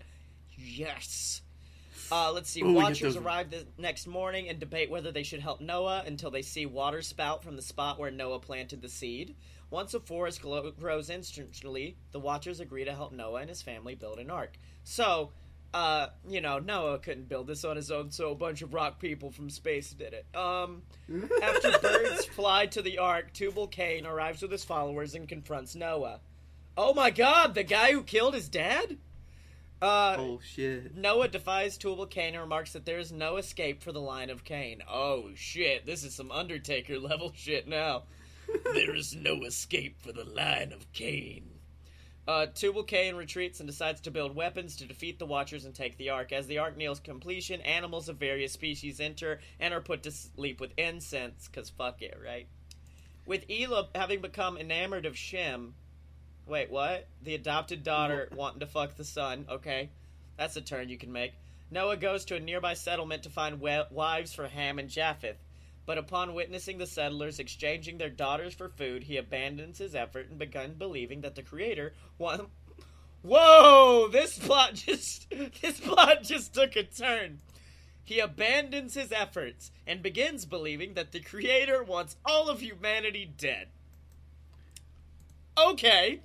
yes. 0.57 1.41
Uh, 2.11 2.31
let's 2.33 2.49
see. 2.49 2.61
Ooh, 2.61 2.73
Watchers 2.73 3.15
arrive 3.15 3.49
the 3.49 3.65
next 3.77 4.05
morning 4.05 4.49
and 4.49 4.59
debate 4.59 4.91
whether 4.91 5.11
they 5.11 5.23
should 5.23 5.39
help 5.39 5.61
Noah 5.61 6.03
until 6.05 6.29
they 6.29 6.41
see 6.41 6.65
water 6.65 7.01
spout 7.01 7.41
from 7.43 7.55
the 7.55 7.61
spot 7.61 7.97
where 7.97 8.11
Noah 8.11 8.39
planted 8.39 8.81
the 8.81 8.89
seed. 8.89 9.35
Once 9.69 9.93
a 9.93 9.99
forest 10.01 10.41
grows 10.41 11.09
instantly, 11.09 11.95
the 12.11 12.19
Watchers 12.19 12.59
agree 12.59 12.83
to 12.83 12.93
help 12.93 13.13
Noah 13.13 13.39
and 13.39 13.49
his 13.49 13.61
family 13.61 13.95
build 13.95 14.19
an 14.19 14.29
ark. 14.29 14.57
So, 14.83 15.31
uh, 15.73 16.07
you 16.27 16.41
know, 16.41 16.59
Noah 16.59 16.99
couldn't 16.99 17.29
build 17.29 17.47
this 17.47 17.63
on 17.63 17.75
his 17.75 17.91
own, 17.91 18.11
so 18.11 18.31
a 18.31 18.35
bunch 18.35 18.61
of 18.61 18.73
rock 18.73 18.99
people 18.99 19.31
from 19.31 19.49
space 19.49 19.91
did 19.91 20.13
it. 20.13 20.25
Um, 20.35 20.81
after 21.43 21.77
birds 21.79 22.25
fly 22.25 22.65
to 22.67 22.81
the 22.81 22.97
ark, 22.97 23.33
Tubal 23.33 23.67
Cain 23.67 24.05
arrives 24.05 24.41
with 24.41 24.51
his 24.51 24.63
followers 24.65 25.15
and 25.15 25.27
confronts 25.27 25.75
Noah. 25.75 26.19
Oh 26.77 26.93
my 26.93 27.09
god, 27.09 27.53
the 27.55 27.63
guy 27.63 27.91
who 27.91 28.03
killed 28.03 28.33
his 28.33 28.49
dad? 28.49 28.97
Uh, 29.81 30.15
Oh 30.19 30.39
shit. 30.43 30.95
Noah 30.95 31.27
defies 31.27 31.77
Tubal 31.77 32.05
Cain 32.05 32.33
and 32.33 32.41
remarks 32.43 32.73
that 32.73 32.85
there 32.85 32.99
is 32.99 33.11
no 33.11 33.37
escape 33.37 33.81
for 33.81 33.91
the 33.91 33.99
line 34.01 34.29
of 34.29 34.43
Cain. 34.43 34.81
Oh 34.89 35.29
shit, 35.35 35.85
this 35.85 36.03
is 36.03 36.13
some 36.13 36.31
Undertaker 36.31 36.99
level 36.99 37.31
shit 37.35 37.67
now. 37.67 38.03
there 38.73 38.93
is 38.95 39.15
no 39.15 39.43
escape 39.43 40.01
for 40.01 40.11
the 40.11 40.25
line 40.25 40.71
of 40.71 40.91
Cain. 40.93 41.50
Uh, 42.27 42.45
Tubal 42.45 42.83
Cain 42.83 43.15
retreats 43.15 43.59
and 43.59 43.67
decides 43.67 44.01
to 44.01 44.11
build 44.11 44.35
weapons 44.35 44.75
to 44.77 44.85
defeat 44.85 45.17
the 45.17 45.25
Watchers 45.25 45.65
and 45.65 45.73
take 45.73 45.97
the 45.97 46.09
Ark. 46.09 46.31
As 46.31 46.47
the 46.47 46.59
Ark 46.59 46.77
nears 46.77 46.99
completion, 46.99 47.61
animals 47.61 48.09
of 48.09 48.17
various 48.17 48.53
species 48.53 48.99
enter 48.99 49.39
and 49.59 49.73
are 49.73 49.81
put 49.81 50.03
to 50.03 50.11
sleep 50.11 50.61
with 50.61 50.71
incense, 50.77 51.47
cause 51.47 51.69
fuck 51.69 52.01
it, 52.01 52.17
right? 52.23 52.47
With 53.25 53.49
Elah 53.49 53.89
having 53.95 54.21
become 54.21 54.57
enamored 54.57 55.05
of 55.05 55.17
Shem, 55.17 55.73
Wait, 56.47 56.69
what? 56.71 57.07
The 57.23 57.35
adopted 57.35 57.83
daughter 57.83 58.27
wanting 58.35 58.59
to 58.59 58.65
fuck 58.65 58.95
the 58.95 59.03
son. 59.03 59.45
Okay. 59.49 59.89
That's 60.37 60.57
a 60.57 60.61
turn 60.61 60.89
you 60.89 60.97
can 60.97 61.11
make. 61.11 61.33
Noah 61.69 61.97
goes 61.97 62.25
to 62.25 62.35
a 62.35 62.39
nearby 62.39 62.73
settlement 62.73 63.23
to 63.23 63.29
find 63.29 63.61
wives 63.61 64.33
for 64.33 64.47
Ham 64.47 64.79
and 64.79 64.89
Japheth. 64.89 65.37
But 65.85 65.97
upon 65.97 66.33
witnessing 66.33 66.77
the 66.77 66.85
settlers 66.85 67.39
exchanging 67.39 67.97
their 67.97 68.09
daughters 68.09 68.53
for 68.53 68.69
food, 68.69 69.03
he 69.03 69.17
abandons 69.17 69.79
his 69.79 69.95
effort 69.95 70.29
and 70.29 70.37
begun 70.37 70.75
believing 70.75 71.21
that 71.21 71.35
the 71.35 71.43
creator 71.43 71.93
want 72.17 72.49
Whoa! 73.23 74.07
This 74.11 74.39
plot 74.39 74.73
just 74.75 75.29
this 75.61 75.79
plot 75.79 76.23
just 76.23 76.53
took 76.53 76.75
a 76.75 76.83
turn. 76.83 77.39
He 78.03 78.19
abandons 78.19 78.95
his 78.95 79.11
efforts 79.11 79.71
and 79.85 80.01
begins 80.01 80.45
believing 80.45 80.95
that 80.95 81.11
the 81.11 81.19
creator 81.19 81.83
wants 81.83 82.17
all 82.25 82.49
of 82.49 82.61
humanity 82.61 83.31
dead. 83.37 83.67
Okay. 85.57 86.21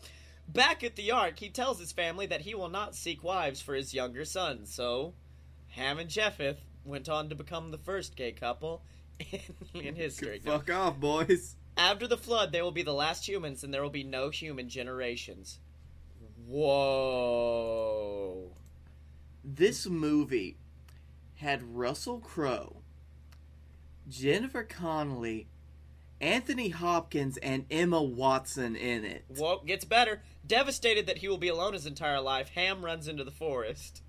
Back 0.48 0.84
at 0.84 0.96
the 0.96 1.10
Ark, 1.10 1.38
he 1.38 1.50
tells 1.50 1.80
his 1.80 1.92
family 1.92 2.26
that 2.26 2.42
he 2.42 2.54
will 2.54 2.68
not 2.68 2.94
seek 2.94 3.22
wives 3.22 3.60
for 3.60 3.74
his 3.74 3.92
younger 3.92 4.24
sons, 4.24 4.72
so 4.72 5.14
Ham 5.70 5.98
and 5.98 6.08
Japheth 6.08 6.60
went 6.84 7.08
on 7.08 7.28
to 7.28 7.34
become 7.34 7.70
the 7.70 7.78
first 7.78 8.16
gay 8.16 8.32
couple 8.32 8.82
in, 9.74 9.94
history. 9.94 10.40
No. 10.44 10.58
Fuck 10.58 10.70
off, 10.70 10.98
boys. 10.98 11.56
After 11.76 12.06
the 12.06 12.16
flood, 12.16 12.52
they 12.52 12.62
will 12.62 12.72
be 12.72 12.82
the 12.82 12.94
last 12.94 13.28
humans, 13.28 13.62
and 13.62 13.72
there 13.72 13.82
will 13.82 13.90
be 13.90 14.04
no 14.04 14.30
human 14.30 14.68
generations. 14.68 15.58
Whoa. 16.46 18.52
This 19.44 19.86
movie 19.86 20.56
had 21.36 21.76
Russell 21.76 22.18
Crowe, 22.18 22.76
Jennifer 24.08 24.62
Connelly, 24.62 25.48
Anthony 26.20 26.70
Hopkins, 26.70 27.36
and 27.38 27.66
Emma 27.70 28.02
Watson 28.02 28.74
in 28.74 29.04
it. 29.04 29.24
Whoa, 29.28 29.62
gets 29.66 29.84
better. 29.84 30.22
Devastated 30.46 31.06
that 31.06 31.18
he 31.18 31.28
will 31.28 31.36
be 31.36 31.48
alone 31.48 31.74
his 31.74 31.86
entire 31.86 32.20
life, 32.20 32.48
Ham 32.50 32.84
runs 32.84 33.08
into 33.08 33.24
the 33.24 33.30
forest. 33.30 34.02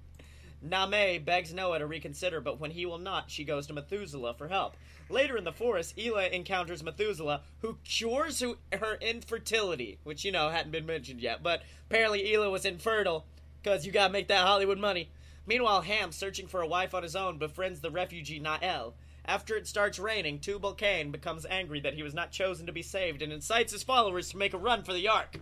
Name 0.61 1.23
begs 1.23 1.53
Noah 1.53 1.79
to 1.79 1.85
reconsider, 1.85 2.41
but 2.41 2.59
when 2.59 2.71
he 2.71 2.85
will 2.85 2.97
not, 2.97 3.29
she 3.29 3.43
goes 3.43 3.67
to 3.67 3.73
Methuselah 3.73 4.35
for 4.35 4.47
help. 4.47 4.75
Later 5.09 5.37
in 5.37 5.43
the 5.43 5.51
forest, 5.51 5.97
Elah 5.97 6.27
encounters 6.27 6.83
Methuselah, 6.83 7.41
who 7.59 7.77
cures 7.83 8.43
her 8.73 8.97
infertility, 8.99 9.99
which, 10.03 10.25
you 10.25 10.31
know, 10.31 10.49
hadn't 10.49 10.71
been 10.71 10.85
mentioned 10.85 11.21
yet, 11.21 11.41
but 11.41 11.61
apparently 11.89 12.33
Elah 12.33 12.49
was 12.49 12.65
infertile, 12.65 13.25
because 13.61 13.85
you 13.85 13.91
gotta 13.91 14.11
make 14.11 14.27
that 14.27 14.45
Hollywood 14.45 14.77
money. 14.77 15.09
Meanwhile, 15.45 15.81
Ham, 15.81 16.11
searching 16.11 16.47
for 16.47 16.61
a 16.61 16.67
wife 16.67 16.93
on 16.93 17.03
his 17.03 17.15
own, 17.15 17.37
befriends 17.37 17.79
the 17.79 17.91
refugee 17.91 18.39
Nael. 18.39 18.93
After 19.23 19.55
it 19.55 19.67
starts 19.67 19.99
raining, 19.99 20.39
Tubal 20.39 20.73
Cain 20.73 21.11
becomes 21.11 21.45
angry 21.45 21.79
that 21.81 21.93
he 21.93 22.03
was 22.03 22.13
not 22.13 22.31
chosen 22.31 22.65
to 22.65 22.71
be 22.71 22.81
saved 22.81 23.21
and 23.21 23.31
incites 23.31 23.73
his 23.73 23.83
followers 23.83 24.29
to 24.29 24.37
make 24.37 24.53
a 24.53 24.57
run 24.57 24.83
for 24.83 24.93
the 24.93 25.07
Ark. 25.07 25.37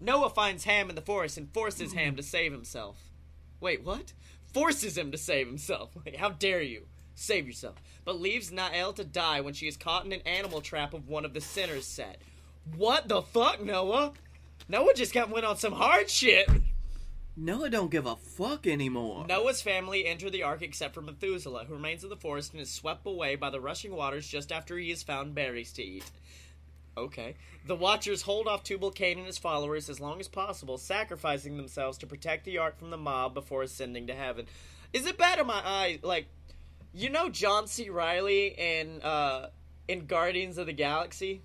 Noah 0.00 0.30
finds 0.30 0.64
Ham 0.64 0.88
in 0.88 0.96
the 0.96 1.02
forest 1.02 1.38
and 1.38 1.52
forces 1.52 1.92
Ham 1.94 2.16
to 2.16 2.22
save 2.22 2.52
himself. 2.52 3.10
Wait, 3.60 3.82
what? 3.84 4.12
Forces 4.52 4.98
him 4.98 5.10
to 5.10 5.18
save 5.18 5.46
himself. 5.46 5.96
How 6.18 6.30
dare 6.30 6.62
you? 6.62 6.86
Save 7.14 7.46
yourself. 7.46 7.76
But 8.04 8.20
leaves 8.20 8.50
Nael 8.50 8.94
to 8.96 9.04
die 9.04 9.40
when 9.40 9.54
she 9.54 9.68
is 9.68 9.76
caught 9.76 10.04
in 10.04 10.12
an 10.12 10.22
animal 10.26 10.60
trap 10.60 10.94
of 10.94 11.08
one 11.08 11.24
of 11.24 11.34
the 11.34 11.40
sinners 11.40 11.86
set. 11.86 12.18
What 12.76 13.08
the 13.08 13.22
fuck, 13.22 13.62
Noah? 13.62 14.12
Noah 14.68 14.94
just 14.94 15.14
got 15.14 15.30
went 15.30 15.44
on 15.44 15.56
some 15.56 15.72
hard 15.72 16.10
shit. 16.10 16.48
Noah 17.36 17.68
don't 17.68 17.90
give 17.90 18.06
a 18.06 18.16
fuck 18.16 18.66
anymore. 18.66 19.26
Noah's 19.26 19.60
family 19.60 20.06
enter 20.06 20.30
the 20.30 20.44
ark 20.44 20.62
except 20.62 20.94
for 20.94 21.02
Methuselah, 21.02 21.64
who 21.64 21.74
remains 21.74 22.04
in 22.04 22.10
the 22.10 22.16
forest 22.16 22.52
and 22.52 22.60
is 22.60 22.70
swept 22.70 23.06
away 23.06 23.34
by 23.34 23.50
the 23.50 23.60
rushing 23.60 23.94
waters 23.94 24.28
just 24.28 24.52
after 24.52 24.78
he 24.78 24.90
has 24.90 25.02
found 25.02 25.34
berries 25.34 25.72
to 25.72 25.82
eat. 25.82 26.04
Okay. 26.96 27.34
The 27.66 27.74
Watchers 27.74 28.22
hold 28.22 28.46
off 28.46 28.62
Tubal 28.62 28.92
Cain 28.92 29.18
and 29.18 29.26
his 29.26 29.38
followers 29.38 29.90
as 29.90 29.98
long 29.98 30.20
as 30.20 30.28
possible, 30.28 30.78
sacrificing 30.78 31.56
themselves 31.56 31.98
to 31.98 32.06
protect 32.06 32.44
the 32.44 32.58
ark 32.58 32.78
from 32.78 32.90
the 32.90 32.96
mob 32.96 33.34
before 33.34 33.62
ascending 33.62 34.06
to 34.06 34.14
heaven. 34.14 34.46
Is 34.92 35.06
it 35.06 35.18
bad 35.18 35.40
in 35.40 35.46
my 35.46 35.60
eye? 35.64 35.98
Like, 36.02 36.26
you 36.94 37.10
know 37.10 37.28
John 37.28 37.66
C. 37.66 37.90
Reilly 37.90 38.54
in 38.56 39.02
uh, 39.02 39.48
in 39.88 40.06
Guardians 40.06 40.58
of 40.58 40.66
the 40.66 40.72
Galaxy? 40.72 41.42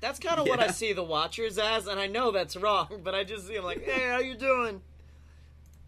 That's 0.00 0.18
kind 0.18 0.40
of 0.40 0.46
what 0.48 0.60
I 0.60 0.68
see 0.68 0.92
the 0.94 1.02
Watchers 1.02 1.58
as, 1.58 1.86
and 1.86 2.00
I 2.00 2.06
know 2.06 2.30
that's 2.30 2.56
wrong, 2.56 3.00
but 3.04 3.14
I 3.14 3.22
just 3.22 3.46
see 3.46 3.56
him 3.56 3.64
like, 3.64 3.84
hey, 3.84 4.08
how 4.08 4.18
you 4.18 4.34
doing? 4.34 4.80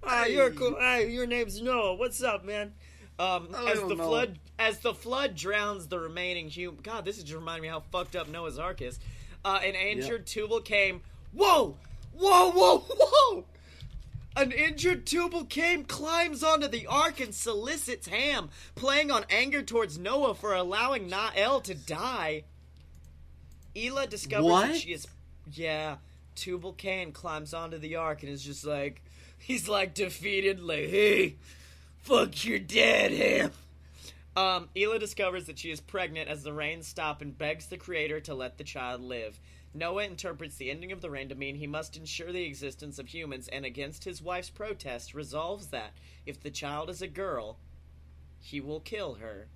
Ah, 0.02 0.26
you're 0.26 0.50
Hey. 0.50 0.56
cool. 0.56 0.76
Hey, 0.78 1.10
your 1.10 1.26
name's 1.26 1.62
Noah. 1.62 1.94
What's 1.94 2.22
up, 2.22 2.44
man? 2.44 2.74
Um, 3.18 3.54
as 3.68 3.80
the 3.80 3.94
know. 3.94 4.06
flood, 4.08 4.38
as 4.58 4.80
the 4.80 4.92
flood 4.92 5.34
drowns 5.34 5.86
the 5.88 5.98
remaining 5.98 6.48
human. 6.48 6.80
God, 6.82 7.04
this 7.04 7.16
is 7.18 7.24
just 7.24 7.36
reminding 7.36 7.62
me 7.62 7.68
how 7.68 7.80
fucked 7.92 8.16
up 8.16 8.28
Noah's 8.28 8.58
Ark 8.58 8.82
is. 8.82 8.98
Uh, 9.44 9.60
an 9.64 9.74
injured 9.74 10.26
Tubal 10.26 10.60
Cain. 10.60 11.00
Whoa, 11.32 11.76
whoa, 12.12 12.50
whoa, 12.50 12.78
whoa! 12.80 13.44
An 14.34 14.50
injured 14.50 15.06
Tubal 15.06 15.44
Cain 15.44 15.84
climbs 15.84 16.42
onto 16.42 16.66
the 16.66 16.86
ark 16.86 17.20
and 17.20 17.34
solicits 17.34 18.08
Ham, 18.08 18.48
playing 18.74 19.10
on 19.10 19.24
anger 19.28 19.62
towards 19.62 19.98
Noah 19.98 20.34
for 20.34 20.54
allowing 20.54 21.10
Nael 21.10 21.62
to 21.64 21.74
die. 21.74 22.44
Elah 23.76 24.06
discovers 24.06 24.44
What? 24.50 24.68
that 24.68 24.76
she 24.76 24.92
is. 24.92 25.06
Yeah, 25.52 25.96
Tubal 26.34 26.72
Cain 26.72 27.12
climbs 27.12 27.52
onto 27.52 27.78
the 27.78 27.96
ark 27.96 28.22
and 28.22 28.32
is 28.32 28.42
just 28.42 28.64
like. 28.64 29.02
He's 29.38 29.68
like 29.68 29.94
defeated, 29.94 30.60
like, 30.60 30.88
hey, 30.88 31.34
fuck 31.98 32.44
your 32.44 32.60
dad, 32.60 33.10
Ham. 33.10 33.50
Um, 34.36 34.68
Elah 34.76 35.00
discovers 35.00 35.46
that 35.46 35.58
she 35.58 35.70
is 35.72 35.80
pregnant 35.80 36.28
as 36.28 36.44
the 36.44 36.52
rains 36.52 36.86
stop 36.86 37.20
and 37.20 37.36
begs 37.36 37.66
the 37.66 37.76
creator 37.76 38.20
to 38.20 38.34
let 38.34 38.56
the 38.56 38.64
child 38.64 39.00
live. 39.02 39.38
Noah 39.74 40.04
interprets 40.04 40.56
the 40.56 40.70
ending 40.70 40.92
of 40.92 41.00
the 41.00 41.10
rain 41.10 41.28
to 41.30 41.34
mean 41.34 41.56
he 41.56 41.66
must 41.66 41.96
ensure 41.96 42.30
the 42.30 42.44
existence 42.44 42.98
of 42.98 43.08
humans 43.08 43.48
and 43.48 43.64
against 43.64 44.04
his 44.04 44.20
wife's 44.20 44.50
protest 44.50 45.14
resolves 45.14 45.68
that 45.68 45.92
if 46.26 46.40
the 46.40 46.50
child 46.50 46.90
is 46.90 47.00
a 47.00 47.08
girl, 47.08 47.58
he 48.38 48.60
will 48.60 48.80
kill 48.80 49.14
her. 49.14 49.48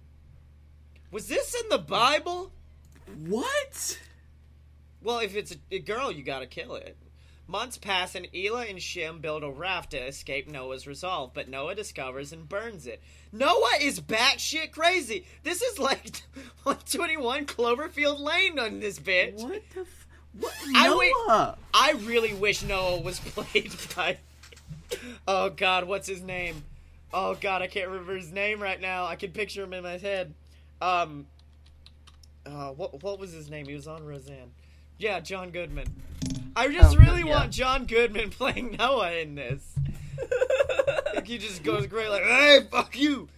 Was 1.10 1.28
this 1.28 1.54
in 1.54 1.68
the 1.68 1.78
Bible? 1.78 2.52
What? 3.26 4.00
Well, 5.02 5.18
if 5.18 5.36
it's 5.36 5.56
a, 5.70 5.78
girl, 5.78 6.10
you 6.10 6.22
gotta 6.22 6.46
kill 6.46 6.74
it. 6.74 6.96
Months 7.48 7.78
pass, 7.78 8.16
and 8.16 8.26
Elah 8.34 8.66
and 8.66 8.82
Shem 8.82 9.20
build 9.20 9.44
a 9.44 9.50
raft 9.50 9.92
to 9.92 10.04
escape 10.04 10.48
Noah's 10.48 10.86
resolve, 10.86 11.32
but 11.32 11.48
Noah 11.48 11.76
discovers 11.76 12.32
and 12.32 12.48
burns 12.48 12.88
it. 12.88 13.00
Noah 13.30 13.76
is 13.80 14.00
batshit 14.00 14.72
crazy. 14.72 15.26
This 15.44 15.62
is 15.62 15.78
like 15.78 16.22
121 16.64 17.46
Cloverfield 17.46 18.18
Lane 18.18 18.58
on 18.58 18.80
this 18.80 18.98
bitch. 18.98 19.40
What 19.40 19.62
the? 19.74 19.86
What? 20.40 20.52
I 20.74 20.88
Noah. 21.28 21.58
I 21.72 21.92
really 22.04 22.34
wish 22.34 22.62
Noah 22.62 23.00
was 23.00 23.18
played 23.24 23.72
by. 23.94 24.18
Oh 25.26 25.50
God, 25.50 25.84
what's 25.84 26.06
his 26.08 26.22
name? 26.22 26.62
Oh 27.12 27.34
God, 27.40 27.62
I 27.62 27.66
can't 27.66 27.88
remember 27.88 28.16
his 28.16 28.32
name 28.32 28.60
right 28.60 28.80
now. 28.80 29.06
I 29.06 29.16
can 29.16 29.30
picture 29.32 29.62
him 29.62 29.72
in 29.72 29.82
my 29.82 29.98
head. 29.98 30.34
Um. 30.80 31.26
Uh, 32.44 32.68
what 32.70 33.02
what 33.02 33.18
was 33.18 33.32
his 33.32 33.50
name? 33.50 33.66
He 33.66 33.74
was 33.74 33.88
on 33.88 34.04
Roseanne. 34.04 34.50
Yeah, 34.98 35.18
John 35.20 35.50
Goodman. 35.50 35.86
I 36.54 36.68
just 36.68 36.96
Oh, 36.96 37.00
really 37.00 37.22
yeah. 37.22 37.38
want 37.40 37.52
John 37.52 37.86
Goodman 37.86 38.30
playing 38.30 38.76
Noah 38.78 39.12
in 39.12 39.34
this. 39.34 39.74
like 41.14 41.26
he 41.26 41.38
just 41.38 41.62
goes 41.64 41.86
great, 41.86 42.08
like, 42.08 42.22
"Hey, 42.22 42.60
fuck 42.70 42.96
you." 42.96 43.28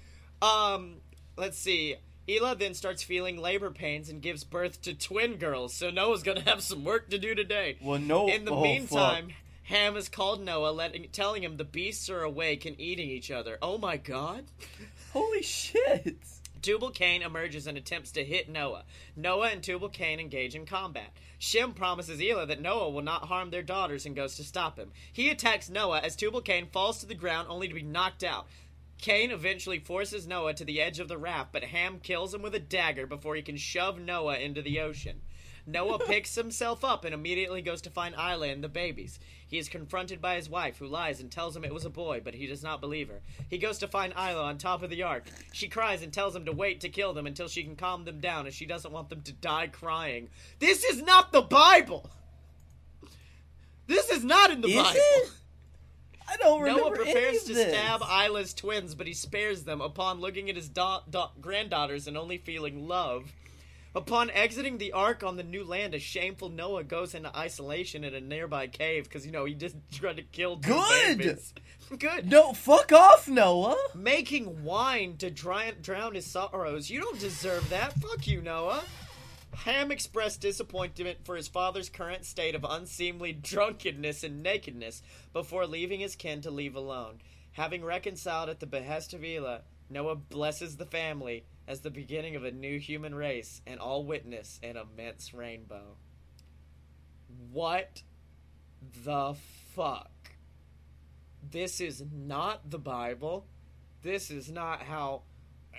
Um, 0.43 0.97
let's 1.37 1.59
see. 1.59 1.97
Elah 2.29 2.55
then 2.55 2.75
starts 2.75 3.03
feeling 3.03 3.39
labor 3.39 3.71
pains 3.71 4.11
and 4.11 4.21
gives 4.21 4.45
birth 4.45 4.83
to 4.83 4.95
twin 4.95 5.37
girls, 5.37 5.73
so 5.73 5.91
Noah's 5.91 6.23
gonna 6.23 6.43
have 6.43 6.63
some 6.63 6.85
work 6.85 7.09
to 7.11 7.19
do 7.19 7.35
today. 7.35 7.77
Well, 7.81 7.99
no. 7.99 8.29
In 8.29 8.45
the 8.45 8.53
oh, 8.53 8.63
meantime, 8.63 9.29
fuck. 9.29 9.37
Ham 9.65 9.95
has 9.95 10.09
called 10.09 10.43
Noah, 10.43 10.71
letting, 10.71 11.09
telling 11.11 11.43
him 11.43 11.57
the 11.57 11.65
beasts 11.65 12.11
are 12.11 12.23
awake 12.23 12.65
and 12.67 12.79
eating 12.81 13.09
each 13.09 13.31
other. 13.31 13.59
Oh 13.63 13.79
my 13.79 13.97
god. 13.97 14.45
holy 15.13 15.43
shit. 15.43 16.17
Tubal 16.61 16.91
Cain 16.91 17.23
emerges 17.23 17.67
and 17.67 17.79
attempts 17.79 18.11
to 18.13 18.25
hit 18.25 18.49
Noah. 18.49 18.85
Noah 19.17 19.49
and 19.49 19.63
Tubal 19.63 19.89
Cain 19.89 20.21
engage 20.21 20.55
in 20.55 20.67
combat. 20.67 21.13
Shem 21.39 21.73
promises 21.73 22.21
Elah 22.21 22.47
that 22.47 22.61
Noah 22.61 22.91
will 22.91 23.03
not 23.03 23.27
harm 23.27 23.51
their 23.51 23.63
daughters 23.63 24.05
and 24.05 24.17
goes 24.17 24.37
to 24.37 24.45
stop 24.45 24.77
him. 24.77 24.91
He 25.13 25.31
attacks 25.31 25.71
Noah 25.71 26.01
as 26.01 26.17
Tubal 26.17 26.41
Cain 26.41 26.67
falls 26.67 26.99
to 26.99 27.07
the 27.07 27.15
ground 27.15 27.47
only 27.49 27.69
to 27.69 27.75
be 27.75 27.83
knocked 27.83 28.25
out. 28.25 28.49
Cain 29.01 29.31
eventually 29.31 29.79
forces 29.79 30.27
Noah 30.27 30.55
to 30.55 30.65
the 30.65 30.81
edge 30.81 30.99
of 30.99 31.09
the 31.09 31.19
raft, 31.19 31.53
but 31.53 31.65
Ham 31.65 32.01
kills 32.03 32.35
him 32.35 32.43
with 32.43 32.55
a 32.55 32.61
dagger 32.61 33.07
before 33.07 33.37
he 33.37 33.43
can 33.43 33.57
shove 33.57 33.99
Noah 33.99 34.39
into 34.39 34.61
the 34.61 34.81
ocean. 34.81 35.21
Noah 35.67 35.99
picks 36.07 36.35
himself 36.35 36.85
up 36.85 37.05
and 37.05 37.15
immediately 37.15 37.63
goes 37.63 37.81
to 37.83 37.91
find 37.91 38.15
Isla 38.15 38.49
and 38.49 38.65
the 38.65 38.69
babies. 38.69 39.21
He 39.47 39.59
is 39.59 39.69
confronted 39.69 40.21
by 40.21 40.35
his 40.35 40.51
wife, 40.51 40.79
who 40.79 40.87
lies 40.87 41.21
and 41.21 41.31
tells 41.31 41.57
him 41.57 41.65
it 41.65 41.73
was 41.73 41.85
a 41.85 41.91
boy, 41.91 42.21
but 42.25 42.35
he 42.35 42.47
does 42.47 42.63
not 42.63 42.81
believe 42.81 43.09
her. 43.09 43.21
He 43.49 43.59
goes 43.59 43.79
to 43.79 43.89
find 43.89 44.13
Isla 44.15 44.43
on 44.43 44.59
top 44.59 44.83
of 44.83 44.91
the 44.91 45.03
ark. 45.05 45.27
She 45.53 45.69
cries 45.69 46.03
and 46.03 46.13
tells 46.13 46.35
him 46.35 46.45
to 46.47 46.53
wait 46.53 46.81
to 46.81 46.89
kill 46.89 47.13
them 47.13 47.27
until 47.27 47.49
she 47.49 47.63
can 47.63 47.77
calm 47.77 48.05
them 48.05 48.19
down, 48.19 48.47
as 48.47 48.55
she 48.55 48.67
doesn't 48.67 48.93
want 48.93 49.11
them 49.11 49.23
to 49.23 49.33
die 49.33 49.69
crying. 49.69 50.29
This 50.59 50.85
is 50.85 51.03
not 51.03 51.33
the 51.33 51.43
Bible! 51.43 52.11
This 53.87 54.11
is 54.11 54.23
not 54.25 54.51
in 54.51 54.61
the 54.61 54.69
Is 54.69 54.83
Bible! 54.83 55.01
it? 55.01 55.31
I 56.31 56.37
don't 56.37 56.61
remember 56.61 56.83
Noah 56.83 56.97
prepares 56.97 57.45
to 57.45 57.55
stab 57.55 58.03
Isla's 58.03 58.53
twins, 58.53 58.95
but 58.95 59.07
he 59.07 59.15
spares 59.15 59.65
them 59.65 59.81
upon 59.81 60.21
looking 60.21 60.51
at 60.51 60.57
his 60.57 60.69
da- 60.69 61.01
da- 61.09 61.31
granddaughters 61.41 62.07
and 62.07 62.17
only 62.17 62.39
feeling 62.39 62.87
love. 62.87 63.33
Upon 63.95 64.31
exiting 64.31 64.77
the 64.79 64.93
ark 64.93 65.25
on 65.25 65.37
the 65.37 65.43
new 65.43 65.65
land, 65.65 65.95
a 65.95 65.99
shameful 65.99 66.51
Noah 66.51 66.85
goes 66.85 67.15
into 67.15 67.35
isolation 67.37 68.05
in 68.05 68.15
a 68.15 68.21
nearby 68.21 68.67
cave 68.67 69.05
because 69.05 69.25
you 69.25 69.33
know 69.33 69.47
he 69.47 69.55
just 69.55 69.77
tried 69.93 70.17
to 70.19 70.23
kill 70.23 70.57
two 70.59 70.73
Good! 70.75 71.19
babies. 71.19 71.55
Good. 71.99 72.31
No, 72.31 72.53
fuck 72.53 72.93
off, 72.93 73.27
Noah. 73.29 73.77
Making 73.95 74.63
wine 74.63 75.17
to 75.17 75.31
dry- 75.31 75.73
drown 75.81 76.15
his 76.15 76.27
sorrows. 76.27 76.91
You 76.91 77.01
don't 77.01 77.19
deserve 77.19 77.71
that. 77.71 77.95
Fuck 77.95 78.27
you, 78.27 78.43
Noah. 78.43 78.85
Ham 79.55 79.91
expressed 79.91 80.41
disappointment 80.41 81.19
for 81.25 81.37
his 81.37 81.49
father's 81.49 81.89
current 81.89 82.25
state 82.25 82.55
of 82.55 82.65
unseemly 82.69 83.33
drunkenness 83.33 84.23
and 84.23 84.43
nakedness 84.43 85.03
before 85.33 85.67
leaving 85.67 86.01
his 86.01 86.17
kin 86.17 86.41
to 86.43 86.51
leave 86.51 86.77
alone. 86.77 87.21
Having 87.53 87.85
reconciled 87.85 88.49
at 88.49 88.61
the 88.61 88.67
behest 88.67 89.15
of 89.15 89.25
Elah, 89.25 89.63
Noah 89.91 90.17
blesses 90.17 90.77
the 90.77 90.87
family 90.87 91.45
as 91.67 91.81
the 91.81 91.91
beginning 91.91 92.37
of 92.37 92.45
a 92.45 92.51
new 92.51 92.79
human 92.79 93.15
race, 93.15 93.61
and 93.67 93.79
all 93.79 94.05
witness 94.05 94.59
an 94.63 94.77
immense 94.77 95.35
rainbow. 95.35 95.97
What 97.53 98.03
the 99.05 99.35
fuck? 99.75 100.11
This 101.51 101.81
is 101.81 102.05
not 102.13 102.71
the 102.71 102.79
Bible. 102.79 103.47
This 104.03 104.31
is 104.31 104.51
not 104.51 104.83
how 104.83 105.23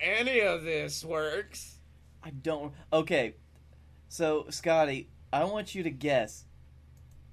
any 0.01 0.41
of 0.41 0.63
this 0.63 1.03
works. 1.03 1.79
I 2.23 2.31
don't. 2.31 2.73
Okay, 2.91 3.35
so 4.09 4.43
Scottye, 4.49 5.05
I 5.31 5.45
want 5.45 5.73
you 5.75 5.83
to 5.83 5.89
guess 5.89 6.43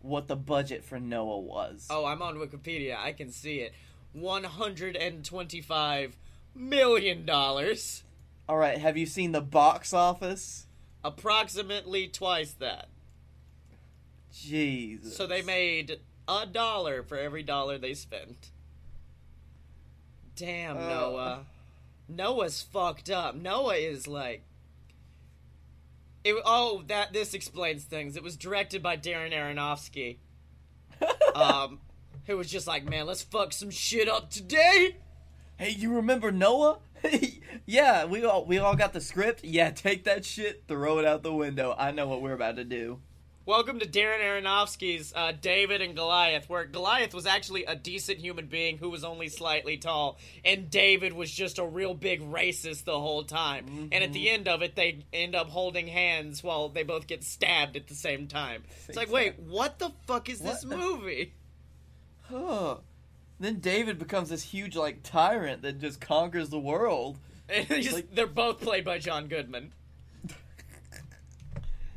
what 0.01 0.29
the 0.29 0.37
budget 0.37 0.85
for 0.85 1.01
Noah 1.01 1.41
was. 1.41 1.89
Oh, 1.91 2.05
I'm 2.05 2.23
on 2.23 2.37
Wikipedia. 2.37 2.97
I 2.97 3.13
can 3.13 3.33
see 3.33 3.57
it. 3.61 3.75
$125 4.17 6.13
million. 6.55 7.29
All 8.49 8.57
right, 8.57 8.79
have 8.79 8.97
you 8.97 9.07
seen 9.07 9.33
the 9.33 9.41
box 9.41 9.93
office? 9.93 10.67
Approximately 11.05 12.07
twice 12.09 12.53
that. 12.53 12.89
Jesus. 14.33 15.17
So 15.17 15.27
they 15.27 15.43
made 15.43 15.99
a 16.29 16.47
dollar 16.47 17.03
for 17.03 17.17
every 17.19 17.43
dollar 17.43 17.79
they 17.79 17.95
spent. 17.95 18.51
Damn, 20.37 20.77
Uh. 20.77 20.81
Noah. 20.89 21.47
Noah's 22.09 22.63
fucked 22.63 23.11
up. 23.11 23.35
Noah 23.35 23.75
is 23.77 24.07
like. 24.07 24.43
It, 26.27 26.43
oh, 26.45 26.83
that 26.89 27.13
this 27.13 27.35
explains 27.35 27.85
things. 27.85 28.17
It 28.17 28.23
was 28.25 28.37
directed 28.37 28.83
by 28.83 28.97
Darren 28.97 29.33
Aronofsky. 29.33 30.19
Um, 31.35 31.81
who 32.25 32.39
was 32.39 32.51
just 32.51 32.67
like, 32.67 32.89
man, 32.89 33.05
let's 33.05 33.21
fuck 33.21 33.53
some 33.53 33.69
shit 33.69 34.09
up 34.09 34.31
today. 34.31 34.97
Hey, 35.59 35.69
you 35.71 35.93
remember 35.93 36.33
Noah? 36.33 36.79
yeah, 37.67 38.07
we 38.07 38.25
all 38.25 38.47
we 38.47 38.57
all 38.57 38.75
got 38.75 38.95
the 38.95 39.03
script. 39.03 39.45
Yeah, 39.45 39.71
take 39.71 40.05
that 40.05 40.25
shit, 40.25 40.65
throw 40.67 40.99
it 40.99 41.05
out 41.05 41.23
the 41.23 41.35
window. 41.35 41.75
I 41.77 41.91
know 41.91 42.09
what 42.09 42.23
we're 42.23 42.33
about 42.33 42.57
to 42.57 42.65
do. 42.65 43.01
Welcome 43.47 43.79
to 43.79 43.87
Darren 43.87 44.19
Aronofsky's 44.25 45.13
uh, 45.15 45.31
David 45.41 45.81
and 45.81 45.95
Goliath, 45.95 46.49
where 46.49 46.65
Goliath 46.65 47.15
was 47.15 47.27
actually 47.27 47.65
a 47.65 47.77
decent 47.77 48.19
human 48.19 48.47
being 48.47 48.77
who 48.77 48.91
was 48.91 49.05
only 49.05 49.29
slightly 49.29 49.77
tall, 49.77 50.19
and 50.45 50.69
David 50.69 51.13
was 51.13 51.31
just 51.31 51.61
a 51.61 51.65
real 51.65 51.95
big 51.95 52.23
racist 52.23 52.83
the 52.83 52.99
whole 52.99 53.23
time. 53.23 53.89
And 53.93 54.03
at 54.03 54.13
the 54.13 54.29
end 54.31 54.49
of 54.49 54.63
it, 54.63 54.75
they 54.75 55.05
end 55.13 55.37
up 55.37 55.49
holding 55.49 55.87
hands 55.87 56.43
while 56.43 56.69
they 56.71 56.83
both 56.83 57.07
get 57.07 57.23
stabbed 57.23 57.77
at 57.77 57.87
the 57.87 57.95
same 57.95 58.27
time. 58.27 58.65
It's 58.89 58.97
like, 58.97 59.13
wait, 59.13 59.39
what 59.39 59.79
the 59.79 59.93
fuck 60.09 60.29
is 60.29 60.41
this 60.41 60.65
What 60.65 60.71
the- 60.71 60.77
movie? 60.77 61.33
Huh. 62.29 62.79
Then 63.39 63.61
David 63.61 64.01
becomes 64.01 64.29
this 64.31 64.43
huge 64.43 64.75
like 64.75 65.05
tyrant 65.05 65.63
that 65.63 65.79
just 65.81 66.01
conquers 66.01 66.49
the 66.51 66.59
world. 66.59 67.19
And 67.49 67.71
Like- 67.93 68.13
they're 68.13 68.27
both 68.27 68.61
played 68.61 68.85
by 68.85 68.99
John 68.99 69.29
Goodman. 69.29 69.71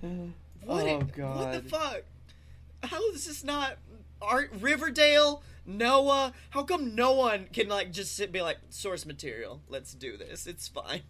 What 0.70 0.88
oh 0.88 1.02
god. 1.18 1.36
What 1.36 1.52
the 1.52 1.68
fuck? 1.68 2.02
How 2.84 3.04
is 3.10 3.26
this 3.26 3.44
not 3.44 3.78
Art 4.22 4.52
Riverdale? 4.60 5.42
Noah? 5.66 6.32
How 6.52 6.62
come 6.62 6.94
no 6.94 7.14
one 7.14 7.48
can 7.52 7.68
like 7.68 7.92
just 7.92 8.16
sit 8.16 8.26
and 8.26 8.34
be 8.34 8.42
like 8.44 8.60
source 8.70 9.04
material? 9.04 9.62
Let's 9.68 9.96
do 9.96 10.16
this. 10.16 10.46
It's 10.46 10.68
fine. 10.68 11.02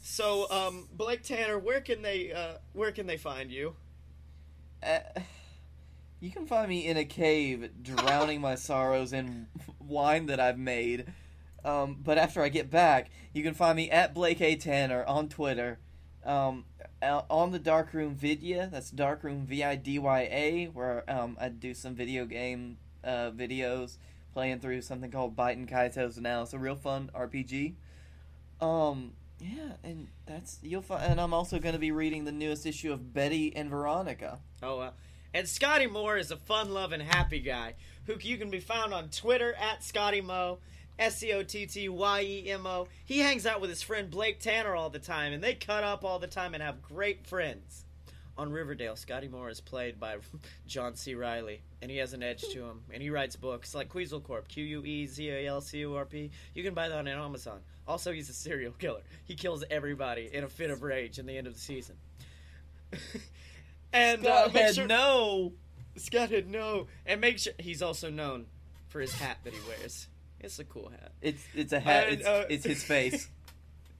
So, 0.00 0.50
um, 0.50 0.88
Blake 0.90 1.22
Tanner, 1.22 1.58
where 1.58 1.82
can 1.82 2.00
they 2.00 2.32
uh, 2.32 2.54
where 2.72 2.90
can 2.90 3.06
they 3.06 3.18
find 3.18 3.50
you? 3.50 3.76
Uh, 4.82 5.00
you 6.20 6.30
can 6.30 6.46
find 6.46 6.70
me 6.70 6.86
in 6.86 6.96
a 6.96 7.04
cave 7.04 7.68
drowning 7.82 8.40
my 8.40 8.54
sorrows 8.54 9.12
in 9.12 9.46
wine 9.78 10.24
that 10.26 10.40
I've 10.40 10.58
made. 10.58 11.12
Um, 11.66 11.98
but 12.02 12.16
after 12.16 12.42
I 12.42 12.48
get 12.48 12.70
back, 12.70 13.10
you 13.34 13.42
can 13.42 13.52
find 13.52 13.76
me 13.76 13.90
at 13.90 14.14
Blake 14.14 14.40
A. 14.40 14.56
Tanner 14.56 15.04
on 15.04 15.28
Twitter. 15.28 15.80
Um, 16.24 16.64
uh, 17.02 17.22
on 17.28 17.52
the 17.52 17.58
Darkroom 17.58 18.14
Vidya, 18.14 18.68
that's 18.72 18.90
Darkroom 18.90 19.46
V 19.46 19.62
I 19.62 19.76
D 19.76 19.98
Y 19.98 20.20
A, 20.30 20.64
where 20.72 21.08
um, 21.10 21.36
I 21.40 21.50
do 21.50 21.74
some 21.74 21.94
video 21.94 22.24
game 22.24 22.78
uh, 23.02 23.30
videos 23.30 23.98
playing 24.32 24.60
through 24.60 24.80
something 24.80 25.10
called 25.10 25.36
Biting 25.36 25.66
Kaito's 25.66 26.18
Now. 26.18 26.42
It's 26.42 26.54
a 26.54 26.58
real 26.58 26.76
fun 26.76 27.10
RPG. 27.14 27.74
Um, 28.60 29.12
yeah, 29.38 29.72
and 29.82 30.08
that's 30.26 30.58
you'll 30.62 30.82
find. 30.82 31.04
And 31.04 31.20
I'm 31.20 31.34
also 31.34 31.58
going 31.58 31.74
to 31.74 31.78
be 31.78 31.90
reading 31.90 32.24
the 32.24 32.32
newest 32.32 32.64
issue 32.64 32.92
of 32.92 33.12
Betty 33.12 33.54
and 33.54 33.68
Veronica. 33.68 34.38
Oh, 34.62 34.80
uh, 34.80 34.90
and 35.34 35.46
Scottye 35.46 35.90
Moore 35.90 36.16
is 36.16 36.30
a 36.30 36.36
fun-loving, 36.36 37.00
happy 37.00 37.40
guy 37.40 37.74
who 38.06 38.14
you 38.20 38.36
can 38.38 38.50
be 38.50 38.60
found 38.60 38.94
on 38.94 39.08
Twitter 39.08 39.54
at 39.54 39.80
Scottye 39.80 40.24
Mo, 40.24 40.58
S 40.98 41.18
C 41.18 41.32
O 41.32 41.42
T 41.42 41.66
T 41.66 41.88
Y 41.88 42.22
E 42.22 42.50
M 42.50 42.66
O. 42.66 42.88
He 43.04 43.18
hangs 43.18 43.46
out 43.46 43.60
with 43.60 43.70
his 43.70 43.82
friend 43.82 44.10
Blake 44.10 44.40
Tanner 44.40 44.74
all 44.74 44.90
the 44.90 44.98
time, 44.98 45.32
and 45.32 45.42
they 45.42 45.54
cut 45.54 45.84
up 45.84 46.04
all 46.04 46.18
the 46.18 46.26
time 46.26 46.54
and 46.54 46.62
have 46.62 46.82
great 46.82 47.26
friends. 47.26 47.84
On 48.36 48.50
Riverdale, 48.50 48.94
Scottye 48.94 49.30
Moore 49.30 49.48
is 49.48 49.60
played 49.60 50.00
by 50.00 50.16
John 50.66 50.96
C. 50.96 51.14
Reilly, 51.14 51.62
and 51.80 51.90
he 51.90 51.98
has 51.98 52.14
an 52.14 52.22
edge 52.22 52.42
to 52.52 52.64
him, 52.64 52.82
and 52.92 53.00
he 53.00 53.10
writes 53.10 53.36
books 53.36 53.74
like 53.74 53.88
Quezal 53.88 54.22
Corp, 54.22 54.48
Q 54.48 54.64
U 54.64 54.84
E 54.84 55.06
Z 55.06 55.28
A 55.28 55.46
L 55.46 55.60
C 55.60 55.84
O 55.86 55.94
R 55.94 56.04
P. 56.04 56.30
You 56.54 56.62
can 56.62 56.74
buy 56.74 56.88
that 56.88 56.98
on 56.98 57.08
Amazon. 57.08 57.60
Also, 57.86 58.12
he's 58.12 58.30
a 58.30 58.32
serial 58.32 58.72
killer. 58.72 59.02
He 59.24 59.34
kills 59.34 59.62
everybody 59.70 60.30
in 60.32 60.42
a 60.42 60.48
fit 60.48 60.70
of 60.70 60.82
rage 60.82 61.18
in 61.18 61.26
the 61.26 61.36
end 61.36 61.46
of 61.46 61.54
the 61.54 61.60
season. 61.60 61.96
and 63.92 64.26
uh, 64.26 64.48
make 64.52 64.74
sure 64.74 64.86
no. 64.86 65.52
Scott 65.96 66.30
had 66.30 66.48
no, 66.48 66.86
and 67.06 67.20
make 67.20 67.38
sure 67.38 67.52
he's 67.58 67.82
also 67.82 68.10
known 68.10 68.46
for 68.88 69.00
his 69.00 69.12
hat 69.12 69.38
that 69.44 69.52
he 69.52 69.60
wears. 69.68 70.08
It's 70.44 70.58
a 70.58 70.64
cool 70.64 70.90
hat. 70.90 71.12
It's 71.20 71.42
it's 71.54 71.72
a 71.72 71.80
hat. 71.80 72.08
And, 72.08 72.18
It's, 72.20 72.26
uh, 72.26 72.44
it's 72.48 72.64
his 72.64 72.82
face. 72.84 73.28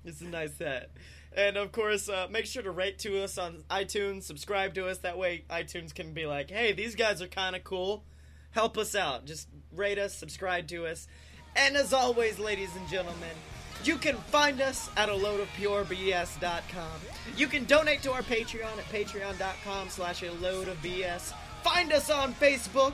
It's 0.06 0.20
a 0.20 0.26
nice 0.26 0.58
hat. 0.58 0.90
And 1.34 1.56
of 1.56 1.72
course, 1.72 2.10
uh, 2.10 2.26
make 2.30 2.44
sure 2.44 2.62
to 2.62 2.70
rate 2.70 2.98
to 3.00 3.24
us 3.24 3.38
on 3.38 3.64
iTunes, 3.70 4.24
subscribe 4.24 4.74
to 4.74 4.86
us. 4.86 4.98
That 4.98 5.16
way, 5.16 5.44
iTunes 5.48 5.94
can 5.94 6.12
be 6.12 6.26
like, 6.26 6.50
hey, 6.50 6.72
these 6.72 6.94
guys 6.94 7.22
are 7.22 7.26
kind 7.26 7.56
of 7.56 7.64
cool. 7.64 8.04
Help 8.50 8.76
us 8.76 8.94
out. 8.94 9.24
Just 9.24 9.48
rate 9.74 9.98
us, 9.98 10.14
subscribe 10.14 10.68
to 10.68 10.86
us. 10.86 11.08
And 11.56 11.74
as 11.74 11.94
always, 11.94 12.38
ladies 12.38 12.76
and 12.76 12.86
gentlemen, 12.86 13.34
you 13.82 13.96
can 13.96 14.16
find 14.16 14.60
us 14.60 14.90
at 14.96 15.08
a 15.08 15.12
loadofpurebs.com. 15.12 17.00
You 17.36 17.46
can 17.46 17.64
donate 17.64 18.02
to 18.02 18.12
our 18.12 18.22
Patreon 18.22 18.78
at 18.78 18.84
patreon.com 18.92 19.88
slash 19.88 20.22
a 20.22 20.32
load 20.32 20.68
of 20.68 20.76
BS. 20.82 21.32
Find 21.62 21.92
us 21.92 22.10
on 22.10 22.34
Facebook. 22.34 22.92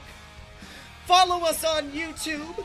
Follow 1.07 1.45
us 1.45 1.65
on 1.65 1.91
YouTube. 1.91 2.65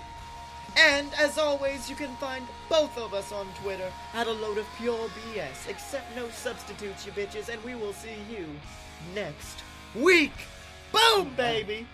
And 0.77 1.13
as 1.15 1.37
always, 1.37 1.89
you 1.89 1.95
can 1.95 2.13
find 2.17 2.45
both 2.69 2.97
of 2.97 3.13
us 3.13 3.31
on 3.31 3.47
Twitter 3.61 3.91
at 4.13 4.27
a 4.27 4.31
load 4.31 4.57
of 4.57 4.65
pure 4.77 5.09
BS. 5.33 5.69
Accept 5.69 6.15
no 6.15 6.29
substitutes, 6.29 7.05
you 7.05 7.11
bitches, 7.13 7.49
and 7.49 7.63
we 7.63 7.75
will 7.75 7.93
see 7.93 8.17
you 8.29 8.47
next 9.13 9.63
week. 9.95 10.33
Boom, 10.91 11.31
baby! 11.35 11.87